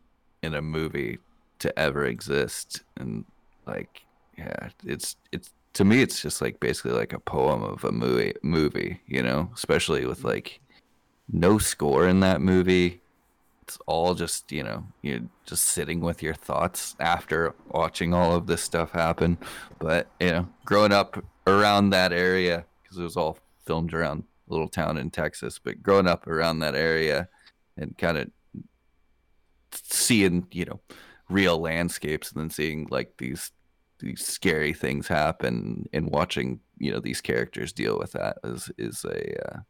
in 0.43 0.55
a 0.55 0.63
movie 0.63 1.19
to 1.61 1.79
ever 1.79 2.05
exist. 2.05 2.83
And 2.97 3.25
like, 3.67 4.03
yeah, 4.37 4.71
it's 4.85 5.17
it's 5.33 5.51
to 5.75 5.85
me, 5.85 6.03
it's 6.03 6.21
just 6.21 6.43
like 6.43 6.61
basically 6.61 6.93
like 6.93 7.13
a 7.13 7.19
poem 7.19 7.63
of 7.63 7.85
a 7.85 7.93
movie. 7.93 8.35
Movie, 8.43 9.01
you 9.07 9.23
know, 9.23 9.51
especially 9.55 10.05
with 10.07 10.25
like 10.25 10.61
no 11.33 11.59
score 11.59 12.07
in 12.07 12.21
that 12.21 12.41
movie. 12.41 13.01
It's 13.63 13.79
all 13.87 14.15
just 14.15 14.51
you 14.51 14.65
know 14.65 14.85
you're 15.03 15.21
just 15.47 15.65
sitting 15.67 16.01
with 16.01 16.23
your 16.23 16.35
thoughts 16.35 16.97
after 16.99 17.55
watching 17.69 18.13
all 18.13 18.35
of 18.35 18.47
this 18.47 18.63
stuff 18.63 18.91
happen. 18.91 19.39
But 19.79 20.09
you 20.21 20.31
know, 20.31 20.49
growing 20.65 20.93
up 20.93 21.25
around 21.47 21.91
that 21.91 22.13
area 22.13 22.65
because 22.83 22.99
it 22.99 23.03
was 23.03 23.17
all 23.17 23.39
filmed 23.65 23.95
around 23.95 24.25
a 24.49 24.53
little 24.53 24.69
town 24.69 24.99
in 24.99 25.11
Texas. 25.11 25.59
But 25.63 25.83
growing 25.83 26.09
up 26.09 26.27
around 26.27 26.59
that 26.59 26.75
area 26.75 27.29
and 27.77 27.97
kind 27.97 28.19
of 28.19 28.31
seeing 29.73 30.47
you 30.51 30.65
know 30.65 30.81
real 31.29 31.59
landscapes 31.59 32.33
and 32.33 32.41
then 32.41 32.51
seeing 32.51 32.87
like 32.91 33.15
these 33.19 33.53
these 33.99 34.25
scary 34.25 34.73
things 34.73 35.07
happen 35.09 35.89
and 35.93 36.11
watching 36.11 36.61
you 36.79 36.91
know 36.91 36.99
these 36.99 37.21
characters 37.21 37.73
deal 37.73 37.99
with 37.99 38.13
that 38.13 38.37
is 38.45 38.71
is 38.79 39.05
a 39.05 39.49
uh, 39.49 39.61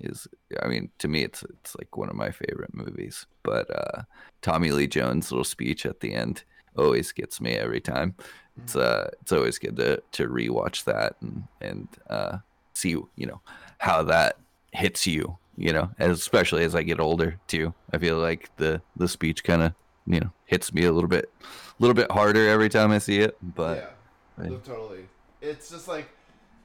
is 0.00 0.26
I 0.62 0.68
mean 0.68 0.90
to 0.98 1.08
me 1.08 1.22
it's 1.22 1.42
it's 1.42 1.76
like 1.76 1.96
one 1.96 2.08
of 2.08 2.16
my 2.16 2.30
favorite 2.30 2.74
movies. 2.74 3.26
But 3.42 3.70
uh, 3.70 4.02
Tommy 4.42 4.70
Lee 4.70 4.86
Jones' 4.86 5.30
little 5.30 5.44
speech 5.44 5.86
at 5.86 6.00
the 6.00 6.14
end 6.14 6.44
always 6.76 7.12
gets 7.12 7.40
me 7.40 7.52
every 7.52 7.80
time. 7.80 8.14
It's 8.56 8.76
uh 8.76 9.10
it's 9.20 9.32
always 9.32 9.58
good 9.58 9.76
to 9.76 10.02
to 10.12 10.28
rewatch 10.28 10.84
that 10.84 11.16
and 11.20 11.44
and 11.60 11.88
uh, 12.08 12.38
see 12.74 12.90
you 12.90 13.26
know 13.26 13.40
how 13.78 14.02
that 14.04 14.38
hits 14.72 15.06
you. 15.06 15.38
You 15.56 15.72
know, 15.72 15.90
especially 15.98 16.64
as 16.64 16.74
I 16.74 16.82
get 16.82 17.00
older 17.00 17.38
too. 17.46 17.74
I 17.92 17.98
feel 17.98 18.18
like 18.18 18.50
the 18.56 18.82
the 18.96 19.08
speech 19.08 19.44
kind 19.44 19.62
of 19.62 19.74
you 20.06 20.20
know 20.20 20.32
hits 20.46 20.72
me 20.72 20.84
a 20.84 20.92
little 20.92 21.08
bit 21.08 21.30
a 21.42 21.46
little 21.78 21.94
bit 21.94 22.10
harder 22.10 22.48
every 22.48 22.68
time 22.68 22.90
I 22.90 22.98
see 22.98 23.20
it. 23.20 23.36
But 23.42 23.94
yeah, 24.38 24.48
no, 24.48 24.56
totally. 24.58 25.06
It's 25.40 25.70
just 25.70 25.88
like 25.88 26.08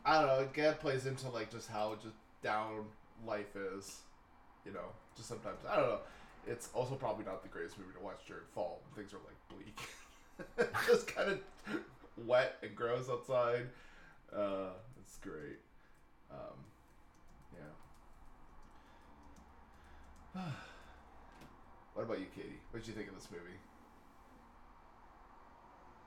I 0.06 0.20
don't 0.20 0.28
know. 0.28 0.40
It 0.40 0.54
kind 0.54 0.68
of 0.70 0.80
plays 0.80 1.06
into 1.06 1.30
like 1.30 1.52
just 1.52 1.70
how 1.70 1.96
just 2.02 2.16
down 2.42 2.86
life 3.26 3.56
is. 3.56 4.00
You 4.66 4.74
know, 4.74 4.90
just 5.16 5.30
sometimes 5.30 5.60
I 5.70 5.76
don't 5.76 5.88
know. 5.88 6.00
It's 6.48 6.70
also 6.74 6.96
probably 6.96 7.26
not 7.26 7.44
the 7.44 7.50
greatest 7.50 7.78
movie 7.78 7.94
to 7.98 8.04
watch 8.04 8.22
during 8.28 8.44
fall. 8.56 8.82
when 8.96 9.04
Things 9.06 9.14
are 9.14 9.20
like 9.26 9.38
bleak, 10.58 10.70
just 10.88 11.08
kind 11.08 11.30
of 11.30 11.40
wet 12.26 12.56
and 12.64 12.76
gross 12.76 13.10
outside. 13.10 13.68
Uh, 14.36 14.70
it's 15.02 15.18
great. 15.18 15.60
Um, 16.32 16.58
yeah. 17.54 17.60
what 21.94 22.04
about 22.04 22.20
you, 22.20 22.28
Katie? 22.36 22.60
What 22.72 22.82
did 22.82 22.88
you 22.88 22.94
think 22.94 23.10
of 23.10 23.16
this 23.16 23.28
movie? 23.32 23.58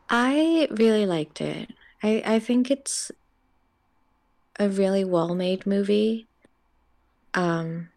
I 0.09 0.69
really 0.71 1.07
liked 1.07 1.41
it. 1.41 1.71
I, 2.03 2.23
I 2.25 2.39
think 2.39 2.71
it's 2.71 3.11
a 4.59 4.69
really 4.69 5.05
well 5.05 5.35
made 5.35 5.67
movie. 5.67 6.27
Um, 7.35 7.89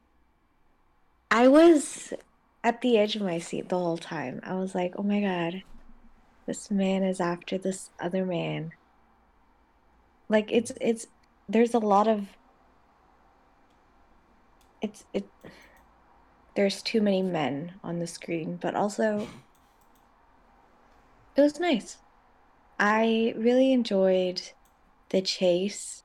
I 1.30 1.48
was 1.48 2.14
at 2.64 2.82
the 2.82 2.98
edge 2.98 3.16
of 3.16 3.22
my 3.22 3.40
seat 3.40 3.70
the 3.70 3.78
whole 3.78 3.98
time. 3.98 4.40
I 4.44 4.56
was 4.56 4.74
like, 4.74 4.94
oh 4.98 5.04
my 5.04 5.22
God, 5.22 5.64
this 6.48 6.72
man 6.72 7.04
is 7.04 7.20
after 7.20 7.58
this 7.58 7.90
other 8.00 8.26
man. 8.26 8.72
Like 10.30 10.52
it's 10.52 10.72
it's 10.80 11.08
there's 11.50 11.74
a 11.74 11.80
lot 11.80 12.08
of 12.08 12.28
it's 14.82 15.04
it 15.14 15.26
there's 16.56 16.82
too 16.82 17.02
many 17.02 17.22
men 17.22 17.74
on 17.84 18.00
the 18.00 18.08
screen, 18.08 18.58
but 18.62 18.76
also 18.76 19.28
it 21.36 21.42
was 21.42 21.60
nice. 21.60 21.98
I 22.80 23.34
really 23.38 23.72
enjoyed 23.74 24.42
the 25.10 25.22
chase. 25.22 26.04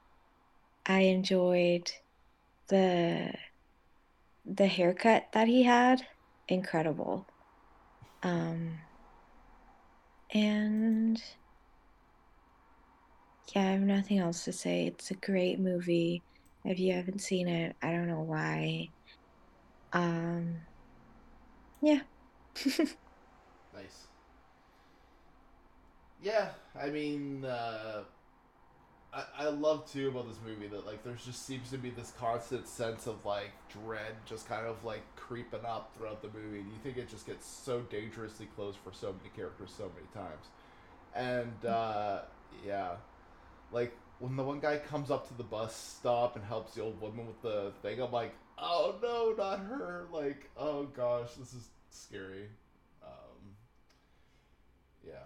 I 0.86 1.00
enjoyed 1.00 1.92
the 2.68 3.32
the 4.44 4.66
haircut 4.66 5.28
that 5.32 5.46
he 5.46 5.62
had. 5.62 6.02
Incredible. 6.48 7.26
Um 8.22 8.78
and 10.32 11.22
yeah, 13.54 13.62
I 13.62 13.72
have 13.72 13.80
nothing 13.80 14.18
else 14.18 14.44
to 14.44 14.52
say. 14.52 14.86
It's 14.86 15.10
a 15.10 15.14
great 15.14 15.58
movie. 15.58 16.22
If 16.64 16.78
you 16.78 16.92
haven't 16.92 17.20
seen 17.20 17.48
it, 17.48 17.74
I 17.82 17.90
don't 17.90 18.06
know 18.06 18.20
why. 18.20 18.90
Um 19.92 20.60
yeah. 21.82 22.00
Nice. 23.74 24.08
Yeah, 26.22 26.50
I 26.78 26.90
mean, 26.90 27.44
uh, 27.44 28.02
I 29.12 29.24
I 29.38 29.44
love 29.48 29.90
too 29.90 30.08
about 30.08 30.28
this 30.28 30.38
movie 30.44 30.68
that 30.68 30.86
like 30.86 31.02
there's 31.02 31.24
just 31.24 31.44
seems 31.46 31.70
to 31.70 31.78
be 31.78 31.90
this 31.90 32.12
constant 32.18 32.68
sense 32.68 33.06
of 33.06 33.24
like 33.24 33.50
dread 33.68 34.14
just 34.26 34.48
kind 34.48 34.66
of 34.66 34.84
like 34.84 35.02
creeping 35.16 35.64
up 35.64 35.92
throughout 35.96 36.22
the 36.22 36.28
movie, 36.28 36.60
and 36.60 36.68
you 36.68 36.78
think 36.82 36.96
it 36.96 37.08
just 37.08 37.26
gets 37.26 37.46
so 37.46 37.80
dangerously 37.82 38.46
close 38.54 38.74
for 38.76 38.92
so 38.92 39.08
many 39.12 39.30
characters 39.34 39.70
so 39.76 39.90
many 39.94 40.06
times, 40.14 40.46
and 41.14 41.66
uh, 41.66 42.22
yeah, 42.66 42.96
like 43.72 43.94
when 44.20 44.36
the 44.36 44.44
one 44.44 44.60
guy 44.60 44.78
comes 44.78 45.10
up 45.10 45.28
to 45.28 45.34
the 45.34 45.44
bus 45.44 45.74
stop 45.76 46.36
and 46.36 46.44
helps 46.44 46.74
the 46.74 46.82
old 46.82 47.00
woman 47.00 47.26
with 47.26 47.42
the 47.42 47.72
thing, 47.82 48.00
I'm 48.02 48.12
like, 48.12 48.34
oh 48.60 48.98
no, 49.02 49.34
not 49.36 49.60
her! 49.60 50.08
Like, 50.12 50.50
oh 50.56 50.84
gosh, 50.86 51.34
this 51.34 51.52
is 51.54 51.70
scary. 51.90 52.48
Um, 53.02 53.56
yeah. 55.06 55.24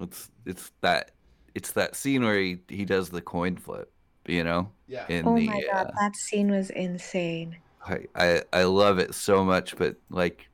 It's 0.00 0.30
it's 0.44 0.72
that 0.80 1.12
it's 1.54 1.72
that 1.72 1.94
scene 1.96 2.24
where 2.24 2.38
he, 2.38 2.58
he 2.68 2.84
does 2.84 3.10
the 3.10 3.22
coin 3.22 3.56
flip, 3.56 3.92
you 4.26 4.42
know? 4.44 4.72
Yeah. 4.86 5.08
In 5.08 5.26
Oh 5.26 5.34
the 5.34 5.46
my 5.46 5.62
uh, 5.72 5.84
god, 5.84 5.90
that 5.98 6.16
scene 6.16 6.50
was 6.50 6.70
insane. 6.70 7.58
I, 7.86 8.06
I 8.14 8.42
I 8.52 8.62
love 8.64 8.98
it 8.98 9.14
so 9.14 9.44
much, 9.44 9.76
but 9.76 9.96
like 10.10 10.48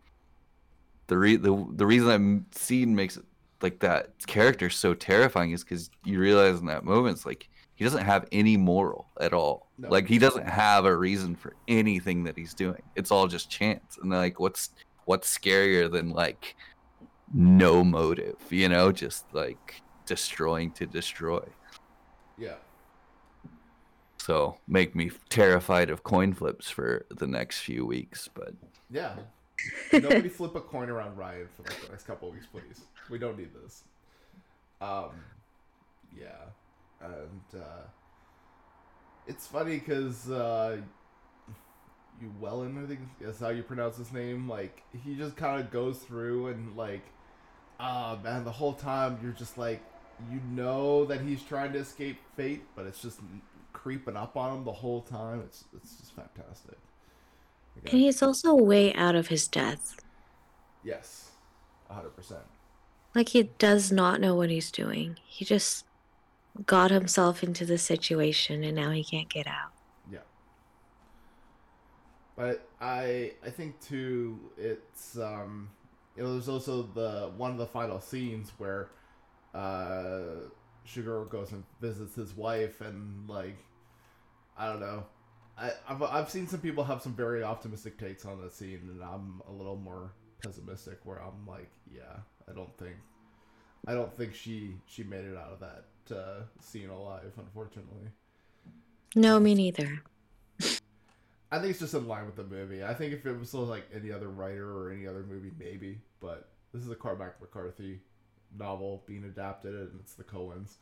the 1.06 1.18
re- 1.18 1.36
the 1.36 1.66
the 1.72 1.86
reason 1.86 2.08
that 2.08 2.14
m- 2.14 2.46
scene 2.52 2.94
makes 2.94 3.16
it 3.16 3.24
like 3.62 3.80
that 3.80 4.14
character 4.26 4.70
so 4.70 4.94
terrifying 4.94 5.50
is 5.52 5.64
because 5.64 5.90
you 6.04 6.18
realize 6.18 6.60
in 6.60 6.66
that 6.66 6.84
moment 6.84 7.16
it's 7.16 7.26
like 7.26 7.48
he 7.80 7.84
doesn't 7.84 8.04
have 8.04 8.28
any 8.30 8.58
moral 8.58 9.06
at 9.18 9.32
all. 9.32 9.66
No. 9.78 9.88
Like 9.88 10.06
he 10.06 10.18
doesn't 10.18 10.46
have 10.46 10.84
a 10.84 10.94
reason 10.94 11.34
for 11.34 11.54
anything 11.66 12.24
that 12.24 12.36
he's 12.36 12.52
doing. 12.52 12.82
It's 12.94 13.10
all 13.10 13.26
just 13.26 13.48
chance. 13.48 13.96
And 14.02 14.10
like 14.10 14.38
what's 14.38 14.68
what's 15.06 15.34
scarier 15.34 15.90
than 15.90 16.10
like 16.10 16.56
no 17.32 17.82
motive, 17.82 18.36
you 18.50 18.68
know, 18.68 18.92
just 18.92 19.24
like 19.32 19.80
destroying 20.04 20.72
to 20.72 20.84
destroy. 20.84 21.42
Yeah. 22.36 22.56
So 24.18 24.58
make 24.68 24.94
me 24.94 25.10
terrified 25.30 25.88
of 25.88 26.02
coin 26.02 26.34
flips 26.34 26.68
for 26.68 27.06
the 27.08 27.26
next 27.26 27.60
few 27.60 27.86
weeks, 27.86 28.28
but 28.34 28.52
Yeah. 28.90 29.14
Nobody 29.90 30.28
flip 30.38 30.54
a 30.54 30.60
coin 30.60 30.90
around 30.90 31.16
Ryan 31.16 31.48
for 31.56 31.62
like 31.62 31.80
the 31.80 31.88
next 31.88 32.06
couple 32.06 32.28
of 32.28 32.34
weeks, 32.34 32.46
please. 32.52 32.82
We 33.08 33.16
don't 33.16 33.38
need 33.38 33.54
this. 33.64 33.84
Um, 34.82 35.12
yeah, 36.14 36.44
and 37.00 37.62
uh, 37.62 37.86
it's 39.26 39.46
funny 39.46 39.78
because 39.78 40.30
uh, 40.30 40.78
you 42.20 42.32
Wellen, 42.40 42.82
I 42.82 42.86
think 42.86 43.00
that's 43.20 43.40
how 43.40 43.48
you 43.48 43.62
pronounce 43.62 43.96
his 43.96 44.12
name. 44.12 44.48
Like 44.48 44.82
he 45.04 45.14
just 45.16 45.36
kind 45.36 45.60
of 45.60 45.70
goes 45.70 45.98
through 45.98 46.48
and 46.48 46.76
like, 46.76 47.04
ah 47.78 48.18
man, 48.22 48.44
the 48.44 48.52
whole 48.52 48.74
time 48.74 49.18
you're 49.22 49.32
just 49.32 49.56
like, 49.58 49.82
you 50.30 50.40
know 50.50 51.04
that 51.06 51.20
he's 51.22 51.42
trying 51.42 51.72
to 51.72 51.78
escape 51.78 52.18
fate, 52.36 52.64
but 52.76 52.86
it's 52.86 53.00
just 53.00 53.20
creeping 53.72 54.16
up 54.16 54.36
on 54.36 54.58
him 54.58 54.64
the 54.64 54.72
whole 54.72 55.02
time. 55.02 55.40
It's 55.40 55.64
it's 55.74 55.96
just 55.96 56.14
fantastic. 56.14 56.78
Like, 57.76 57.92
And 57.92 58.00
he's 58.00 58.22
also 58.22 58.54
way 58.54 58.94
out 58.94 59.14
of 59.14 59.28
his 59.28 59.48
depth. 59.48 59.96
Yes, 60.82 61.32
hundred 61.88 62.10
percent. 62.16 62.44
Like 63.14 63.30
he 63.30 63.44
does 63.58 63.90
not 63.92 64.20
know 64.20 64.34
what 64.34 64.50
he's 64.50 64.70
doing. 64.70 65.18
He 65.26 65.44
just 65.44 65.84
got 66.66 66.90
himself 66.90 67.42
into 67.42 67.64
the 67.64 67.78
situation 67.78 68.62
and 68.64 68.76
now 68.76 68.90
he 68.90 69.04
can't 69.04 69.28
get 69.28 69.46
out. 69.46 69.72
Yeah. 70.10 70.18
But 72.36 72.68
I 72.80 73.32
I 73.44 73.50
think 73.50 73.80
too 73.80 74.38
it's 74.56 75.18
um 75.18 75.70
you 76.16 76.22
know 76.22 76.32
there's 76.32 76.48
also 76.48 76.82
the 76.82 77.30
one 77.36 77.50
of 77.50 77.58
the 77.58 77.66
final 77.66 78.00
scenes 78.00 78.50
where 78.58 78.90
uh 79.54 80.48
Chigurh 80.86 81.28
goes 81.28 81.52
and 81.52 81.62
visits 81.80 82.14
his 82.14 82.36
wife 82.36 82.80
and 82.80 83.28
like 83.28 83.56
I 84.56 84.66
don't 84.68 84.80
know. 84.80 85.04
I, 85.56 85.72
I've, 85.88 86.02
I've 86.02 86.30
seen 86.30 86.46
some 86.48 86.60
people 86.60 86.84
have 86.84 87.02
some 87.02 87.14
very 87.14 87.42
optimistic 87.42 87.98
takes 87.98 88.24
on 88.24 88.40
that 88.42 88.52
scene, 88.52 88.80
and 88.90 89.02
I'm 89.02 89.42
a 89.48 89.52
little 89.52 89.76
more 89.76 90.12
pessimistic. 90.42 90.98
Where 91.04 91.18
I'm 91.18 91.46
like, 91.46 91.70
yeah, 91.94 92.20
I 92.48 92.54
don't 92.54 92.76
think, 92.78 92.96
I 93.86 93.94
don't 93.94 94.14
think 94.16 94.34
she 94.34 94.74
she 94.86 95.02
made 95.02 95.24
it 95.24 95.36
out 95.36 95.52
of 95.52 95.60
that 95.60 95.84
uh, 96.12 96.42
scene 96.60 96.90
alive, 96.90 97.32
unfortunately. 97.38 98.10
No, 99.14 99.38
me 99.38 99.54
neither. 99.54 100.02
I 101.52 101.58
think 101.58 101.70
it's 101.70 101.80
just 101.80 101.94
in 101.94 102.06
line 102.06 102.26
with 102.26 102.36
the 102.36 102.44
movie. 102.44 102.84
I 102.84 102.94
think 102.94 103.12
if 103.12 103.26
it 103.26 103.38
was 103.38 103.52
like 103.54 103.88
any 103.94 104.12
other 104.12 104.28
writer 104.28 104.70
or 104.70 104.90
any 104.92 105.06
other 105.06 105.24
movie, 105.24 105.50
maybe. 105.58 106.00
But 106.20 106.48
this 106.72 106.82
is 106.82 106.90
a 106.90 106.94
Cormac 106.94 107.40
McCarthy 107.40 108.00
novel 108.56 109.02
being 109.06 109.24
adapted, 109.24 109.74
and 109.74 110.00
it's 110.00 110.14
the 110.14 110.24
Coens. 110.24 110.74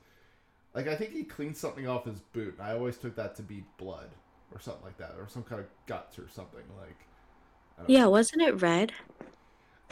Like 0.74 0.88
I 0.88 0.96
think 0.96 1.12
he 1.12 1.24
cleaned 1.24 1.56
something 1.56 1.88
off 1.88 2.06
his 2.06 2.20
boot. 2.20 2.56
And 2.58 2.66
I 2.66 2.74
always 2.74 2.98
took 2.98 3.16
that 3.16 3.36
to 3.36 3.42
be 3.42 3.64
blood 3.78 4.10
or 4.52 4.60
something 4.60 4.84
like 4.84 4.98
that, 4.98 5.16
or 5.18 5.28
some 5.28 5.44
kind 5.44 5.60
of 5.60 5.68
guts 5.86 6.18
or 6.18 6.28
something. 6.28 6.64
Like 6.78 7.06
Yeah, 7.86 8.06
know. 8.06 8.06
wasn't 8.06 8.42
it 8.42 8.60
red? 8.62 8.92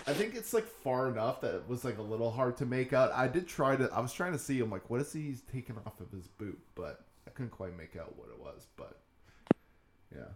I 0.07 0.12
think 0.12 0.34
it's 0.34 0.53
like 0.53 0.66
far 0.66 1.09
enough 1.09 1.40
that 1.40 1.55
it 1.55 1.68
was 1.68 1.84
like 1.84 1.99
a 1.99 2.03
little 2.03 2.30
hard 2.30 2.57
to 2.59 2.66
make 2.66 2.92
out. 2.92 3.12
I 3.12 3.28
did 3.28 3.49
try 3.49 3.76
to. 3.76 3.90
I 3.92 4.01
was 4.01 4.12
trying 4.12 4.32
to 4.32 4.38
see. 4.38 4.61
I'm 4.61 4.70
like, 4.70 4.88
what 4.90 5.01
is 5.01 5.12
he 5.12 5.36
taking 5.53 5.76
off 5.86 6.01
of 6.01 6.11
his 6.11 6.26
boot? 6.26 6.59
But 6.74 7.05
I 7.26 7.30
couldn't 7.30 7.51
quite 7.51 7.76
make 7.76 7.97
out 7.97 8.16
what 8.16 8.28
it 8.28 8.38
was. 8.38 8.66
But 8.76 8.99
yeah, 10.14 10.28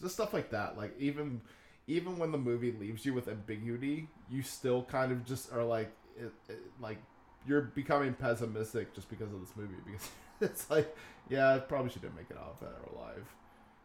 just 0.00 0.14
stuff 0.14 0.32
like 0.32 0.50
that. 0.50 0.76
Like 0.76 0.94
even 0.98 1.40
even 1.86 2.18
when 2.18 2.32
the 2.32 2.38
movie 2.38 2.72
leaves 2.72 3.04
you 3.04 3.14
with 3.14 3.28
ambiguity, 3.28 4.08
you 4.30 4.42
still 4.42 4.84
kind 4.84 5.12
of 5.12 5.24
just 5.24 5.52
are 5.52 5.64
like, 5.64 5.90
it, 6.16 6.32
it, 6.48 6.58
like 6.80 6.98
you're 7.46 7.62
becoming 7.62 8.14
pessimistic 8.14 8.94
just 8.94 9.08
because 9.10 9.32
of 9.32 9.40
this 9.40 9.56
movie 9.56 9.74
because 9.84 10.08
it's 10.40 10.70
like, 10.70 10.94
yeah, 11.28 11.54
I 11.54 11.58
probably 11.58 11.90
she 11.90 12.00
didn't 12.00 12.16
make 12.16 12.30
it 12.30 12.36
out 12.36 12.56
of 12.60 12.60
that 12.60 12.94
alive. 12.94 13.24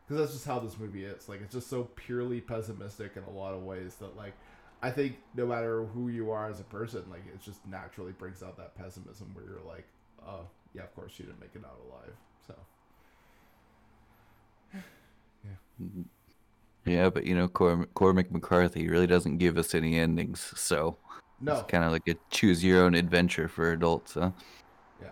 Because 0.05 0.21
that's 0.21 0.33
just 0.33 0.45
how 0.45 0.59
this 0.59 0.77
movie 0.79 1.03
is. 1.03 1.27
Like 1.27 1.41
it's 1.41 1.53
just 1.53 1.69
so 1.69 1.89
purely 1.95 2.39
pessimistic 2.39 3.13
in 3.15 3.23
a 3.23 3.29
lot 3.29 3.53
of 3.53 3.63
ways 3.63 3.95
that 3.95 4.15
like 4.15 4.33
I 4.81 4.91
think 4.91 5.17
no 5.33 5.47
matter 5.47 5.85
who 5.85 6.09
you 6.09 6.31
are 6.31 6.49
as 6.49 6.59
a 6.59 6.63
person, 6.63 7.03
like 7.09 7.25
it 7.27 7.41
just 7.41 7.65
naturally 7.65 8.11
brings 8.11 8.43
out 8.43 8.57
that 8.57 8.75
pessimism 8.75 9.33
where 9.33 9.45
you're 9.45 9.61
like, 9.67 9.87
oh 10.25 10.49
yeah, 10.73 10.83
of 10.83 10.93
course 10.95 11.13
she 11.13 11.23
didn't 11.23 11.39
make 11.39 11.55
it 11.55 11.63
out 11.65 11.79
alive. 11.89 12.15
So 12.45 12.55
yeah, 15.43 15.51
yeah, 16.85 17.09
but 17.09 17.25
you 17.25 17.35
know, 17.35 17.47
Cor- 17.47 17.87
Cormac 17.93 18.31
McCarthy 18.31 18.87
really 18.89 19.07
doesn't 19.07 19.37
give 19.37 19.57
us 19.57 19.75
any 19.75 19.99
endings, 19.99 20.53
so 20.55 20.99
no, 21.39 21.53
it's 21.53 21.63
kind 21.63 21.83
of 21.83 21.91
like 21.91 22.07
a 22.07 22.15
choose 22.31 22.63
your 22.63 22.83
own 22.83 22.95
adventure 22.95 23.47
for 23.47 23.71
adults, 23.71 24.13
huh? 24.15 24.31
yeah, 24.99 25.11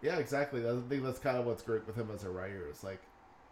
yeah, 0.00 0.18
exactly. 0.18 0.66
I 0.68 0.80
think 0.88 1.02
that's 1.02 1.18
kind 1.18 1.36
of 1.36 1.46
what's 1.46 1.62
great 1.62 1.86
with 1.86 1.96
him 1.96 2.10
as 2.12 2.24
a 2.24 2.30
writer. 2.30 2.68
It's 2.68 2.82
like 2.84 3.02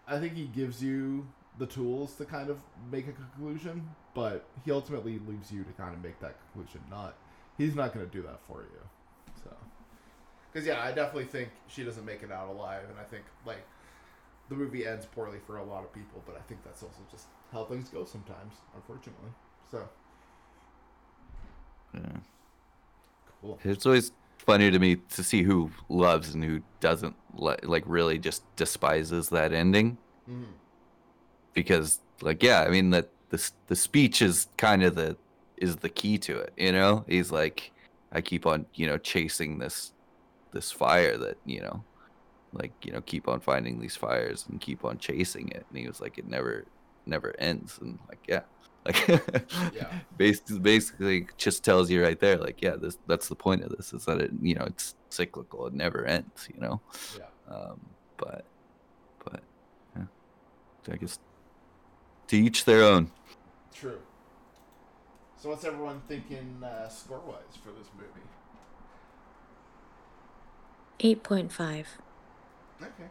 I 0.07 0.19
think 0.21 0.35
he 0.35 0.47
gives 0.47 0.83
you 0.83 1.33
the 1.59 1.67
tools 1.67 2.15
to 2.17 2.25
kind 2.25 2.51
of 2.51 2.59
make 2.91 3.09
a 3.09 3.13
conclusion, 3.13 3.89
but 4.15 4.45
he 4.65 4.71
ultimately 4.73 5.19
leaves 5.27 5.51
you 5.51 5.65
to 5.65 5.73
kind 5.73 5.95
of 5.95 6.03
make 6.03 6.21
that 6.21 6.37
conclusion. 6.53 6.81
Not 6.91 7.15
he's 7.59 7.75
not 7.75 7.95
going 7.95 8.07
to 8.07 8.13
do 8.13 8.23
that 8.23 8.41
for 8.47 8.63
you. 8.63 8.81
So 9.43 9.51
because 10.53 10.67
yeah, 10.67 10.83
I 10.83 10.93
definitely 10.93 11.25
think 11.25 11.51
she 11.69 11.85
doesn't 11.85 12.05
make 12.05 12.23
it 12.23 12.31
out 12.33 12.49
alive, 12.49 12.83
and 12.89 12.99
I 12.99 13.05
think 13.05 13.25
like 13.45 13.65
the 14.49 14.55
movie 14.55 14.87
ends 14.87 15.07
poorly 15.07 15.39
for 15.47 15.57
a 15.59 15.65
lot 15.65 15.83
of 15.85 15.93
people, 15.93 16.23
but 16.27 16.37
I 16.37 16.41
think 16.43 16.63
that's 16.65 16.83
also 16.83 17.01
just 17.11 17.27
how 17.53 17.65
things 17.65 17.89
go 17.89 18.05
sometimes, 18.05 18.55
unfortunately. 18.75 19.31
So 19.71 19.89
Yeah. 21.95 22.19
cool. 23.41 23.59
It's 23.65 23.87
always 23.87 24.13
funny 24.39 24.71
to 24.71 24.79
me 24.79 24.97
to 24.97 25.23
see 25.25 25.43
who 25.43 25.71
loves 25.89 26.35
and 26.35 26.45
who 26.45 26.61
doesn't, 26.81 27.17
li- 27.35 27.57
like 27.63 27.83
really 27.87 28.19
just 28.19 28.43
despises 28.57 29.29
that 29.31 29.53
ending. 29.53 29.99
Mhm. 30.29 30.45
Because 31.57 32.01
like 32.21 32.43
yeah 32.43 32.61
i 32.61 32.69
mean 32.69 32.91
that 32.91 33.09
the 33.31 33.51
the 33.67 33.75
speech 33.75 34.23
is 34.23 34.47
kind 34.57 34.85
of 34.85 34.95
the 34.95 35.17
is 35.57 35.75
the 35.77 35.89
key 35.89 36.17
to 36.19 36.37
it 36.39 36.53
you 36.57 36.71
know 36.71 37.05
he's 37.09 37.33
like 37.33 37.73
i 38.13 38.21
keep 38.21 38.47
on 38.47 38.65
you 38.75 38.87
know 38.87 38.99
chasing 38.99 39.59
this 39.59 39.93
this 40.53 40.71
fire 40.71 41.17
that 41.17 41.37
you 41.45 41.61
know 41.61 41.83
like 42.53 42.73
you 42.85 42.93
know 42.93 43.01
keep 43.01 43.27
on 43.27 43.41
finding 43.41 43.81
these 43.81 43.97
fires 43.97 44.45
and 44.49 44.61
keep 44.61 44.85
on 44.85 44.99
chasing 44.99 45.49
it 45.49 45.67
and 45.69 45.79
he 45.79 45.89
was 45.89 46.01
like 46.01 46.19
it 46.19 46.29
never 46.29 46.65
never 47.07 47.35
ends 47.39 47.79
and 47.81 47.99
like 48.09 48.21
yeah 48.29 48.43
like 48.85 49.09
Yeah. 49.75 49.91
basically 50.17 50.59
basically 50.61 51.27
just 51.37 51.65
tells 51.65 51.91
you 51.91 52.03
right 52.03 52.21
there 52.21 52.37
like 52.37 52.61
yeah 52.63 52.77
this 52.77 52.99
that's 53.07 53.29
the 53.29 53.35
point 53.35 53.63
of 53.65 53.71
this 53.77 53.93
is 53.93 54.05
that 54.05 54.21
it 54.21 54.31
you 54.41 54.55
know 54.55 54.65
it's 54.65 54.95
cyclical 55.11 55.67
it 55.67 55.75
never 55.75 56.05
ends 56.05 56.49
you 56.53 56.61
know 56.61 56.81
Yeah. 57.19 57.55
um, 57.55 57.81
but, 58.19 58.45
but, 59.25 59.43
yeah. 59.95 60.05
I 60.91 60.97
guess 60.97 61.19
to 62.29 62.37
each 62.37 62.65
their 62.65 62.83
own. 62.83 63.11
True. 63.75 63.99
So 65.37 65.51
what's 65.51 65.65
everyone 65.65 66.03
thinking 66.09 66.63
uh, 66.65 66.89
score 66.89 67.21
wise 67.27 67.57
for 67.63 67.71
this 67.71 67.89
movie? 67.97 68.27
8.5. 71.21 71.87
Okay. 72.83 73.11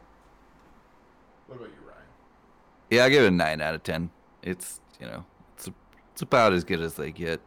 What 1.47 1.55
about 1.55 1.69
you, 1.69 1.87
Ryan? 1.87 2.01
Yeah, 2.89 3.05
I 3.05 3.09
give 3.09 3.23
it 3.23 3.27
a 3.27 3.31
nine 3.31 3.61
out 3.61 3.75
of 3.75 3.83
ten. 3.83 4.09
It's 4.41 4.79
you 4.99 5.05
know, 5.05 5.25
it's 5.55 5.69
it's 6.11 6.21
about 6.21 6.53
as 6.53 6.63
good 6.63 6.81
as 6.81 6.95
they 6.95 7.11
get, 7.11 7.41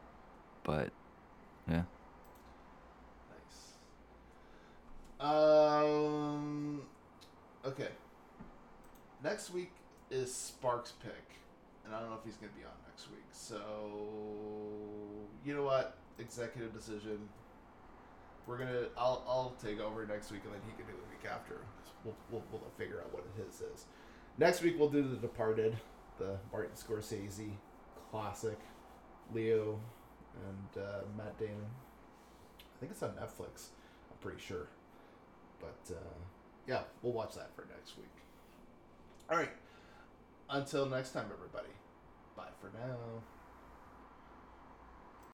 but 0.64 0.90
yeah. 1.68 1.82
Nice. 5.20 5.28
Um. 5.28 6.82
Okay. 7.64 7.88
Next 9.22 9.52
week 9.52 9.72
is 10.10 10.32
Sparks' 10.32 10.92
pick, 11.02 11.40
and 11.88 11.96
I 11.96 12.00
don't 12.00 12.10
know 12.10 12.16
if 12.16 12.24
he's 12.24 12.36
gonna 12.36 12.52
be 12.52 12.64
on 12.64 12.76
next 12.86 13.10
week. 13.10 13.24
So 13.32 13.56
you 15.44 15.54
know 15.54 15.64
what? 15.64 15.96
Executive 16.18 16.72
decision. 16.74 17.18
We're 18.46 18.58
gonna. 18.58 18.86
I'll 18.96 19.24
I'll 19.26 19.54
take 19.62 19.80
over 19.80 20.06
next 20.06 20.30
week, 20.30 20.42
and 20.44 20.52
then 20.52 20.60
he 20.66 20.76
can 20.76 20.84
do 20.84 20.92
the 20.92 21.08
week 21.08 21.30
after. 21.30 21.60
We'll 22.04 22.14
we'll, 22.30 22.42
we'll 22.52 22.60
figure 22.76 23.00
out 23.00 23.12
what 23.12 23.24
his 23.36 23.62
is. 23.62 23.86
Next 24.36 24.62
week 24.62 24.76
we'll 24.78 24.90
do 24.90 25.02
The 25.02 25.16
Departed, 25.16 25.76
the 26.18 26.36
Martin 26.52 26.76
Scorsese 26.76 27.52
classic, 28.10 28.58
Leo, 29.32 29.80
and 30.46 30.82
uh, 30.82 31.00
Matt 31.16 31.38
Damon. 31.38 31.66
I 32.60 32.80
think 32.80 32.92
it's 32.92 33.02
on 33.02 33.10
Netflix. 33.10 33.68
I'm 34.10 34.18
pretty 34.20 34.40
sure. 34.40 34.68
But 35.60 35.94
uh, 35.94 36.14
yeah, 36.66 36.82
we'll 37.02 37.14
watch 37.14 37.34
that 37.34 37.54
for 37.56 37.66
next 37.74 37.96
week. 37.96 38.06
All 39.30 39.36
right. 39.36 39.50
Until 40.50 40.86
next 40.86 41.12
time, 41.12 41.26
everybody. 41.32 41.74
Bye 42.36 42.44
for 42.60 42.70
now. 42.78 43.22